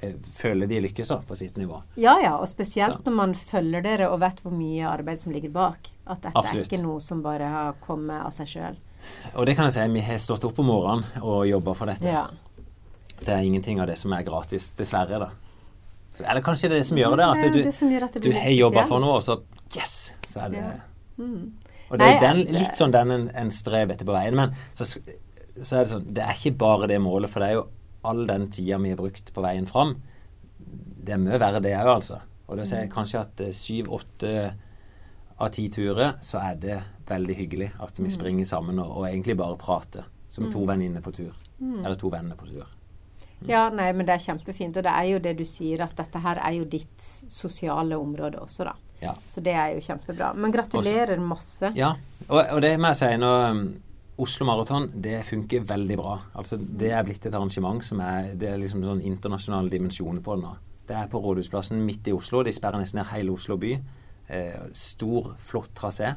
eh, 0.00 0.14
føler 0.38 0.70
de 0.70 0.80
lykkes 0.86 1.10
da, 1.10 1.18
på 1.26 1.38
sitt 1.38 1.58
nivå. 1.58 1.80
Ja, 1.98 2.14
ja. 2.22 2.36
Og 2.38 2.46
spesielt 2.48 3.02
når 3.08 3.18
man 3.18 3.34
følger 3.34 3.82
dere 3.82 4.10
og 4.12 4.20
vet 4.22 4.42
hvor 4.44 4.54
mye 4.54 4.86
arbeid 4.86 5.24
som 5.24 5.34
ligger 5.34 5.50
bak. 5.56 5.90
At 6.06 6.22
dette 6.22 6.38
Absolutt. 6.38 6.68
er 6.68 6.70
ikke 6.70 6.84
noe 6.86 7.02
som 7.02 7.24
bare 7.26 7.50
har 7.50 7.80
kommet 7.82 8.22
av 8.22 8.30
seg 8.36 8.52
sjøl. 8.54 8.78
Og 9.34 9.46
det 9.46 9.56
kan 9.58 9.66
jeg 9.66 9.76
si, 9.76 9.88
vi 9.94 10.06
har 10.06 10.22
stått 10.22 10.46
opp 10.46 10.62
om 10.62 10.70
morgenen 10.70 11.26
og 11.26 11.42
jobba 11.48 11.74
for 11.78 11.90
dette. 11.90 12.06
Ja. 12.10 12.28
Det 13.16 13.32
er 13.34 13.42
ingenting 13.42 13.80
av 13.82 13.90
det 13.90 13.96
som 13.98 14.14
er 14.14 14.22
gratis, 14.26 14.70
dessverre, 14.78 15.18
da. 15.18 15.32
Eller 16.24 16.42
kanskje 16.44 16.70
det 16.70 16.78
er 16.78 16.82
det 16.82 16.88
som 16.88 16.98
gjør 17.00 17.16
det, 17.20 17.26
at 17.26 17.44
du, 17.44 17.60
det 17.60 18.10
det 18.16 18.22
du 18.24 18.32
har 18.32 18.52
jobba 18.54 18.84
for 18.88 19.02
noe, 19.02 19.18
og 19.18 19.24
så 19.26 19.40
yes, 19.76 19.96
så 20.26 20.46
er 20.46 20.52
det 20.52 20.60
Ja. 20.62 20.74
Mm. 21.16 21.52
Og 21.86 22.00
det 22.00 22.06
er 22.06 22.18
den, 22.20 22.40
litt 22.50 22.76
sånn 22.76 22.92
den 22.92 23.12
en, 23.14 23.24
en 23.30 23.50
strev 23.54 23.92
etter 23.94 24.08
på 24.08 24.14
veien. 24.14 24.34
Men 24.36 24.54
så, 24.74 24.84
så 24.88 25.78
er 25.78 25.84
det 25.84 25.92
sånn 25.92 26.08
Det 26.16 26.24
er 26.24 26.34
ikke 26.34 26.56
bare 26.58 26.88
det 26.90 26.98
målet, 27.02 27.30
for 27.30 27.44
det 27.44 27.52
er 27.52 27.60
jo 27.60 27.66
all 28.06 28.24
den 28.26 28.48
tida 28.50 28.78
vi 28.82 28.92
har 28.92 28.98
brukt 28.98 29.32
på 29.34 29.44
veien 29.44 29.68
fram. 29.70 29.96
Det 30.58 31.14
er 31.14 31.22
mye 31.22 31.38
verre, 31.38 31.62
det 31.62 31.74
òg, 31.78 31.92
altså. 31.96 32.20
Og 32.46 32.58
da 32.58 32.66
sier 32.66 32.84
jeg 32.84 32.92
kanskje 32.92 33.22
at 33.22 33.42
eh, 33.42 33.54
syv-åtte 33.54 34.32
av 35.36 35.50
ti 35.54 35.66
turer, 35.72 36.16
så 36.24 36.40
er 36.42 36.58
det 36.60 36.76
veldig 37.06 37.36
hyggelig 37.38 37.70
at 37.84 37.98
vi 38.00 38.10
springer 38.10 38.46
sammen 38.48 38.78
og, 38.82 38.92
og 39.00 39.08
egentlig 39.08 39.36
bare 39.38 39.58
prater. 39.60 40.06
Som 40.28 40.50
to 40.50 40.64
venninner 40.66 41.00
på 41.00 41.12
tur. 41.14 41.34
Eller 41.62 41.94
to 41.98 42.10
venner 42.12 42.36
på 42.38 42.48
tur. 42.50 42.66
Ja, 43.44 43.66
nei, 43.68 43.90
men 43.92 44.08
det 44.08 44.16
er 44.16 44.24
kjempefint. 44.24 44.78
Og 44.80 44.86
det 44.86 44.92
er 44.92 45.08
jo 45.10 45.22
det 45.22 45.36
du 45.38 45.44
sier, 45.48 45.82
at 45.84 45.96
dette 45.98 46.22
her 46.24 46.40
er 46.40 46.56
jo 46.56 46.66
ditt 46.70 47.04
sosiale 47.04 47.98
område 48.00 48.40
også, 48.42 48.68
da. 48.70 48.76
Ja. 49.02 49.12
Så 49.28 49.42
det 49.44 49.52
er 49.52 49.74
jo 49.76 49.82
kjempebra. 49.84 50.32
Men 50.34 50.54
gratulerer 50.54 51.20
masse. 51.20 51.70
Ja, 51.76 51.92
og, 52.28 52.40
og 52.40 52.62
det 52.64 52.72
må 52.80 52.94
jeg 52.94 53.00
si 53.02 53.10
nå 53.20 53.32
um, 53.52 53.66
Oslo 54.24 54.46
Maraton, 54.48 54.88
det 55.04 55.18
funker 55.28 55.66
veldig 55.68 55.98
bra. 56.00 56.14
Altså, 56.40 56.56
det 56.56 56.94
er 56.96 57.04
blitt 57.04 57.26
et 57.28 57.34
arrangement 57.36 57.84
som 57.84 58.00
er 58.00 58.32
Det 58.40 58.48
er 58.48 58.62
liksom 58.62 58.84
sånn 58.86 59.04
internasjonale 59.04 59.68
dimensjoner 59.72 60.24
på 60.24 60.38
det 60.38 60.46
nå. 60.46 60.54
Det 60.86 60.96
er 60.96 61.10
på 61.12 61.20
Rådhusplassen 61.20 61.82
midt 61.84 62.08
i 62.08 62.14
Oslo. 62.16 62.40
De 62.46 62.54
sperrer 62.54 62.80
nesten 62.80 63.02
ned 63.02 63.10
hele 63.10 63.34
Oslo 63.34 63.58
by. 63.60 63.74
Eh, 64.32 64.62
stor, 64.72 65.34
flott 65.42 65.74
trasé. 65.76 66.14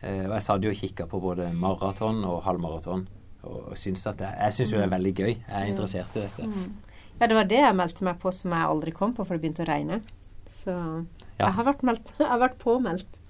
Eh, 0.00 0.24
og 0.24 0.36
jeg 0.36 0.46
satt 0.46 0.64
jo 0.64 0.72
og 0.72 0.78
kikka 0.78 1.08
på 1.10 1.20
både 1.20 1.50
maraton 1.58 2.22
og 2.24 2.40
halvmaraton. 2.46 3.04
Og 3.44 3.72
syns 3.78 4.06
at 4.10 4.18
det, 4.20 4.30
jeg 4.40 4.56
syns 4.58 4.72
jo 4.74 4.80
det 4.80 4.86
er 4.88 4.92
veldig 4.96 5.14
gøy. 5.14 5.32
Jeg 5.34 5.54
er 5.60 5.70
interessert 5.70 6.16
i 6.16 6.24
dette. 6.24 6.48
Ja, 7.20 7.26
det 7.30 7.36
var 7.38 7.48
det 7.50 7.60
jeg 7.60 7.76
meldte 7.78 8.06
meg 8.08 8.18
på 8.22 8.32
som 8.34 8.54
jeg 8.56 8.68
aldri 8.70 8.94
kom 8.96 9.12
på, 9.14 9.24
for 9.26 9.36
det 9.36 9.44
begynte 9.44 9.66
å 9.66 9.68
regne. 9.70 10.00
Så 10.50 10.72
jeg, 11.38 11.52
har 11.58 11.66
vært 11.66 11.84
meldt, 11.86 12.14
jeg 12.20 12.30
har 12.30 12.40
vært 12.42 12.56
påmeldt. 12.62 13.20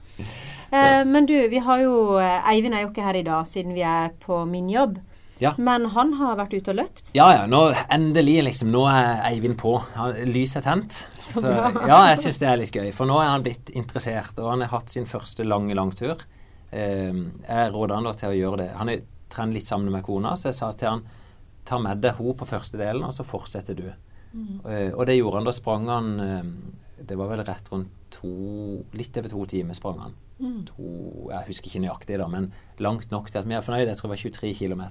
Eh, 0.71 1.03
men 1.09 1.27
du, 1.27 1.35
vi 1.51 1.59
har 1.59 1.81
jo 1.83 1.95
eh, 2.23 2.47
Eivind 2.53 2.77
er 2.77 2.85
jo 2.85 2.93
ikke 2.93 3.03
her 3.07 3.19
i 3.19 3.25
dag 3.27 3.49
siden 3.51 3.75
vi 3.75 3.83
er 3.87 4.13
på 4.23 4.45
min 4.49 4.71
jobb. 4.71 5.01
Ja. 5.43 5.51
Men 5.59 5.89
han 5.91 6.13
har 6.21 6.37
vært 6.39 6.55
ute 6.55 6.71
og 6.71 6.77
løpt. 6.79 7.11
Ja, 7.17 7.27
ja. 7.35 7.47
Nå 7.51 7.65
endelig, 7.93 8.37
liksom. 8.47 8.71
Nå 8.71 8.85
er 8.87 9.19
Eivind 9.33 9.57
på. 9.59 9.73
Han- 9.99 10.15
Lyset 10.31 10.61
er 10.63 10.69
tent. 10.69 11.01
Så 11.25 11.43
så 11.43 11.51
ja, 11.51 11.99
jeg 12.13 12.21
syns 12.23 12.39
det 12.39 12.49
er 12.53 12.61
litt 12.61 12.77
gøy. 12.77 12.93
For 12.95 13.11
nå 13.11 13.19
er 13.19 13.33
han 13.33 13.43
blitt 13.43 13.73
interessert, 13.75 14.39
og 14.39 14.53
han 14.53 14.63
har 14.63 14.71
hatt 14.77 14.95
sin 14.95 15.09
første 15.11 15.45
lange 15.47 15.75
langtur. 15.75 16.23
Eh, 16.71 17.11
jeg 17.11 17.75
råder 17.75 17.99
han 17.99 18.07
da 18.07 18.15
til 18.23 18.31
å 18.31 18.39
gjøre 18.39 18.63
det. 18.63 18.69
Han 18.79 18.93
er 18.95 19.03
trent 19.35 19.55
litt 19.57 19.69
sammen 19.69 19.93
med 19.93 20.05
kona, 20.07 20.37
så 20.39 20.51
jeg 20.51 20.59
sa 20.61 20.71
til 20.73 20.93
han 20.95 21.05
ta 21.65 21.79
med 21.81 22.03
deg 22.05 22.19
henne 22.19 22.37
på 22.39 22.49
første 22.49 22.81
delen, 22.81 23.05
og 23.07 23.15
så 23.17 23.27
fortsetter 23.27 23.79
du. 23.79 23.87
Eh, 24.35 24.91
og 24.93 25.05
det 25.09 25.19
gjorde 25.19 25.41
han. 25.41 25.49
Da 25.49 25.55
sprang 25.55 25.87
han 25.89 26.09
eh, 26.21 26.49
Det 27.07 27.15
var 27.19 27.29
vel 27.31 27.45
rett 27.47 27.69
rundt 27.71 27.93
to 28.15 28.31
Litt 28.99 29.17
over 29.21 29.31
to 29.31 29.45
timer 29.51 29.77
sprang 29.79 30.01
han. 30.03 30.17
To, 30.67 30.89
jeg 31.31 31.47
husker 31.49 31.71
ikke 31.71 31.85
nøyaktig, 31.85 32.19
da, 32.19 32.27
men 32.31 32.51
langt 32.83 33.13
nok 33.15 33.31
til 33.31 33.41
at 33.41 33.49
vi 33.49 33.57
er 33.57 33.65
fornøyd. 33.65 33.87
Jeg 33.87 33.99
tror 34.01 34.11
det 34.11 34.17
var 34.17 34.23
23 34.25 34.53
km. 34.59 34.83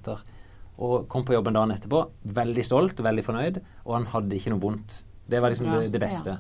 Og 0.84 1.08
kom 1.12 1.26
på 1.28 1.36
jobben 1.36 1.56
dagen 1.56 1.76
etterpå, 1.76 2.00
veldig 2.40 2.64
stolt 2.66 3.04
veldig 3.04 3.26
fornøyd, 3.28 3.60
og 3.84 3.98
han 3.98 4.08
hadde 4.14 4.40
ikke 4.40 4.54
noe 4.56 4.64
vondt. 4.64 5.04
Det 5.30 5.42
var 5.44 5.54
liksom 5.54 5.70
det, 5.70 5.82
det 5.94 6.02
beste. 6.02 6.38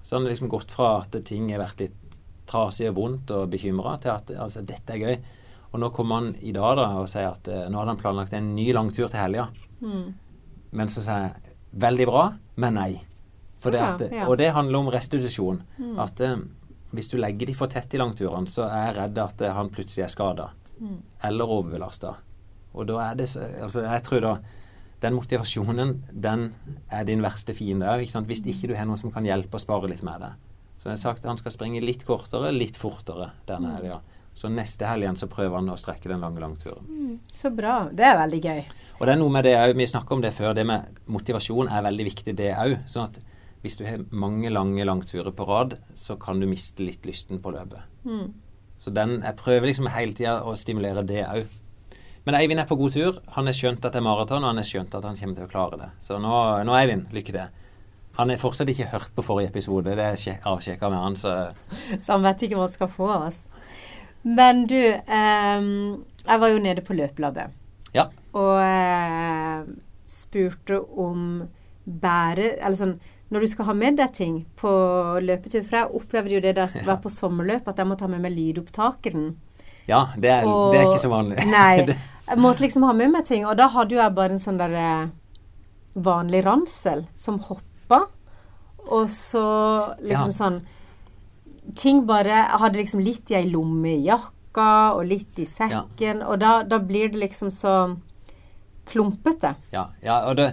Så 0.00 0.16
han 0.16 0.24
har 0.24 0.32
liksom 0.32 0.50
gått 0.50 0.72
fra 0.72 1.00
at 1.02 1.18
ting 1.26 1.50
har 1.52 1.60
vært 1.60 1.82
litt 1.82 2.20
trasig 2.46 2.88
og 2.92 2.96
vondt 3.00 3.34
og 3.34 3.50
bekymra, 3.52 3.96
til 4.02 4.14
at 4.14 4.32
altså, 4.38 4.62
dette 4.66 4.94
er 4.94 5.02
gøy. 5.02 5.18
Og 5.72 5.80
nå 5.82 5.90
kommer 5.94 6.20
han 6.20 6.30
i 6.40 6.52
dag 6.56 6.76
da 6.78 6.86
og 7.00 7.08
sier 7.10 7.30
at 7.30 7.48
eh, 7.52 7.66
nå 7.70 7.80
hadde 7.80 7.94
han 7.94 8.00
planlagt 8.00 8.36
en 8.36 8.52
ny 8.56 8.68
langtur 8.76 9.08
til 9.08 9.20
helga. 9.20 9.48
Mm. 9.80 10.06
Men 10.76 10.92
så 10.92 11.04
sier 11.04 11.26
jeg 11.26 11.56
veldig 11.86 12.06
bra, 12.08 12.26
men 12.62 12.78
nei. 12.78 12.92
For 13.62 13.74
det 13.74 13.80
Ja, 13.80 13.88
at, 13.94 14.04
ja. 14.12 14.28
Og 14.28 14.38
det 14.38 14.52
handler 14.54 14.84
om 14.84 14.92
restitusjon. 14.92 15.62
At 16.02 16.20
eh, 16.24 16.36
hvis 16.96 17.10
du 17.12 17.18
legger 17.20 17.50
de 17.50 17.56
for 17.56 17.72
tett 17.72 17.92
i 17.94 18.00
langturene, 18.00 18.48
så 18.48 18.68
er 18.68 18.86
jeg 18.90 18.96
redd 19.00 19.18
at 19.24 19.42
eh, 19.42 19.56
han 19.56 19.72
plutselig 19.74 20.06
er 20.06 20.12
skada. 20.12 20.52
Eller 21.24 21.48
overbelasta. 21.48 22.14
Og 22.76 22.86
da 22.90 23.00
er 23.10 23.14
det 23.16 23.30
så 23.32 23.46
Altså, 23.64 23.82
jeg 23.86 24.02
tror 24.04 24.20
da 24.20 24.32
den 25.00 25.14
motivasjonen, 25.16 26.04
den 26.12 26.54
er 26.88 27.04
din 27.04 27.22
verste 27.24 27.54
fiende 27.56 27.88
òg. 27.88 28.04
Hvis 28.28 28.44
ikke 28.44 28.70
du 28.70 28.76
har 28.76 28.86
noen 28.88 29.00
som 29.00 29.12
kan 29.12 29.24
hjelpe 29.24 29.58
og 29.58 29.64
spare 29.64 29.90
litt 29.92 30.04
med 30.06 30.22
deg. 30.24 30.36
Så 30.76 30.90
jeg 30.90 30.96
har 30.96 31.02
sagt 31.02 31.28
han 31.28 31.40
skal 31.40 31.52
springe 31.52 31.80
litt 31.84 32.04
kortere, 32.08 32.52
litt 32.52 32.76
fortere 32.76 33.30
denne 33.48 33.74
helga. 33.76 34.00
Så 34.36 34.50
neste 34.52 34.84
helg 34.84 35.08
så 35.16 35.28
prøver 35.32 35.56
han 35.56 35.70
å 35.72 35.78
strekke 35.80 36.10
den 36.12 36.20
lange 36.20 36.42
langturen. 36.42 37.18
Så 37.32 37.48
bra. 37.56 37.86
Det 37.88 38.04
er 38.04 38.18
veldig 38.18 38.40
gøy. 38.44 38.58
Og 38.98 39.06
det 39.06 39.14
er 39.14 39.20
noe 39.22 39.32
med 39.32 39.46
det 39.48 39.54
òg, 39.56 39.72
vi 39.78 39.86
snakka 39.88 40.12
om 40.12 40.20
det 40.24 40.34
før, 40.36 40.52
det 40.56 40.66
med 40.68 40.98
motivasjon 41.08 41.70
er 41.72 41.86
veldig 41.88 42.04
viktig, 42.10 42.34
det 42.36 42.50
òg. 42.52 42.74
Sånn 42.88 43.08
at 43.08 43.20
hvis 43.64 43.78
du 43.80 43.86
har 43.88 44.02
mange 44.12 44.50
lange 44.52 44.84
langturer 44.84 45.32
på 45.34 45.46
rad, 45.48 45.78
så 45.96 46.18
kan 46.20 46.38
du 46.40 46.46
miste 46.46 46.84
litt 46.84 47.06
lysten 47.08 47.40
på 47.42 47.54
løpet. 47.54 47.80
Mm. 48.04 48.34
Så 48.78 48.92
den, 48.92 49.22
jeg 49.24 49.38
prøver 49.40 49.70
liksom 49.70 49.88
hele 49.94 50.12
tida 50.12 50.42
å 50.44 50.52
stimulere 50.60 51.02
det 51.08 51.24
òg. 51.24 51.46
Men 52.26 52.34
Eivind 52.36 52.60
er 52.60 52.66
på 52.68 52.76
god 52.76 52.92
tur. 52.92 53.20
Han 53.38 53.46
har 53.48 53.54
skjønt 53.56 53.84
at 53.86 53.94
det 53.94 54.00
er 54.02 54.04
maraton, 54.04 54.42
og 54.44 54.50
han 54.52 54.60
har 54.60 54.66
skjønt 54.68 54.94
at 54.98 55.04
han 55.06 55.16
kommer 55.16 55.38
til 55.38 55.46
å 55.46 55.50
klare 55.50 55.78
det. 55.80 55.88
Så 56.02 56.18
nå, 56.20 56.34
nå 56.66 56.74
Eivind, 56.76 57.08
lykke 57.14 57.32
til. 57.32 57.62
Han 58.16 58.32
har 58.32 58.40
fortsatt 58.40 58.70
ikke 58.72 58.88
hørt 58.94 59.10
på 59.16 59.24
forrige 59.24 59.50
episode, 59.52 59.92
det 59.96 60.04
er 60.04 60.16
sjek- 60.16 60.44
avsjekka 60.48 60.88
med 60.88 60.98
han, 61.02 61.16
så 61.20 61.32
Så 61.98 62.14
han 62.14 62.22
vet 62.24 62.46
ikke 62.46 62.56
hva 62.56 62.64
han 62.64 62.72
skal 62.72 62.88
få 62.88 63.10
av 63.12 63.26
oss. 63.28 63.42
Men 64.26 64.64
du, 64.66 64.74
eh, 64.76 65.66
jeg 66.26 66.40
var 66.42 66.50
jo 66.50 66.58
nede 66.62 66.82
på 66.82 66.96
løpelabbet. 66.98 67.50
ja. 67.94 68.08
Og 68.36 68.58
eh, 68.60 69.62
spurte 70.06 70.76
om 70.98 71.42
bære 71.86 72.58
Eller 72.60 72.76
sånn 72.76 72.96
Når 73.32 73.40
du 73.40 73.46
skal 73.48 73.64
ha 73.70 73.72
med 73.74 73.96
deg 73.96 74.12
ting 74.12 74.34
på 74.60 74.68
løpetur 75.24 75.62
For 75.64 75.76
jeg 75.78 75.94
opplevde 75.98 76.34
jo 76.34 76.40
det 76.44 76.52
da 76.58 76.66
jeg 76.68 76.84
var 76.86 76.98
på 77.02 77.08
sommerløp, 77.10 77.66
at 77.70 77.78
jeg 77.80 77.86
må 77.88 77.96
ta 77.98 78.06
med 78.10 78.20
meg 78.22 78.34
lydopptakeren. 78.36 79.36
Ja, 79.88 80.08
det 80.18 80.30
er, 80.30 80.44
Og- 80.46 80.74
det 80.74 80.80
er 80.82 80.86
ikke 80.90 81.04
så 81.06 81.10
vanlig. 81.10 81.46
Nei. 81.46 81.86
Jeg 82.28 82.38
måtte 82.42 82.60
liksom 82.66 82.82
ha 82.82 82.92
med 82.92 83.10
meg 83.14 83.24
ting. 83.24 83.44
Og 83.46 83.56
da 83.56 83.68
hadde 83.70 83.94
jo 83.94 84.00
jeg 84.02 84.14
bare 84.16 84.34
en 84.34 84.38
sånn 84.42 84.58
derre 84.58 85.10
vanlig 85.94 86.40
ransel 86.44 87.04
som 87.14 87.38
hoppa. 87.38 88.00
Og 88.90 89.06
så 89.08 89.94
liksom 90.02 90.32
Ja. 90.32 90.38
sånn 90.40 90.60
Ting 91.74 92.04
bare 92.06 92.44
hadde 92.60 92.78
liksom 92.78 93.02
litt 93.02 93.30
i 93.32 93.38
ei 93.40 93.48
lomme 93.50 93.96
i 93.96 94.04
jakka, 94.06 94.68
og 94.96 95.06
litt 95.08 95.38
i 95.42 95.46
sekken. 95.48 96.22
Og 96.24 96.38
da, 96.40 96.60
da 96.64 96.78
blir 96.78 97.10
det 97.12 97.20
liksom 97.24 97.50
så 97.52 97.96
klumpete. 98.86 99.56
Ja, 99.74 99.88
ja 100.04 100.20
og 100.28 100.38
det 100.38 100.52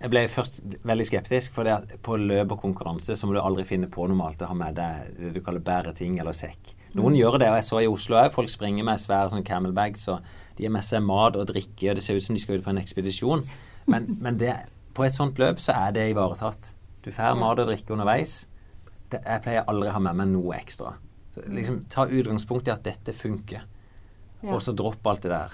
Jeg 0.00 0.08
ble 0.12 0.22
først 0.32 0.60
veldig 0.88 1.04
skeptisk, 1.04 1.52
for 1.52 1.68
det 1.68 2.00
på 2.04 2.60
konkurranse 2.60 3.16
så 3.16 3.28
må 3.28 3.34
du 3.36 3.40
aldri 3.42 3.66
finne 3.68 3.88
på 3.92 4.06
normalt 4.08 4.40
å 4.40 4.48
ha 4.48 4.56
med 4.56 4.78
deg 4.78 5.10
det 5.18 5.32
du 5.34 5.42
kaller 5.44 5.60
bæreting 5.60 6.16
eller 6.22 6.32
sekk. 6.36 6.72
Noen 6.96 7.18
gjør 7.18 7.36
det, 7.38 7.50
og 7.52 7.58
jeg 7.60 7.66
så 7.68 7.80
i 7.84 7.88
Oslo 7.90 8.16
òg. 8.18 8.32
Folk 8.34 8.48
springer 8.50 8.86
med 8.86 8.98
svære 9.02 9.30
sånn 9.34 9.44
camelbags, 9.46 10.08
og 10.10 10.24
de 10.56 10.66
har 10.66 10.72
med 10.72 10.86
seg 10.88 11.04
mat 11.04 11.36
og 11.36 11.50
drikke, 11.52 11.90
og 11.90 11.98
det 11.98 12.04
ser 12.06 12.16
ut 12.16 12.24
som 12.24 12.34
de 12.34 12.42
skal 12.42 12.58
ut 12.58 12.64
på 12.64 12.72
en 12.72 12.80
ekspedisjon. 12.80 13.44
Men, 13.92 14.08
men 14.24 14.40
det, 14.40 14.56
på 14.96 15.04
et 15.04 15.14
sånt 15.14 15.38
løp 15.38 15.60
så 15.62 15.76
er 15.76 15.94
det 15.94 16.08
ivaretatt. 16.14 16.72
Du 17.04 17.12
får 17.14 17.38
mat 17.38 17.60
og 17.60 17.68
drikke 17.70 17.94
underveis. 17.94 18.42
Det, 19.10 19.20
jeg 19.26 19.42
pleier 19.42 19.64
aldri 19.68 19.88
å 19.90 19.92
ha 19.96 20.02
med 20.06 20.16
meg 20.20 20.28
noe 20.32 20.56
ekstra. 20.58 20.94
Så 21.34 21.42
liksom 21.46 21.84
Ta 21.90 22.06
utgangspunkt 22.06 22.68
i 22.68 22.72
at 22.74 22.82
dette 22.86 23.12
funker, 23.14 23.62
Ja. 24.42 24.54
og 24.54 24.60
så 24.64 24.72
dropp 24.74 25.06
alt 25.06 25.22
det 25.22 25.30
der. 25.30 25.52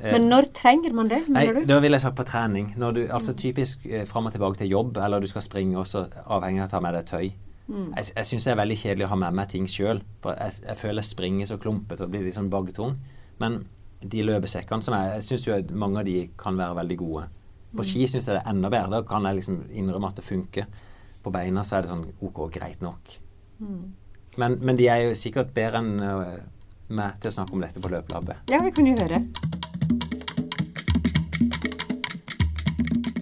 Eh, 0.00 0.12
Men 0.12 0.28
når 0.30 0.48
trenger 0.52 0.92
man 0.96 1.08
det, 1.08 1.28
Nei, 1.28 1.46
du? 1.52 1.64
da 1.68 1.78
vil 1.80 1.92
jeg 1.92 2.00
sagt 2.00 2.16
på 2.16 2.24
trening. 2.26 2.72
Du, 2.76 3.06
altså 3.12 3.34
Typisk 3.36 3.84
eh, 3.86 4.04
fram 4.08 4.26
og 4.26 4.32
tilbake 4.32 4.56
til 4.58 4.70
jobb, 4.70 4.96
eller 4.98 5.20
du 5.20 5.26
skal 5.26 5.42
springe, 5.42 5.76
også 5.78 6.06
avhengig 6.26 6.62
av 6.64 6.68
å 6.68 6.70
ta 6.70 6.80
med 6.80 6.94
deg 6.94 7.04
tøy. 7.06 7.32
Jeg, 7.68 8.10
jeg 8.16 8.24
syns 8.28 8.44
det 8.44 8.52
er 8.52 8.56
veldig 8.60 8.76
kjedelig 8.76 9.04
å 9.06 9.12
ha 9.14 9.16
med 9.16 9.32
meg 9.38 9.48
ting 9.48 9.64
sjøl. 9.70 10.02
Jeg, 10.24 10.52
jeg 10.66 10.76
føler 10.76 11.00
jeg 11.00 11.08
springer 11.08 11.46
så 11.48 11.56
klumpete 11.60 12.04
og 12.04 12.10
blir 12.12 12.24
litt 12.26 12.34
sånn 12.36 12.50
baggetung. 12.52 12.98
Men 13.40 13.62
de 14.04 14.20
løpesekkene 14.26 14.84
som 14.84 14.92
jeg, 14.98 15.14
jeg 15.14 15.24
syns 15.30 15.46
jo 15.46 15.60
mange 15.80 16.02
av 16.02 16.04
de 16.04 16.26
kan 16.36 16.58
være 16.60 16.76
veldig 16.82 16.98
gode. 17.00 17.28
På 17.74 17.82
ski 17.86 18.04
syns 18.06 18.28
jeg 18.28 18.36
det 18.36 18.42
er 18.42 18.50
enda 18.52 18.68
bedre. 18.68 18.90
Da 18.98 19.02
kan 19.08 19.24
jeg 19.24 19.38
liksom 19.40 19.62
innrømme 19.72 20.10
at 20.12 20.16
det 20.20 20.24
funker. 20.26 20.66
På 21.24 21.32
beina 21.32 21.64
så 21.64 21.78
er 21.78 21.84
det 21.84 21.92
sånn 21.92 22.04
OK, 22.20 22.44
greit 22.52 22.82
nok. 22.84 23.16
Men, 24.36 24.58
men 24.60 24.76
de 24.76 24.90
er 24.92 25.06
jo 25.06 25.14
sikkert 25.16 25.54
bedre 25.56 25.80
enn 25.80 25.92
eh, 26.04 26.42
meg 26.94 27.20
til 27.22 27.30
å 27.30 27.36
snakke 27.38 27.56
om 27.56 27.62
dette 27.64 27.80
på 27.80 27.90
løpelabbet. 27.92 28.50
Ja, 28.52 28.60
vi 28.64 28.72
kan 28.74 28.88
jo 28.90 28.96
høre. 28.98 29.22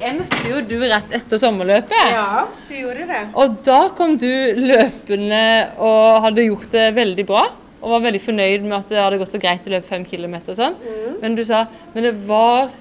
Jeg 0.03 0.17
møtte 0.19 0.39
jo 0.49 0.61
du 0.67 0.77
rett 0.83 1.13
etter 1.15 1.39
sommerløpet. 1.39 2.09
Ja, 2.11 2.47
du 2.67 2.73
gjorde 2.75 3.05
det. 3.07 3.21
Og 3.39 3.61
da 3.63 3.81
kom 3.95 4.17
du 4.19 4.33
løpende 4.59 5.43
og 5.79 6.25
hadde 6.25 6.49
gjort 6.49 6.73
det 6.75 6.89
veldig 6.97 7.27
bra. 7.29 7.45
Og 7.83 7.95
var 7.97 8.03
veldig 8.09 8.23
fornøyd 8.23 8.67
med 8.67 8.75
at 8.81 8.91
det 8.91 8.99
hadde 8.99 9.21
gått 9.23 9.35
så 9.35 9.43
greit 9.43 9.67
å 9.67 9.75
løpe 9.77 9.87
fem 9.87 10.07
kilometer 10.07 10.55
og 10.55 10.59
sånn. 10.59 10.81
Men 11.23 11.39
du 11.39 11.45
sa 11.47 11.65
men 11.95 12.09
det 12.09 12.17
var 12.27 12.75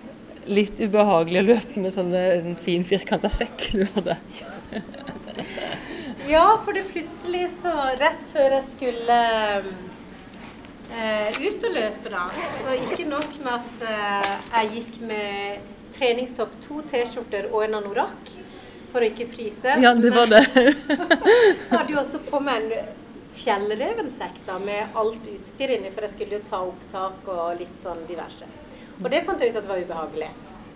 litt 0.49 0.81
ubehagelig 0.81 1.43
å 1.43 1.47
løpe 1.51 1.83
med 1.83 1.93
sånn 1.93 2.09
en 2.17 2.57
fin 2.57 2.85
firkanta 2.85 3.29
sekk 3.29 3.67
du 3.77 3.85
hadde. 3.93 4.17
Ja, 4.41 4.50
for 6.65 6.73
det 6.73 6.83
plutselig 6.91 7.49
så 7.55 7.73
Rett 7.99 8.23
før 8.33 8.57
jeg 8.57 8.67
skulle 8.69 9.17
eh, 10.91 11.41
ut 11.41 11.65
og 11.67 11.75
løpe, 11.75 12.11
da, 12.13 12.27
så 12.61 12.75
ikke 12.77 13.07
nok 13.09 13.35
med 13.43 13.53
at 13.57 13.85
eh, 13.89 14.31
jeg 14.53 14.71
gikk 14.77 15.01
med 15.09 15.69
treningstopp, 15.97 16.55
to 16.63 16.81
T-skjorter 16.87 17.49
og 17.51 17.65
en 17.65 17.79
anorakk 17.81 18.31
for 18.91 19.03
å 19.03 19.07
ikke 19.07 19.27
fryse. 19.31 19.75
Ja, 19.79 19.93
det 19.95 20.11
var 20.15 20.27
det. 20.31 20.43
jeg 20.55 20.75
hadde 21.75 21.93
jo 21.93 21.99
også 22.01 22.19
på 22.27 22.41
meg 22.43 22.65
en 22.65 22.89
fjellrevensekk 23.41 24.41
da, 24.47 24.57
med 24.63 24.97
alt 24.99 25.27
utstyr 25.31 25.75
inni, 25.77 25.91
for 25.93 26.05
jeg 26.05 26.15
skulle 26.15 26.39
jo 26.39 26.45
ta 26.47 26.61
opptak 26.67 27.27
og 27.31 27.59
litt 27.59 27.77
sånn 27.79 28.03
diverse. 28.09 28.47
Og 29.01 29.07
det 29.09 29.23
fant 29.25 29.41
jeg 29.41 29.53
ut 29.53 29.59
at 29.59 29.65
det 29.65 29.71
var 29.71 29.83
ubehagelig. 29.85 30.31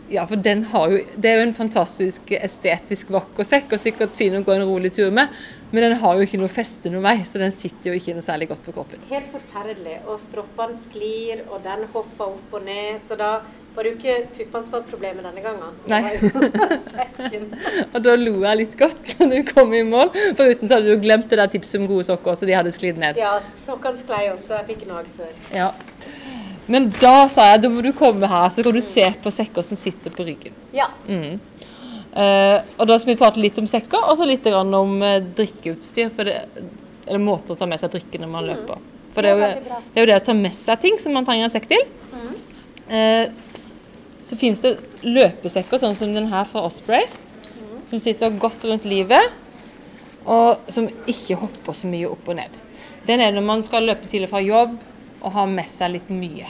Ja, 0.10 0.28
for 0.30 0.38
den 0.38 0.64
har 0.70 0.92
jo 0.92 1.00
Det 1.18 1.30
er 1.30 1.40
jo 1.40 1.48
en 1.48 1.54
fantastisk 1.58 2.32
estetisk 2.38 3.10
vakker 3.14 3.48
sekk, 3.48 3.74
og 3.74 3.82
sikkert 3.82 4.18
fin 4.18 4.36
å 4.38 4.44
gå 4.46 4.54
en 4.54 4.68
rolig 4.70 4.94
tur 4.94 5.12
med. 5.14 5.34
Men 5.72 5.90
den 5.90 5.98
har 6.00 6.16
jo 6.16 6.26
ikke 6.28 6.40
noe 6.40 6.52
feste 6.52 6.92
noen 6.94 7.04
vei, 7.04 7.18
så 7.28 7.42
den 7.42 7.52
sitter 7.52 7.92
jo 7.92 8.00
ikke 8.00 8.14
noe 8.16 8.24
særlig 8.26 8.48
godt 8.52 8.64
på 8.68 8.76
kroppen. 8.76 9.02
Helt 9.10 9.28
forferdelig. 9.34 9.98
Og 10.06 10.20
stroppene 10.22 10.78
sklir, 10.78 11.42
og 11.50 11.64
den 11.66 11.88
hopper 11.92 12.30
opp 12.30 12.54
og 12.56 12.68
ned. 12.68 13.02
Så 13.02 13.18
da 13.20 13.40
var 13.76 13.84
det 13.84 13.92
jo 13.92 13.98
ikke 13.98 14.30
puppene 14.38 14.68
som 14.68 14.76
var 14.78 14.86
problemet 14.88 15.26
denne 15.26 15.42
gangen. 15.44 15.74
Nei. 15.92 16.04
Og 17.96 17.98
da 18.06 18.14
lo 18.20 18.38
jeg 18.46 18.60
litt 18.62 18.78
godt 18.80 19.16
når 19.20 19.34
du 19.34 19.52
kom 19.52 19.74
i 19.76 19.84
mål. 19.88 20.14
Foruten 20.38 20.70
så 20.70 20.78
hadde 20.78 20.94
du 20.94 21.04
glemt 21.04 21.28
det 21.32 21.42
der 21.42 21.52
tipset 21.52 21.82
om 21.82 21.90
gode 21.92 22.08
sokker, 22.08 22.38
så 22.40 22.48
de 22.48 22.56
hadde 22.56 22.72
sklidd 22.76 23.02
ned. 23.02 23.20
Ja, 23.20 23.34
sokkene 23.44 24.00
sklei 24.00 24.30
også. 24.32 24.56
Jeg 24.62 24.70
fikk 24.70 24.86
gnagsår. 24.88 25.34
Ja. 25.52 25.74
Men 26.72 26.88
da 26.98 27.28
sa 27.30 27.52
jeg 27.52 27.66
da 27.66 27.70
må 27.70 27.84
du 27.86 27.92
komme 27.98 28.30
her, 28.30 28.48
så 28.50 28.64
kan 28.66 28.74
du 28.74 28.82
se 28.82 29.06
på 29.22 29.34
sekker 29.34 29.66
som 29.66 29.78
sitter 29.78 30.14
på 30.14 30.26
ryggen. 30.26 30.56
Ja. 30.74 30.90
Mm. 31.08 31.38
Eh, 32.16 32.58
og 32.80 32.88
da 32.90 32.98
skal 32.98 33.12
vi 33.14 33.20
prate 33.20 33.42
litt 33.44 33.58
om 33.62 33.68
sekker, 33.70 34.08
og 34.10 34.18
så 34.18 34.28
litt 34.28 34.46
grann 34.46 34.74
om 34.74 34.98
eh, 35.04 35.22
drikkeutstyr. 35.38 36.14
Det, 36.16 36.38
eller 37.06 37.22
måter 37.22 37.54
å 37.54 37.60
ta 37.60 37.68
med 37.70 37.82
seg 37.82 37.94
drikke 37.94 38.22
når 38.22 38.32
man 38.32 38.48
løper. 38.50 38.82
For 39.16 39.24
det 39.24 39.32
er, 39.32 39.42
jo, 39.42 39.82
det 39.94 40.00
er 40.00 40.06
jo 40.06 40.10
det 40.10 40.18
å 40.18 40.26
ta 40.26 40.36
med 40.36 40.56
seg 40.58 40.82
ting 40.82 40.98
som 41.00 41.14
man 41.16 41.28
trenger 41.28 41.48
en 41.48 41.54
sekk 41.54 41.70
til. 41.72 41.86
Eh, 42.90 43.30
så 44.26 44.38
finnes 44.40 44.62
det 44.64 44.74
løpesekker 45.06 45.82
sånn 45.82 45.96
som 45.98 46.14
den 46.16 46.32
her 46.32 46.48
fra 46.50 46.66
Osprey, 46.66 47.06
som 47.86 48.02
sitter 48.02 48.34
godt 48.42 48.66
rundt 48.66 48.88
livet, 48.90 49.30
og 50.26 50.66
som 50.74 50.90
ikke 51.06 51.38
hopper 51.38 51.78
så 51.78 51.90
mye 51.90 52.10
opp 52.10 52.26
og 52.32 52.40
ned. 52.40 52.58
Den 53.06 53.22
er 53.22 53.34
når 53.36 53.46
man 53.46 53.62
skal 53.66 53.86
løpe 53.86 54.10
tidlig 54.10 54.32
fra 54.32 54.42
jobb 54.42 54.74
og 55.26 55.34
ha 55.34 55.48
med 55.50 55.68
seg 55.70 55.96
litt 55.96 56.12
mye. 56.14 56.48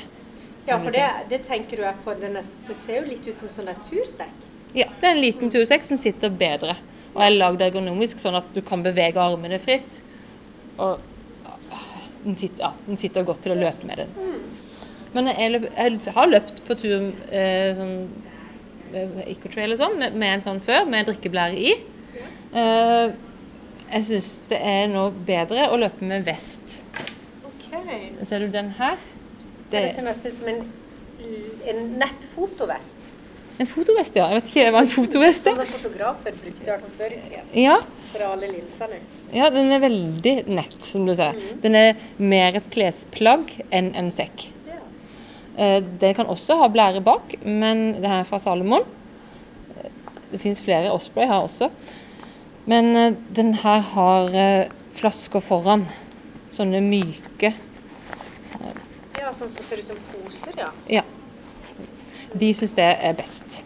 ja, 0.68 0.78
for 0.82 0.92
det, 0.92 1.06
det 1.32 1.44
tenker 1.48 1.80
du 1.80 1.86
er 1.88 1.96
på 2.04 2.14
den 2.20 2.36
Det 2.36 2.76
ser 2.76 3.00
jo 3.00 3.08
litt 3.08 3.28
ut 3.28 3.40
som 3.40 3.52
sånn 3.54 3.72
tursekk. 3.88 4.44
Ja, 4.76 4.90
det 5.00 5.08
er 5.08 5.14
en 5.16 5.24
liten 5.24 5.52
tursekk 5.54 5.88
som 5.88 6.00
sitter 6.00 6.34
bedre. 6.34 6.76
Og 7.16 7.22
er 7.24 7.32
lagd 7.32 7.64
ergonomisk, 7.64 8.20
sånn 8.20 8.36
at 8.36 8.48
du 8.52 8.60
kan 8.66 8.84
bevege 8.84 9.22
armene 9.24 9.60
fritt. 9.64 10.02
Og 10.76 11.00
den 12.26 12.36
sitter, 12.36 12.66
ja, 12.66 12.72
den 12.88 13.00
sitter 13.00 13.24
godt 13.24 13.46
til 13.46 13.54
å 13.56 13.60
løpe 13.60 13.88
med 13.88 14.04
den. 14.04 14.16
Men 15.16 15.30
jeg, 15.32 15.52
løp, 15.54 15.68
jeg 15.78 16.16
har 16.18 16.28
løpt 16.28 16.64
på 16.68 16.76
tur 16.76 17.06
eh, 17.32 17.78
sånn 17.78 17.94
eh, 18.92 19.22
Ecotrail 19.30 19.78
og 19.78 19.80
sånn, 19.80 19.96
med, 20.02 20.18
med 20.20 20.34
en 20.34 20.44
sånn 20.44 20.60
før, 20.64 20.84
med 20.92 21.08
drikkeblære 21.08 21.62
i. 21.70 21.76
Eh, 22.52 23.14
jeg 23.86 24.08
syns 24.10 24.32
det 24.50 24.60
er 24.60 24.90
nå 24.92 25.06
bedre 25.28 25.70
å 25.72 25.80
løpe 25.80 26.04
med 26.10 26.26
vest. 26.28 26.82
Ok. 27.86 28.28
Ser 28.28 28.40
du 28.40 28.48
den 28.54 28.72
her? 28.80 28.98
Det 29.72 29.82
ser 29.94 30.06
nesten 30.06 30.32
ut 30.32 30.38
som 30.40 30.48
en, 30.50 30.64
en 31.70 31.84
nettfotovest. 32.00 33.06
En 33.60 33.68
fotovest, 33.70 34.16
ja. 34.20 34.26
Jeg 34.32 34.42
vet 34.42 34.50
ikke 34.52 34.72
hva 34.76 34.82
en 34.84 34.90
fotovest 34.92 35.46
Sånn 35.48 35.62
er. 35.62 35.70
som 35.70 35.84
fotografer 35.86 36.36
brukte 36.42 36.66
den 36.66 36.96
før 36.98 37.14
i 37.16 37.20
tida. 37.24 37.44
Ja, 37.56 37.78
For 38.12 38.24
alle 38.28 38.50
linsene. 38.52 38.98
Ja, 39.36 39.48
den 39.52 39.72
er 39.76 39.80
veldig 39.84 40.34
nett, 40.52 40.76
som 40.84 41.06
du 41.08 41.14
ser. 41.16 41.38
Den 41.64 41.76
er 41.80 41.94
mer 42.20 42.58
et 42.60 42.68
klesplagg 42.74 43.54
enn 43.76 43.94
en 44.00 44.10
sekk. 44.16 44.48
Ja. 44.68 44.80
Eh, 45.58 45.78
Den 46.02 46.16
kan 46.18 46.28
også 46.32 46.58
ha 46.60 46.68
blære 46.72 47.02
bak, 47.04 47.38
men 47.46 47.94
det 48.02 48.08
her 48.12 48.24
er 48.24 48.28
fra 48.28 48.40
Salomon. 48.44 48.84
Eh, 49.78 49.90
Det 50.32 50.42
fins 50.42 50.62
flere. 50.66 50.92
Osprey 50.92 51.28
har 51.28 51.44
også. 51.48 51.70
Men 52.68 52.96
eh, 52.96 53.14
den 53.36 53.54
her 53.64 53.80
har 53.94 54.36
flasker 54.96 55.40
foran. 55.44 55.86
Sånne 56.56 56.80
myke. 56.84 57.54
Ja, 59.26 59.34
sånn 59.34 59.50
som 59.50 59.66
ser 59.66 59.82
ut 59.82 59.90
som 59.90 60.02
poser, 60.12 60.54
ja. 60.60 60.72
Ja. 61.00 61.04
De 62.36 62.50
syns 62.58 62.76
det 62.78 62.86
er 63.08 63.16
best. 63.18 63.62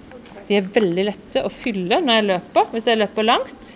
De 0.48 0.58
er 0.58 0.70
veldig 0.74 1.06
lette 1.10 1.44
å 1.46 1.52
fylle 1.52 2.00
når 2.04 2.20
jeg 2.20 2.28
løper. 2.30 2.70
Hvis 2.74 2.88
jeg 2.90 3.00
løper 3.00 3.28
langt, 3.28 3.74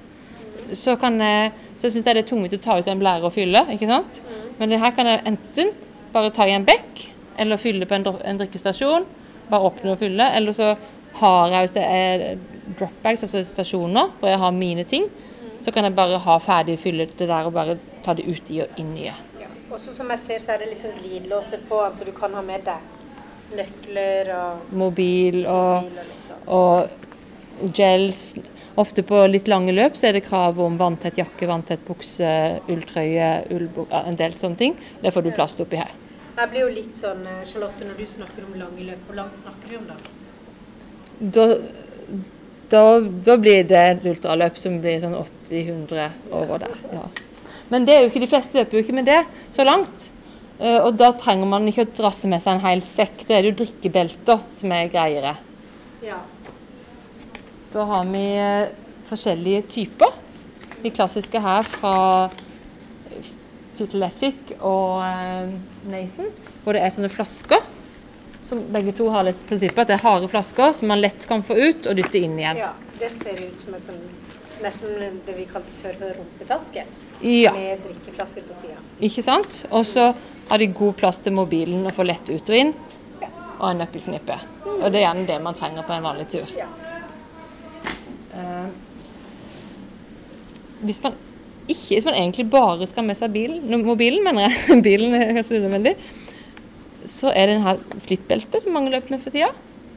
så, 0.73 0.95
kan 1.01 1.19
jeg, 1.21 1.51
så 1.75 1.89
syns 1.89 2.07
jeg 2.07 2.17
det 2.17 2.23
er 2.23 2.29
tungvint 2.29 2.55
å 2.57 2.61
ta 2.63 2.77
ut 2.79 2.89
en 2.89 3.01
blære 3.01 3.27
og 3.27 3.35
fylle. 3.35 3.65
ikke 3.73 3.89
sant? 3.89 4.21
Men 4.59 4.71
det 4.71 4.79
her 4.81 4.93
kan 4.95 5.09
jeg 5.09 5.25
enten 5.29 5.73
bare 6.13 6.31
ta 6.33 6.47
i 6.47 6.55
en 6.55 6.65
bekk, 6.65 7.07
eller 7.41 7.61
fylle 7.61 7.89
på 7.89 7.97
en, 7.97 8.07
en 8.21 8.41
drikkestasjon. 8.41 9.07
Bare 9.49 9.69
åpne 9.69 9.95
og 9.95 10.01
fylle. 10.01 10.29
Eller 10.37 10.55
så 10.55 10.73
har 11.19 11.53
jeg, 11.53 11.67
hvis 11.67 11.75
det 11.75 11.85
er 11.89 12.25
dropbags, 12.79 13.25
altså 13.27 13.43
stasjoner, 13.45 14.13
hvor 14.19 14.31
jeg 14.31 14.41
har 14.45 14.55
mine 14.55 14.87
ting. 14.87 15.09
Så 15.63 15.73
kan 15.73 15.87
jeg 15.87 15.97
bare 15.97 16.21
ha 16.21 16.39
ferdig 16.43 16.79
fylle 16.81 17.09
det 17.11 17.27
der 17.27 17.49
og 17.49 17.55
bare 17.55 17.77
ta 18.05 18.15
det 18.17 18.27
ut 18.27 18.49
i 18.53 18.63
og 18.63 18.81
inn 18.81 18.95
nye. 18.95 19.13
Ja. 19.73 19.79
Og 19.79 19.95
som 19.97 20.11
jeg 20.13 20.21
ser, 20.21 20.41
så 20.41 20.53
er 20.53 20.61
det 20.61 20.67
litt 20.69 20.83
sånn 20.83 20.97
glidelåser 20.99 21.63
på, 21.69 21.79
så 21.97 22.05
du 22.05 22.11
kan 22.13 22.33
ha 22.37 22.43
med 22.45 22.61
deg 22.67 22.91
nøkler 23.57 24.29
og 24.33 24.75
Mobil 24.77 25.43
og, 25.49 25.89
og 25.89 26.11
sånn. 26.25 26.43
og 26.53 27.73
gels. 27.73 28.35
Ofte 28.79 29.03
på 29.05 29.19
litt 29.29 29.49
lange 29.49 29.73
løp 29.73 29.97
så 29.97 30.09
er 30.09 30.17
det 30.17 30.23
krav 30.25 30.57
om 30.61 30.77
vanntett 30.79 31.19
jakke, 31.21 31.45
vanntett 31.49 31.83
bukse, 31.85 32.29
ulltrøye, 32.69 33.31
ullbuk, 33.53 33.91
en 33.93 34.17
del 34.17 34.33
sånne 34.37 34.61
ting. 34.61 34.77
Det 35.01 35.13
får 35.13 35.25
du 35.25 35.31
plass 35.33 35.57
til 35.57 35.67
oppi 35.67 35.81
her. 35.81 35.93
Jeg 36.33 36.49
blir 36.49 36.63
jo 36.63 36.71
litt 36.73 36.95
sånn, 36.97 37.25
eh, 37.29 37.43
Charlotte, 37.45 37.85
når 37.85 37.99
du 37.99 38.07
snakker 38.09 38.45
om 38.47 38.55
lange 38.57 38.87
løp, 38.87 39.03
hvor 39.05 39.19
langt 39.19 39.37
snakker 39.37 39.69
vi 39.69 39.77
om 39.77 39.85
da? 39.89 39.97
Da, 41.19 41.45
da, 42.73 42.83
da 43.29 43.37
blir 43.37 43.61
det 43.69 43.83
et 43.91 44.07
ultraløp 44.09 44.57
som 44.57 44.79
blir 44.81 44.97
sånn 45.03 45.13
80-100 45.19 46.09
over 46.33 46.65
der. 46.65 46.81
Ja. 46.93 47.05
Men 47.71 47.85
det 47.87 47.93
er 47.95 48.01
jo 48.03 48.09
ikke, 48.11 48.21
de 48.25 48.27
fleste 48.31 48.57
løper 48.59 48.77
jo 48.77 48.83
ikke 48.83 48.95
med 48.97 49.05
det 49.07 49.21
så 49.53 49.63
langt. 49.65 50.09
Eh, 50.59 50.77
Og 50.83 50.95
da 50.99 51.11
trenger 51.17 51.47
man 51.49 51.67
ikke 51.67 51.85
å 51.87 51.91
drasse 51.95 52.27
med 52.29 52.41
seg 52.43 52.57
en 52.57 52.65
hel 52.67 52.81
sekk. 52.85 53.23
Da 53.27 53.37
er 53.37 53.41
det 53.45 53.53
jo 53.53 53.59
drikkebelter 53.63 54.41
som 54.53 54.71
er 54.75 54.89
greiere. 54.93 55.35
Ja. 56.03 56.19
Da 57.73 57.85
har 57.89 58.05
vi 58.11 58.25
eh, 58.37 58.73
forskjellige 59.09 59.61
typer. 59.73 60.13
De 60.83 60.91
klassiske 60.91 61.39
her 61.39 61.63
fra 61.63 61.95
Fitletic 63.77 64.53
og 64.61 65.01
eh, 65.05 65.53
Nathan, 65.89 66.27
hvor 66.63 66.75
det 66.77 66.83
er 66.85 66.93
sånne 66.93 67.09
flasker. 67.11 67.63
Som 68.43 68.65
begge 68.73 68.91
to 68.93 69.07
har 69.09 69.23
det 69.25 69.33
prinsippet 69.47 69.79
at 69.85 69.89
det 69.89 69.95
er 69.97 70.03
harde 70.03 70.27
flasker 70.29 70.73
som 70.77 70.91
man 70.91 70.99
lett 71.01 71.23
kan 71.29 71.41
få 71.47 71.55
ut 71.57 71.87
og 71.89 71.95
dytte 71.97 72.19
inn 72.19 72.35
igjen. 72.39 72.59
ja. 72.65 72.73
Det 72.99 73.09
ser 73.11 73.39
ut 73.41 73.59
som 73.59 73.73
et 73.73 73.87
sånn, 73.87 74.03
nesten 74.61 75.15
det 75.25 75.33
vi 75.35 75.47
kalte 75.49 75.71
før 75.81 76.11
rumpetaske, 76.19 76.83
Ja, 77.23 77.53
med 77.55 77.83
drikkeflasker 77.85 78.43
på 78.47 78.55
sida. 78.57 78.79
ikke 78.99 79.23
sant? 79.23 79.61
Og 79.71 79.85
så 79.87 80.09
har 80.49 80.59
de 80.59 80.67
god 80.67 80.97
plass 80.99 81.21
til 81.23 81.35
mobilen 81.35 81.85
og 81.87 81.95
få 81.95 82.05
lett 82.07 82.29
ut 82.29 82.49
og 82.49 82.57
inn. 82.57 82.73
Og 83.59 83.69
en 83.69 83.79
nøkkelknippe. 83.79 84.39
Og 84.73 84.89
det 84.91 84.99
er 84.99 85.05
gjerne 85.05 85.27
det 85.29 85.37
man 85.43 85.55
trenger 85.55 85.85
på 85.87 85.95
en 85.95 86.03
vanlig 86.03 86.27
tur. 86.33 86.49
Ja. 86.57 86.67
Eh, 88.33 88.67
hvis 90.83 90.99
man 91.03 91.15
ikke, 91.63 91.93
hvis 91.95 92.05
man 92.05 92.17
egentlig 92.17 92.49
bare 92.51 92.87
skal 92.89 93.03
ha 93.03 93.07
med 93.07 93.17
seg 93.19 93.31
bilen, 93.31 93.85
mobilen, 93.85 94.23
mener 94.25 94.49
jeg, 94.49 94.81
bilen 94.87 95.15
er 95.15 95.31
kanskje 95.37 95.61
unødvendig, 95.61 95.95
så 97.07 97.31
er 97.31 97.47
det 97.47 97.55
den 97.57 97.67
her 97.67 97.79
flippbeltet 98.03 98.63
som 98.63 98.75
mange 98.75 98.91
løper 98.91 99.15
med 99.15 99.23
for 99.23 99.35
tida. 99.35 99.51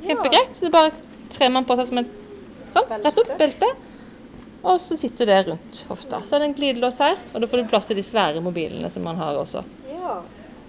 Kjempegreit. 0.06 0.54
Så 0.54 0.70
bare 0.70 0.94
trer 1.32 1.50
man 1.54 1.66
på 1.66 1.74
seg 1.78 1.90
som 1.90 2.00
en 2.02 2.08
sånn, 2.74 2.90
rett 3.02 3.20
opp 3.22 3.34
belte, 3.38 3.68
og 4.66 4.80
så 4.82 4.98
sitter 4.98 5.30
det 5.30 5.40
rundt 5.48 5.82
hofta. 5.88 6.20
Så 6.26 6.36
er 6.36 6.42
det 6.42 6.50
en 6.50 6.56
glidelås 6.58 6.98
her, 7.02 7.18
og 7.32 7.42
da 7.42 7.48
får 7.50 7.62
du 7.62 7.70
plass 7.70 7.90
til 7.90 8.00
de 8.00 8.04
svære 8.06 8.42
mobilene 8.44 8.90
som 8.92 9.06
man 9.06 9.20
har 9.22 9.38
også. 9.42 9.64
ja. 9.90 10.20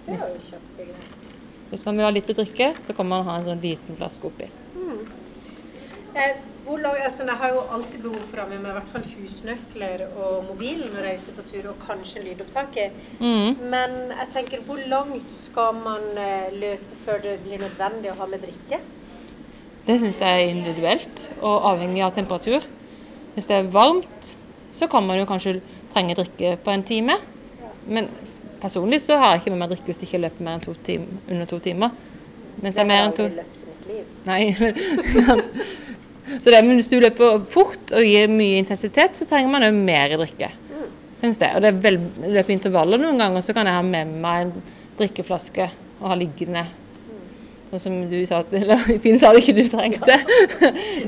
Det 0.08 0.16
er 0.16 0.30
jo 0.32 0.40
kjempegreit. 0.40 1.16
Hvis 1.68 1.82
man 1.84 1.98
vil 1.98 2.06
ha 2.06 2.12
litt 2.14 2.30
å 2.32 2.36
drikke, 2.38 2.70
så 2.86 2.94
kan 2.96 3.08
man 3.10 3.26
ha 3.26 3.34
en 3.36 3.50
sånn 3.50 3.60
liten 3.60 3.98
flaske 3.98 4.24
oppi. 4.30 4.46
Eh, 6.18 6.38
hvor 6.64 6.80
lang, 6.80 6.96
altså, 7.04 7.26
jeg 7.28 7.36
har 7.40 7.52
jo 7.52 7.60
alltid 7.76 8.00
behov 8.02 8.22
for 8.30 8.40
å 8.40 8.44
ha 8.44 8.50
med 8.50 8.62
meg 8.62 8.72
i 8.72 8.76
hvert 8.78 8.90
fall 8.92 9.04
husnøkler 9.12 10.04
og 10.08 10.48
mobilen 10.48 10.90
når 10.92 11.06
jeg 11.06 11.18
er 11.18 11.20
ute 11.22 11.34
på 11.36 11.44
tur, 11.50 11.68
og 11.70 11.84
kanskje 11.84 12.20
en 12.20 12.26
lydopptaker. 12.28 12.96
Mm. 13.20 13.68
Men 13.74 13.96
jeg 14.14 14.30
tenker, 14.34 14.64
hvor 14.66 14.80
langt 14.90 15.28
skal 15.36 15.78
man 15.84 16.08
eh, 16.16 16.48
løpe 16.56 16.98
før 17.04 17.22
det 17.24 17.36
blir 17.44 17.62
nødvendig 17.62 18.12
å 18.12 18.18
ha 18.22 18.30
med 18.32 18.44
drikke? 18.44 18.80
Det 19.86 19.96
syns 20.02 20.18
jeg 20.20 20.40
er 20.40 20.50
individuelt 20.52 21.28
og 21.38 21.70
avhengig 21.70 22.02
av 22.04 22.16
temperatur. 22.16 22.64
Hvis 23.38 23.46
det 23.46 23.54
er 23.54 23.70
varmt, 23.70 24.32
så 24.74 24.88
kan 24.90 25.04
man 25.06 25.20
jo 25.20 25.26
kanskje 25.28 25.60
trenge 25.94 26.16
drikke 26.18 26.56
på 26.64 26.72
en 26.74 26.82
time. 26.82 27.14
Men 27.86 28.08
personlig 28.58 29.04
så 29.04 29.14
har 29.14 29.36
jeg 29.36 29.44
ikke 29.44 29.52
med 29.54 29.60
meg 29.62 29.70
drikke 29.70 29.92
hvis 29.92 30.00
jeg 30.02 30.08
ikke 30.08 30.22
løper 30.24 30.46
mer 30.46 30.56
enn 30.58 30.64
to 30.64 30.74
tim 30.82 31.04
under 31.28 31.46
to 31.46 31.60
timer. 31.62 31.92
Mens 32.58 32.74
det 32.74 32.82
er 32.82 32.88
mer 32.90 33.04
enn 33.06 33.14
to. 33.14 33.28
Nei. 34.26 34.40
så 36.42 36.50
det, 36.50 36.64
men 36.66 36.74
hvis 36.80 36.90
du 36.90 36.98
løper 36.98 37.38
fort 37.46 37.94
og 37.94 38.10
gir 38.10 38.26
mye 38.32 38.58
intensitet, 38.58 39.14
så 39.14 39.28
trenger 39.30 39.54
man 39.54 39.68
jo 39.68 39.70
mer 39.76 40.18
drikke. 40.18 40.50
Synes 41.22 41.38
det. 41.38 41.52
Og 41.54 41.62
det 41.62 41.70
er 41.70 41.80
vel, 41.86 42.02
løper 42.26 42.56
intervaller 42.56 43.02
noen 43.04 43.22
ganger, 43.22 43.46
så 43.46 43.54
kan 43.54 43.70
jeg 43.70 43.78
ha 43.78 43.86
med 43.86 44.18
meg 44.18 44.48
en 44.48 44.52
drikkeflaske 44.98 45.70
og 46.00 46.10
ha 46.10 46.18
liggende. 46.18 46.66
Sånn 47.68 47.80
som 47.82 47.96
du 48.10 48.18
sa, 48.26 48.38
at- 48.40 48.52
eller 48.56 48.80
Finn 49.04 49.18
sa 49.20 49.32
det 49.34 49.42
ikke 49.44 49.56
du 49.58 49.64
trengte. 49.68 50.14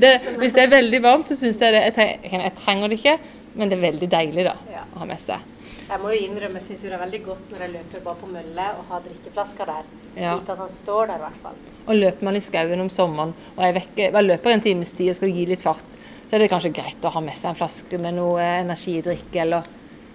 Det, 0.01 0.11
hvis 0.41 0.53
det 0.57 0.67
er 0.67 0.73
veldig 0.75 0.99
varmt, 1.03 1.31
så 1.31 1.37
syns 1.39 1.61
jeg 1.63 1.73
det 1.73 1.81
jeg 1.87 1.95
trenger, 1.97 2.43
jeg 2.45 2.53
trenger 2.59 2.91
det 2.91 2.99
ikke, 2.99 3.15
men 3.57 3.71
det 3.71 3.79
er 3.79 3.87
veldig 3.87 4.09
deilig 4.11 4.45
da, 4.45 4.53
å 4.93 5.01
ha 5.01 5.07
med 5.09 5.19
seg. 5.23 5.47
Jeg 5.91 5.99
må 5.99 6.13
jo 6.13 6.19
innrømme, 6.23 6.55
jeg 6.61 6.63
syns 6.69 6.85
det 6.85 6.93
er 6.95 7.01
veldig 7.01 7.19
godt 7.25 7.49
når 7.51 7.63
jeg 7.65 7.73
løper 7.73 8.03
bare 8.05 8.19
på 8.21 8.29
mølle 8.31 8.67
og 8.79 8.93
har 8.93 9.01
drikkeflasker 9.07 9.71
der. 9.73 9.89
Ja. 10.15 10.37
Uten 10.37 10.53
at 10.53 10.61
han 10.61 10.71
står 10.71 11.09
der, 11.09 11.17
i 11.17 11.25
hvert 11.25 11.41
fall. 11.43 11.57
Og 11.81 11.97
løper 11.97 12.27
man 12.29 12.37
i 12.37 12.43
skauen 12.45 12.83
om 12.85 12.91
sommeren 12.93 13.33
og 13.57 13.65
er 13.65 13.75
vekke, 13.75 14.11
bare 14.13 14.27
løper 14.29 14.53
en 14.53 14.63
times 14.63 14.93
tid 14.95 15.11
og 15.11 15.17
skal 15.17 15.33
gi 15.35 15.49
litt 15.49 15.65
fart, 15.65 15.97
så 16.29 16.37
er 16.37 16.45
det 16.45 16.51
kanskje 16.53 16.71
greit 16.77 17.03
å 17.09 17.11
ha 17.11 17.23
med 17.25 17.35
seg 17.35 17.51
en 17.51 17.59
flaske 17.59 17.99
med 17.99 18.15
noe 18.21 18.45
energidrikk 18.61 19.35
eller 19.43 19.67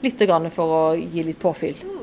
litt 0.05 0.23
for 0.55 0.79
å 0.79 0.83
gi 0.97 1.27
litt 1.27 1.41
påfyll. 1.43 1.96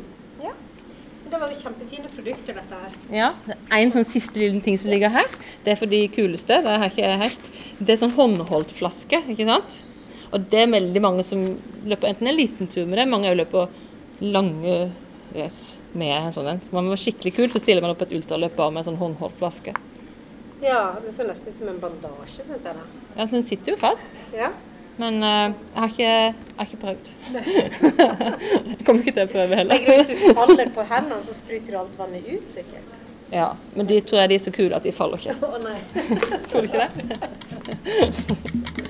Det 1.33 1.39
var 1.41 1.49
jo 1.49 1.55
kjempefine 1.57 2.09
produkter, 2.13 2.57
dette 2.59 2.77
her. 2.77 2.97
Ja, 3.09 3.29
En 3.73 3.91
sånn 3.95 4.05
siste 4.05 4.37
liten 4.37 4.61
ting 4.61 4.75
som 4.77 4.91
ligger 4.93 5.09
her, 5.09 5.29
det 5.65 5.73
er 5.73 5.79
for 5.79 5.89
de 5.89 6.03
kuleste. 6.13 6.59
Det 6.61 6.73
er 6.75 6.83
ikke 6.91 7.13
helt. 7.23 7.47
Det 7.79 7.95
er 7.95 8.01
sånn 8.03 8.13
håndholdt 8.13 8.73
flaske, 8.77 9.17
ikke 9.33 9.47
sant? 9.49 9.79
Og 10.29 10.45
det 10.51 10.59
er 10.61 10.69
veldig 10.75 11.01
mange 11.01 11.25
som 11.25 11.41
løper 11.89 12.11
enten 12.11 12.29
en 12.29 12.37
liten 12.37 12.69
tur 12.69 12.85
med 12.85 12.99
det, 13.01 13.07
mange 13.09 13.31
også 13.31 13.39
løper 13.41 13.73
lange 14.21 14.75
race 15.33 15.81
med 15.97 16.13
en 16.19 16.35
sånn 16.35 16.51
en. 16.51 16.61
Så 16.61 16.75
man 16.77 16.91
være 16.91 17.01
skikkelig 17.01 17.33
kul, 17.39 17.49
så 17.49 17.61
stiller 17.63 17.81
man 17.81 17.95
opp 17.95 18.05
et 18.05 18.13
ultraløp 18.13 18.53
bare 18.59 18.75
med 18.75 18.83
en 18.83 18.91
sånn 18.91 19.01
håndholdt 19.01 19.41
flaske. 19.41 19.73
Ja, 20.61 20.83
det 21.01 21.15
så 21.17 21.25
nesten 21.25 21.49
ut 21.49 21.57
som 21.63 21.73
en 21.73 21.81
bandasje, 21.81 22.45
syns 22.45 22.61
jeg. 22.61 22.77
da. 22.77 22.85
Ja, 23.17 23.25
så 23.25 23.31
den 23.39 23.49
sitter 23.49 23.73
jo 23.73 23.81
fast. 23.81 24.21
Ja. 24.37 24.51
Men 25.01 25.15
uh, 25.23 25.29
jeg, 25.29 25.79
har 25.79 25.87
ikke, 25.89 26.03
jeg 26.09 26.57
har 26.57 26.65
ikke 26.67 26.81
prøvd. 26.83 27.05
jeg 28.69 28.85
kommer 28.85 29.01
ikke 29.01 29.15
til 29.17 29.23
å 29.23 29.31
prøve 29.31 29.57
heller. 29.57 29.87
Hvis 29.87 30.11
du 30.11 30.33
faller 30.37 30.69
på 30.75 30.85
hendene, 30.91 31.23
så 31.25 31.33
spruter 31.37 31.79
alt 31.79 31.95
vannet 31.97 32.27
ut, 32.29 32.45
sikkert. 32.53 32.91
Ja, 33.33 33.47
Men 33.73 33.87
de 33.89 33.97
tror 34.05 34.19
jeg 34.21 34.29
de 34.29 34.35
er 34.37 34.43
så 34.43 34.51
kule 34.53 34.77
at 34.77 34.85
de 34.85 34.91
faller 34.93 35.17
ikke. 35.17 35.33
Å 35.41 35.57
nei. 35.63 35.79
Tror 36.51 36.61
du 36.61 36.67
ikke 36.69 36.85
det? 36.85 36.91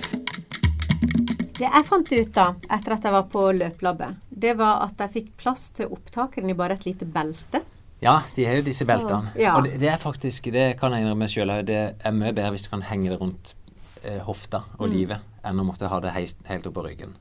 Det 1.53 1.67
jeg 1.69 1.85
fant 1.85 2.09
ut 2.11 2.31
da, 2.33 2.47
etter 2.73 2.95
at 2.95 3.03
jeg 3.05 3.13
var 3.13 3.27
på 3.31 3.43
løpelabbet, 3.55 4.15
det 4.43 4.55
var 4.59 4.81
at 4.87 4.99
jeg 5.05 5.11
fikk 5.13 5.27
plass 5.39 5.67
til 5.77 5.91
opptakeren 5.93 6.49
i 6.49 6.55
bare 6.57 6.75
et 6.79 6.87
lite 6.87 7.05
belte. 7.07 7.61
Ja, 8.03 8.17
de 8.35 8.47
har 8.49 8.57
jo 8.57 8.65
disse 8.65 8.87
beltene. 8.89 9.29
ja. 9.39 9.53
Og 9.55 9.67
det, 9.67 9.77
det 9.79 9.91
er 9.93 10.01
faktisk, 10.01 10.49
det 10.51 10.65
kan 10.81 10.91
jeg 10.97 11.05
innrømme 11.05 11.29
sjøl, 11.31 11.53
det 11.63 11.77
er 12.01 12.15
mye 12.17 12.33
bedre 12.35 12.55
hvis 12.55 12.65
du 12.67 12.71
kan 12.73 12.83
henge 12.89 13.13
det 13.13 13.19
rundt 13.21 13.53
eh, 14.01 14.17
hofta 14.25 14.63
og 14.79 14.89
Mm. 14.89 14.93
livet, 14.97 15.29
enn 15.43 15.59
å 15.59 15.65
måtte 15.67 15.89
ha 15.91 15.99
det 16.03 16.13
helt, 16.15 16.37
helt 16.47 16.67
opp 16.69 16.77
på 16.79 16.85
ryggen. 16.87 17.15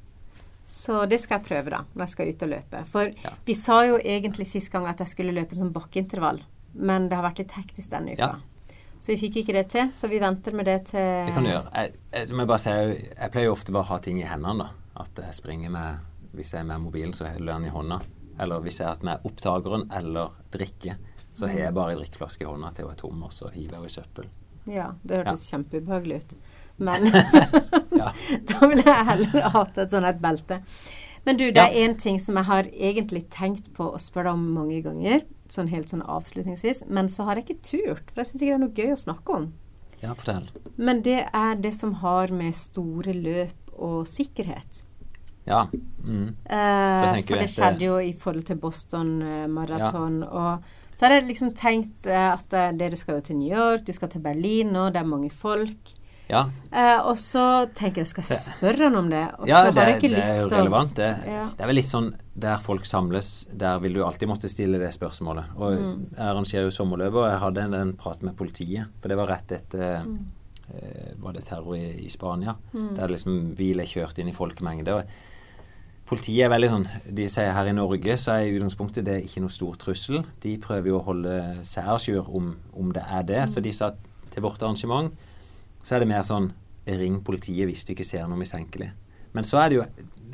Så 0.66 1.02
det 1.10 1.18
skal 1.20 1.40
jeg 1.40 1.48
prøve 1.48 1.72
da, 1.74 1.82
når 1.92 2.04
jeg 2.06 2.12
skal 2.14 2.30
ut 2.30 2.42
og 2.46 2.48
løpe. 2.54 2.84
For 2.88 3.10
Ja. 3.24 3.34
vi 3.44 3.54
sa 3.54 3.82
jo 3.84 3.98
egentlig 3.98 4.46
sist 4.46 4.70
gang 4.72 4.86
at 4.86 4.98
jeg 4.98 5.08
skulle 5.08 5.34
løpe 5.34 5.54
som 5.54 5.72
bakkeintervall, 5.72 6.40
men 6.74 7.08
det 7.08 7.16
har 7.18 7.26
vært 7.26 7.38
litt 7.42 7.52
hektisk 7.58 7.90
denne 7.90 8.14
uka. 8.14 8.30
Ja. 8.38 8.76
Så 9.02 9.12
vi 9.12 9.16
fikk 9.18 9.36
ikke 9.42 9.52
det 9.52 9.68
til, 9.68 9.90
så 9.90 10.08
vi 10.08 10.20
venter 10.22 10.52
med 10.54 10.64
det 10.64 10.84
til 10.92 11.26
Det 11.26 11.34
kan 11.34 11.42
du 11.44 11.50
gjøre. 11.50 11.70
Jeg, 11.74 11.92
jeg, 12.12 12.28
jeg, 12.30 12.60
sier, 12.60 12.92
jeg 13.18 13.30
pleier 13.34 13.46
jo 13.48 13.52
ofte 13.56 13.72
bare 13.74 13.82
å 13.82 13.90
ha 13.90 13.98
ting 13.98 14.20
i 14.22 14.28
hendene. 14.30 14.62
da. 14.62 14.68
At 15.02 15.18
jeg 15.18 15.34
springer 15.34 15.70
med 15.70 15.98
Hvis 16.32 16.52
jeg 16.54 16.60
er 16.60 16.64
med 16.64 16.80
mobilen, 16.80 17.12
så 17.12 17.26
holder 17.26 17.52
jeg 17.52 17.60
den 17.60 17.66
i 17.66 17.72
hånda. 17.74 17.98
Eller 18.40 18.60
hvis 18.60 18.78
jeg 18.80 18.88
er 18.88 19.02
med 19.04 19.26
opptakeren 19.28 19.90
eller 19.92 20.30
drikke, 20.54 20.94
så 21.34 21.46
har 21.46 21.58
jeg 21.58 21.74
bare 21.74 21.92
en 21.92 21.98
drikkeflaske 21.98 22.46
i 22.46 22.48
hånda 22.48 22.70
til 22.72 22.86
hun 22.86 22.92
er 22.94 22.96
tom, 22.96 23.22
og 23.26 23.32
så 23.32 23.50
hiver 23.52 23.74
jeg 23.74 23.76
henne 23.76 23.90
i 23.90 23.96
søppel. 23.96 24.30
Ja, 24.70 24.86
det 25.02 25.18
hørtes 25.18 25.50
kjempeubehagelig 25.50 26.22
ut. 26.22 26.36
Men 26.78 27.10
Ja. 28.02 28.12
da 28.50 28.66
ville 28.66 28.84
jeg 28.86 29.08
heller 29.12 29.48
hatt 29.54 29.78
et 29.78 29.94
sånt 29.94 30.08
et 30.10 30.20
belte. 30.22 30.60
Men 31.24 31.38
du, 31.38 31.44
det 31.54 31.56
Ja. 31.62 31.68
er 31.70 31.88
én 31.88 31.96
ting 31.98 32.18
som 32.18 32.36
jeg 32.40 32.48
har 32.48 32.68
egentlig 32.72 33.28
tenkt 33.30 33.72
på 33.76 33.86
å 33.94 33.98
spørre 34.02 34.32
deg 34.32 34.38
om 34.40 34.46
mange 34.56 34.80
ganger, 34.82 35.22
sånn 35.52 35.68
helt 35.70 35.90
sånn 35.92 36.02
avslutningsvis, 36.02 36.84
men 36.88 37.08
så 37.12 37.24
har 37.28 37.38
jeg 37.38 37.46
ikke 37.46 37.62
turt, 37.68 38.10
for 38.10 38.22
jeg 38.24 38.32
syns 38.32 38.42
ikke 38.42 38.50
det 38.50 38.56
er 38.56 38.64
noe 38.64 38.78
gøy 38.80 38.92
å 38.94 39.02
snakke 39.04 39.36
om. 39.36 39.52
Ja, 40.02 40.14
fortell. 40.18 40.48
Men 40.76 41.02
det 41.06 41.20
er 41.30 41.54
det 41.62 41.74
som 41.76 41.92
har 42.02 42.32
med 42.34 42.56
store 42.58 43.14
løp 43.14 43.76
og 43.78 44.02
sikkerhet. 44.10 44.82
Ja. 45.46 45.64
Mm. 46.02 46.34
Eh, 46.46 47.22
for 47.26 47.38
det 47.38 47.48
skjedde 47.50 47.86
jo 47.86 47.96
i 48.02 48.12
forhold 48.18 48.46
til 48.46 48.58
Boston 48.62 49.16
eh, 49.22 49.46
Marathon. 49.50 50.20
Og 50.26 50.62
så 50.94 51.06
har 51.06 51.16
jeg 51.16 51.28
liksom 51.30 51.52
tenkt 51.58 52.06
eh, 52.06 52.28
at 52.32 52.54
eh, 52.54 52.70
dere 52.78 52.98
skal 52.98 53.18
jo 53.20 53.26
til 53.28 53.38
New 53.40 53.50
York, 53.50 53.86
du 53.86 53.92
skal 53.96 54.10
til 54.12 54.22
Berlin 54.22 54.70
nå, 54.74 54.88
det 54.94 55.02
er 55.02 55.08
mange 55.08 55.30
folk. 55.34 55.94
Ja, 56.30 56.44
Eh, 56.72 56.98
og 57.04 57.16
så 57.20 57.66
tenker 57.76 58.00
jeg 58.00 58.06
skal 58.08 58.24
jeg 58.24 58.38
spørre 58.38 58.86
han 58.86 58.94
om 58.96 59.10
det, 59.10 59.26
og 59.38 59.46
ja 59.46 59.58
så 59.66 59.72
har 59.76 59.88
jeg 59.90 59.98
ikke 59.98 60.08
det 60.14 60.22
er 60.24 60.38
jo 60.40 60.48
relevant. 60.48 60.94
Det, 60.96 61.08
Ja. 61.26 61.42
det 61.52 61.60
er 61.60 61.66
vel 61.66 61.74
litt 61.76 61.84
sånn 61.90 62.14
der 62.34 62.56
folk 62.56 62.86
samles, 62.86 63.46
der 63.52 63.78
vil 63.78 63.92
du 63.92 64.00
alltid 64.04 64.26
måtte 64.30 64.48
stille 64.48 64.78
det 64.80 64.88
spørsmålet. 64.94 65.44
Og 65.58 65.72
Mm. 65.78 66.06
jeg 66.16 66.24
arrangerer 66.24 66.64
jo 66.64 66.70
sommerløpet, 66.70 67.14
og 67.14 67.28
jeg 67.30 67.40
hadde 67.40 67.58
en, 67.66 67.74
en 67.74 67.92
prat 67.92 68.22
med 68.22 68.36
politiet, 68.36 68.86
for 69.02 69.08
det 69.08 69.18
var 69.18 69.26
rett 69.28 69.52
etter 69.52 70.02
Mm. 70.06 70.18
eh, 70.72 71.12
var 71.20 71.32
det 71.34 71.44
terror 71.44 71.76
i, 71.76 72.06
i 72.06 72.08
Spania. 72.08 72.54
Mm. 72.72 72.94
Der 72.96 73.08
liksom 73.08 73.54
bil 73.54 73.76
kjørte 73.76 73.92
kjørt 73.92 74.18
inn 74.18 74.28
i 74.28 74.32
folkemengde. 74.32 74.94
og 74.94 75.04
Politiet 76.06 76.44
er 76.44 76.48
veldig 76.50 76.70
sånn 76.70 76.88
De 77.14 77.28
sier 77.28 77.52
her 77.52 77.66
i 77.66 77.72
Norge 77.72 78.16
så 78.20 78.32
er 78.36 78.46
i 78.48 78.58
utgangspunktet 78.58 79.04
det 79.04 79.24
ikke 79.24 79.40
noe 79.40 79.50
stor 79.50 79.74
trussel. 79.76 80.24
De 80.40 80.56
prøver 80.58 80.86
jo 80.86 80.98
å 81.00 81.04
holde 81.04 81.58
seg 81.64 81.84
à 81.84 81.98
jour 81.98 82.26
om, 82.34 82.56
om 82.74 82.90
det 82.92 83.02
er 83.10 83.22
det. 83.22 83.42
Så 83.48 83.62
de 83.62 83.70
sa 83.72 83.90
til 84.30 84.42
vårt 84.42 84.60
arrangement 84.62 85.12
så 85.82 85.96
er 85.96 86.02
det 86.02 86.10
mer 86.12 86.26
sånn 86.26 86.52
Ring 86.82 87.20
politiet 87.22 87.68
hvis 87.68 87.84
du 87.86 87.92
ikke 87.94 88.06
ser 88.06 88.26
noe 88.26 88.40
mistenkelig. 88.40 88.88
Men 89.32 89.46
så 89.46 89.60
er 89.62 89.70
det 89.70 89.76
jo 89.76 89.84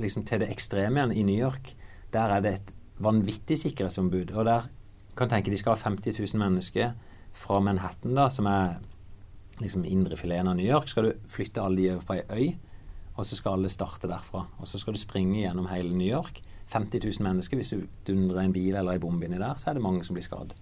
liksom 0.00 0.24
til 0.26 0.42
det 0.42 0.48
ekstreme 0.52 0.96
igjen 0.96 1.12
i 1.12 1.24
New 1.28 1.36
York. 1.36 1.74
Der 2.14 2.32
er 2.32 2.44
det 2.44 2.52
et 2.56 2.70
vanvittig 3.04 3.58
sikkerhetsombud. 3.60 4.32
Og 4.32 4.46
der 4.48 4.68
kan 5.18 5.30
tenke 5.30 5.52
de 5.52 5.58
skal 5.60 5.76
ha 5.76 5.82
50 5.82 6.16
000 6.18 6.40
mennesker 6.40 6.94
fra 7.36 7.60
Manhattan, 7.60 8.14
da, 8.16 8.28
som 8.32 8.48
er 8.50 8.78
liksom 9.60 9.84
indrefileten 9.84 10.48
av 10.48 10.56
New 10.56 10.66
York. 10.66 10.88
Skal 10.88 11.10
du 11.10 11.28
flytte 11.30 11.62
alle 11.62 11.82
de 11.82 11.92
over 11.92 12.06
på 12.06 12.16
ei 12.16 12.24
øy, 12.32 12.48
og 13.18 13.26
så 13.26 13.38
skal 13.38 13.58
alle 13.58 13.72
starte 13.72 14.10
derfra. 14.10 14.46
Og 14.58 14.70
så 14.70 14.80
skal 14.80 14.94
du 14.96 15.02
springe 15.02 15.42
gjennom 15.42 15.68
hele 15.70 15.94
New 15.94 16.08
York. 16.08 16.40
50 16.68 17.00
000 17.04 17.24
mennesker. 17.24 17.56
Hvis 17.56 17.74
du 17.74 17.86
dundrer 18.06 18.44
en 18.44 18.54
bil 18.54 18.76
eller 18.76 18.94
ei 18.94 19.02
bombe 19.02 19.26
inni 19.26 19.40
der, 19.40 19.58
så 19.58 19.70
er 19.70 19.78
det 19.78 19.84
mange 19.84 20.04
som 20.06 20.16
blir 20.16 20.26
skadd. 20.26 20.54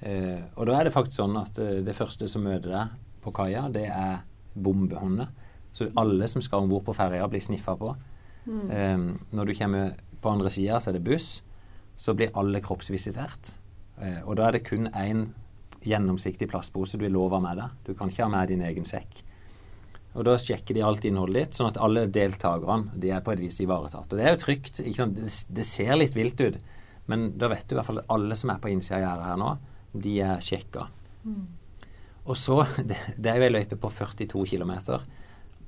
Uh, 0.00 0.40
og 0.56 0.66
da 0.66 0.78
er 0.78 0.88
det 0.88 0.94
faktisk 0.94 1.20
sånn 1.20 1.36
at 1.36 1.58
uh, 1.60 1.80
det 1.84 1.92
første 1.92 2.28
som 2.30 2.46
møter 2.46 2.72
deg 2.72 2.94
på 3.22 3.32
kaia, 3.36 3.68
det 3.72 3.86
er 3.88 4.22
bombehunder. 4.54 5.30
Så 5.72 5.90
alle 5.98 6.28
som 6.28 6.42
skal 6.42 6.64
om 6.64 6.70
bord 6.70 6.84
på 6.88 6.94
ferja, 6.96 7.28
blir 7.30 7.42
sniffa 7.44 7.76
på. 7.78 7.94
Mm. 8.46 8.70
Um, 8.70 9.06
når 9.36 9.50
du 9.50 9.54
kommer 9.54 9.92
på 10.20 10.32
andre 10.32 10.50
sida, 10.50 10.80
så 10.80 10.90
er 10.90 10.98
det 10.98 11.06
buss. 11.06 11.42
Så 11.96 12.14
blir 12.16 12.34
alle 12.38 12.62
kroppsvisitert. 12.64 13.54
Uh, 14.00 14.22
og 14.24 14.36
da 14.40 14.48
er 14.48 14.58
det 14.58 14.66
kun 14.66 14.90
én 14.90 15.28
gjennomsiktig 15.86 16.48
plastpose 16.50 16.98
du 17.00 17.06
er 17.06 17.14
lova 17.14 17.40
med 17.40 17.60
deg. 17.60 17.76
Du 17.86 17.92
kan 17.94 18.10
ikke 18.10 18.26
ha 18.26 18.32
med 18.32 18.50
din 18.52 18.64
egen 18.66 18.88
sekk. 18.88 19.22
Og 20.18 20.24
Da 20.26 20.34
sjekker 20.42 20.74
de 20.74 20.82
alt 20.82 21.04
innholdet 21.06 21.36
ditt, 21.38 21.56
sånn 21.56 21.70
at 21.70 21.78
alle 21.78 22.08
deltakerne 22.10 22.98
de 22.98 23.12
er 23.14 23.22
på 23.22 23.32
et 23.32 23.42
vis 23.44 23.60
ivaretatt. 23.62 24.10
Og 24.10 24.18
Det 24.18 24.26
er 24.26 24.34
jo 24.34 24.42
trygt. 24.42 24.80
det 25.54 25.66
ser 25.66 25.94
litt 25.96 26.16
vilt 26.16 26.40
ut, 26.40 26.58
men 27.06 27.38
da 27.38 27.48
vet 27.48 27.66
du 27.68 27.74
i 27.74 27.78
hvert 27.78 27.86
fall 27.86 27.98
at 28.02 28.10
alle 28.10 28.36
som 28.36 28.50
er 28.50 28.58
på 28.58 28.70
innsida 28.70 28.96
av 28.98 29.02
gjerdet 29.02 29.28
her 29.28 29.36
nå, 29.36 29.58
de 29.94 30.20
er 30.20 30.42
sjekka. 30.42 30.88
Mm. 31.24 31.46
Og 32.30 32.38
så 32.38 32.60
Det, 32.88 32.98
det 33.18 33.32
er 33.32 33.40
jo 33.40 33.48
ei 33.48 33.54
løype 33.56 33.78
på 33.80 33.90
42 33.90 34.46
km. 34.54 34.76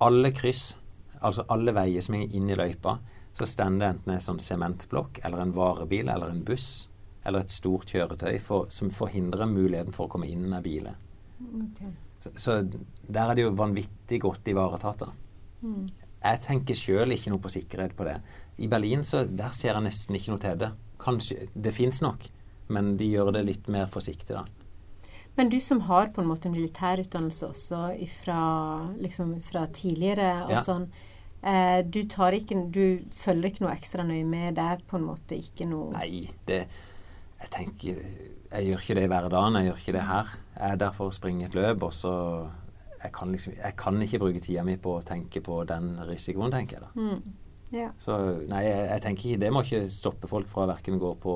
Alle 0.03 0.33
kryss, 0.35 0.77
altså 1.21 1.47
alle 1.53 1.75
veier 1.75 2.05
som 2.05 2.17
er 2.19 2.31
inn 2.31 2.51
i 2.51 2.59
løypa, 2.59 2.99
så 3.33 3.49
står 3.49 3.79
det 3.81 3.89
enten 3.89 4.13
en 4.13 4.25
sånn 4.25 4.41
sementblokk 4.43 5.23
eller 5.25 5.43
en 5.43 5.55
varebil 5.57 6.11
eller 6.13 6.33
en 6.33 6.43
buss 6.45 6.89
eller 7.25 7.45
et 7.45 7.55
stort 7.55 7.91
kjøretøy 7.93 8.37
for, 8.43 8.67
som 8.75 8.91
forhindrer 8.91 9.49
muligheten 9.49 9.95
for 9.95 10.09
å 10.09 10.13
komme 10.13 10.29
inn 10.29 10.43
med 10.51 10.65
biler. 10.67 10.97
Okay. 11.39 11.93
Så, 12.23 12.33
så 12.35 12.57
der 12.63 13.31
er 13.31 13.39
det 13.39 13.45
jo 13.47 13.55
vanvittig 13.59 14.19
godt 14.25 14.51
ivaretatt. 14.51 15.07
Mm. 15.63 15.87
Jeg 16.23 16.41
tenker 16.45 16.79
sjøl 16.79 17.15
ikke 17.15 17.33
noe 17.33 17.43
på 17.43 17.53
sikkerhet 17.55 17.95
på 17.99 18.07
det. 18.07 18.19
I 18.63 18.69
Berlin 18.71 19.07
så 19.07 19.25
der 19.27 19.55
ser 19.57 19.73
jeg 19.73 19.87
nesten 19.87 20.19
ikke 20.19 20.35
noe 20.35 20.43
til 20.43 20.59
det. 20.61 20.73
Kanskje, 21.03 21.47
Det 21.55 21.75
fins 21.75 22.03
nok, 22.03 22.27
men 22.75 22.97
de 22.99 23.09
gjør 23.11 23.33
det 23.39 23.47
litt 23.47 23.71
mer 23.73 23.89
forsiktig, 23.91 24.35
da. 24.35 24.45
Men 25.37 25.49
du 25.49 25.59
som 25.65 25.81
har 25.89 26.11
på 26.13 26.21
en 26.21 26.29
måte 26.29 26.51
militærutdannelse 26.53 27.47
også 27.49 27.81
ifra, 28.05 28.41
liksom, 29.01 29.39
fra 29.43 29.67
tidligere 29.67 30.45
og 30.45 30.51
Ja. 30.51 30.61
sånn. 30.61 30.89
Eh, 31.43 31.83
du, 31.83 32.05
tar 32.07 32.33
ikke, 32.37 32.71
du 32.71 33.01
følger 33.11 33.51
ikke 33.51 33.65
noe 33.65 33.73
ekstra 33.75 34.05
nøye 34.07 34.25
med? 34.25 34.55
Det 34.55 34.63
er 34.63 34.83
på 34.87 34.97
en 35.01 35.07
måte 35.09 35.35
ikke 35.35 35.67
noe 35.67 35.91
Nei, 35.97 36.31
det 36.47 36.67
Jeg 37.43 37.51
tenker 37.51 37.97
Jeg 38.53 38.67
gjør 38.69 38.79
ikke 38.85 38.95
det 38.95 39.03
i 39.03 39.09
hverdagen. 39.11 39.55
Jeg 39.59 39.65
gjør 39.67 39.81
ikke 39.81 39.93
det 39.97 40.03
her. 40.07 40.27
Jeg 40.55 40.73
er 40.73 40.77
der 40.77 40.91
for 40.93 41.09
å 41.09 41.13
springe 41.17 41.47
et 41.47 41.55
løp, 41.55 41.83
og 41.83 41.93
så 41.93 42.13
jeg 43.03 43.13
kan, 43.13 43.33
liksom, 43.33 43.55
jeg 43.57 43.77
kan 43.77 43.99
ikke 44.03 44.19
bruke 44.21 44.41
tida 44.41 44.63
mi 44.63 44.77
på 44.77 44.93
å 45.01 45.03
tenke 45.03 45.41
på 45.43 45.67
den 45.67 45.97
risikoen, 46.07 46.53
tenker 46.53 46.77
jeg 46.79 46.83
da. 46.85 46.91
Mm. 46.95 47.33
Ja. 47.73 47.89
Så 47.99 48.19
nei, 48.47 48.61
jeg, 48.69 48.85
jeg 48.91 49.01
tenker 49.03 49.29
ikke 49.31 49.41
Det 49.41 49.51
må 49.53 49.63
ikke 49.65 49.91
stoppe 49.91 50.29
folk 50.29 50.47
fra 50.47 50.67
å 50.67 50.71
verken 50.71 51.01
gå 51.01 51.15
på 51.19 51.35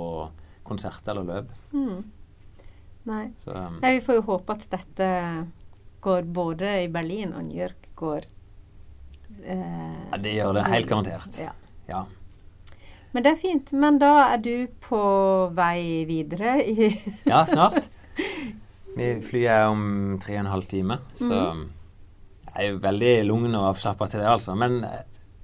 konsert 0.68 1.08
eller 1.08 1.24
løp. 1.24 1.50
Mm. 1.72 2.04
Nei. 3.06 3.26
Så 3.38 3.54
um, 3.54 3.78
Nei, 3.82 3.96
vi 3.98 4.04
får 4.04 4.20
jo 4.20 4.26
håpe 4.32 4.56
at 4.56 4.66
dette 4.72 5.10
går 6.06 6.26
både 6.34 6.72
i 6.84 6.88
Berlin 6.92 7.34
og 7.34 7.46
New 7.46 7.58
York 7.58 7.88
går 7.96 8.26
eh, 9.42 9.94
ja, 10.10 10.18
det 10.22 10.34
gjør 10.36 10.58
det 10.58 10.66
helt 10.70 10.90
garantert. 10.90 11.38
Ja. 11.40 11.52
Ja. 11.88 12.04
Men 13.14 13.24
det 13.24 13.32
er 13.32 13.40
fint. 13.40 13.72
Men 13.72 13.98
da 14.02 14.12
er 14.26 14.42
du 14.44 14.66
på 14.82 15.00
vei 15.56 16.04
videre 16.08 16.58
i 16.62 16.90
Ja, 17.32 17.44
snart. 17.48 17.88
Vi 18.96 19.08
flyr 19.24 19.48
er 19.52 19.66
om 19.70 20.16
tre 20.22 20.36
og 20.36 20.44
en 20.44 20.52
halv 20.52 20.68
time, 20.68 21.00
så 21.16 21.32
jeg 21.36 22.62
er 22.62 22.70
jo 22.70 22.78
veldig 22.80 23.12
lugn 23.28 23.56
og 23.58 23.66
avslappa 23.74 24.08
til 24.08 24.22
det, 24.22 24.30
altså. 24.30 24.54
Men 24.56 24.78
eh, 24.88 25.02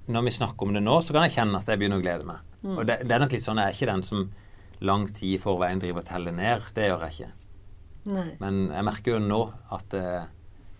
når 0.09 0.25
vi 0.25 0.33
snakker 0.33 0.67
om 0.67 0.73
det 0.73 0.81
nå, 0.81 0.95
så 1.05 1.13
kan 1.13 1.27
jeg 1.27 1.35
kjenne 1.35 1.59
at 1.59 1.69
jeg 1.69 1.81
begynner 1.81 2.01
å 2.01 2.05
glede 2.05 2.25
meg. 2.25 2.41
Mm. 2.63 2.77
Og 2.77 2.87
det, 2.89 2.97
det 3.05 3.13
er 3.13 3.21
nok 3.21 3.35
litt 3.35 3.45
sånn, 3.45 3.61
jeg 3.61 3.69
er 3.69 3.77
ikke 3.77 3.91
den 3.91 4.05
som 4.07 4.23
lang 4.83 5.05
tid 5.11 5.35
i 5.35 5.41
forveien 5.41 5.81
driver 5.83 6.01
og 6.01 6.09
teller 6.09 6.33
ned. 6.35 6.65
Det 6.73 6.89
gjør 6.89 7.05
jeg 7.05 7.17
ikke. 7.17 7.42
Nei. 8.05 8.33
Men 8.41 8.65
jeg 8.73 8.83
merker 8.89 9.15
jo 9.15 9.19
nå 9.23 9.39
at 9.71 9.93
eh, 9.95 10.25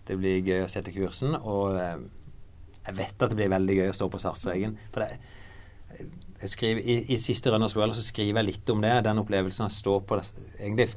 det 0.08 0.18
blir 0.20 0.42
gøy 0.44 0.66
å 0.66 0.72
sette 0.72 0.92
kursen, 0.96 1.38
og 1.40 1.78
eh, 1.80 2.04
jeg 2.84 2.98
vet 3.00 3.24
at 3.24 3.32
det 3.32 3.38
blir 3.40 3.54
veldig 3.54 3.78
gøy 3.80 3.90
å 3.94 3.96
stå 3.96 4.10
på 4.12 4.20
startstreken. 4.20 4.76
For 4.92 5.06
det, 5.06 5.20
jeg 6.44 6.52
skriver, 6.52 6.82
i, 6.84 6.98
I 7.16 7.18
siste 7.22 7.52
Runners 7.54 7.78
World 7.78 7.96
så 7.96 8.04
skriver 8.04 8.42
jeg 8.42 8.50
litt 8.50 8.72
om 8.74 8.82
det. 8.84 8.92
Den 9.06 9.22
opplevelsen 9.22 9.68
av 9.68 9.72
å 9.72 9.76
stå 9.78 9.94
på 10.10 10.20
egentlig, 10.60 10.90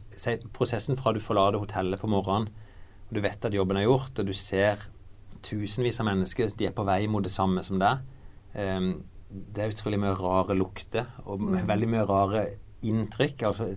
Prosessen 0.56 0.98
fra 0.98 1.12
du 1.14 1.20
forlater 1.22 1.62
hotellet 1.62 2.02
på 2.02 2.10
morgenen, 2.10 2.50
og 3.06 3.14
du 3.14 3.22
vet 3.22 3.46
at 3.46 3.54
jobben 3.54 3.78
er 3.78 3.86
gjort, 3.86 4.18
og 4.18 4.26
du 4.26 4.34
ser 4.34 4.88
tusenvis 5.46 6.00
av 6.02 6.08
mennesker, 6.08 6.50
de 6.58 6.66
er 6.66 6.74
på 6.74 6.82
vei 6.88 7.04
mot 7.06 7.22
det 7.22 7.30
samme 7.30 7.62
som 7.62 7.78
deg. 7.78 8.02
Um, 8.56 9.04
det 9.30 9.62
er 9.62 9.70
utrolig 9.74 10.00
mye 10.02 10.16
rare 10.18 10.56
lukter, 10.58 11.06
og 11.26 11.38
Mm. 11.44 11.66
veldig 11.68 11.88
mye 11.92 12.06
rare 12.08 12.42
inntrykk. 12.82 13.42
Altså, 13.46 13.68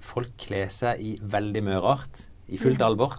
folk 0.00 0.36
kler 0.40 0.70
seg 0.72 1.00
i 1.02 1.16
veldig 1.20 1.64
mye 1.66 1.80
rart. 1.82 2.28
I 2.52 2.58
fullt 2.60 2.82
alvor. 2.84 3.14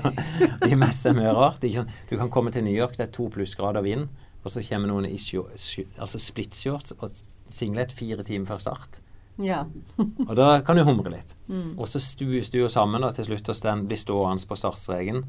De 0.62 0.76
messer 0.78 1.14
mye 1.16 1.32
rart. 1.34 1.64
Du 1.64 2.16
kan 2.16 2.30
komme 2.30 2.52
til 2.54 2.64
New 2.66 2.74
York, 2.76 2.96
det 2.98 3.08
er 3.08 3.14
to 3.14 3.26
plussgrader 3.32 3.82
vind, 3.82 4.06
og 4.44 4.52
så 4.52 4.62
kommer 4.62 4.92
noen 4.92 5.08
i 5.08 5.16
altså 5.18 6.20
splitshorts 6.22 6.94
og 7.00 7.16
singlet 7.50 7.92
fire 7.92 8.22
timer 8.26 8.52
før 8.52 8.62
start. 8.62 9.00
Ja. 9.40 9.64
Og 10.28 10.32
da 10.36 10.60
kan 10.64 10.76
du 10.76 10.84
humre 10.84 11.12
litt. 11.14 11.34
Mm. 11.48 11.74
Og 11.80 11.88
så 11.88 12.00
stues 12.02 12.50
du 12.52 12.60
jo 12.60 12.68
sammen 12.72 13.04
og 13.06 13.14
til 13.16 13.26
slutt 13.30 13.48
blir 13.88 14.00
stående 14.00 14.46
på 14.46 14.58
startstreken. 14.58 15.22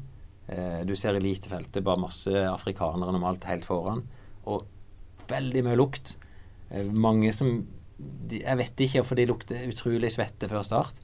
Eh, 0.52 0.80
du 0.84 0.94
ser 0.98 1.16
elitefeltet, 1.16 1.84
bare 1.84 2.02
masse 2.02 2.30
afrikanere 2.30 3.14
normalt 3.14 3.46
helt 3.48 3.64
foran. 3.64 4.02
Og 4.44 4.66
veldig 5.30 5.64
mye 5.64 5.78
lukt. 5.80 6.16
Eh, 6.70 6.84
mange 6.92 7.32
som 7.32 7.62
de, 8.30 8.42
Jeg 8.42 8.58
vet 8.60 8.84
ikke, 8.86 9.04
for 9.06 9.18
de 9.18 9.28
lukter 9.30 9.66
utrolig 9.68 10.12
svette 10.14 10.48
før 10.50 10.64
start. 10.66 11.02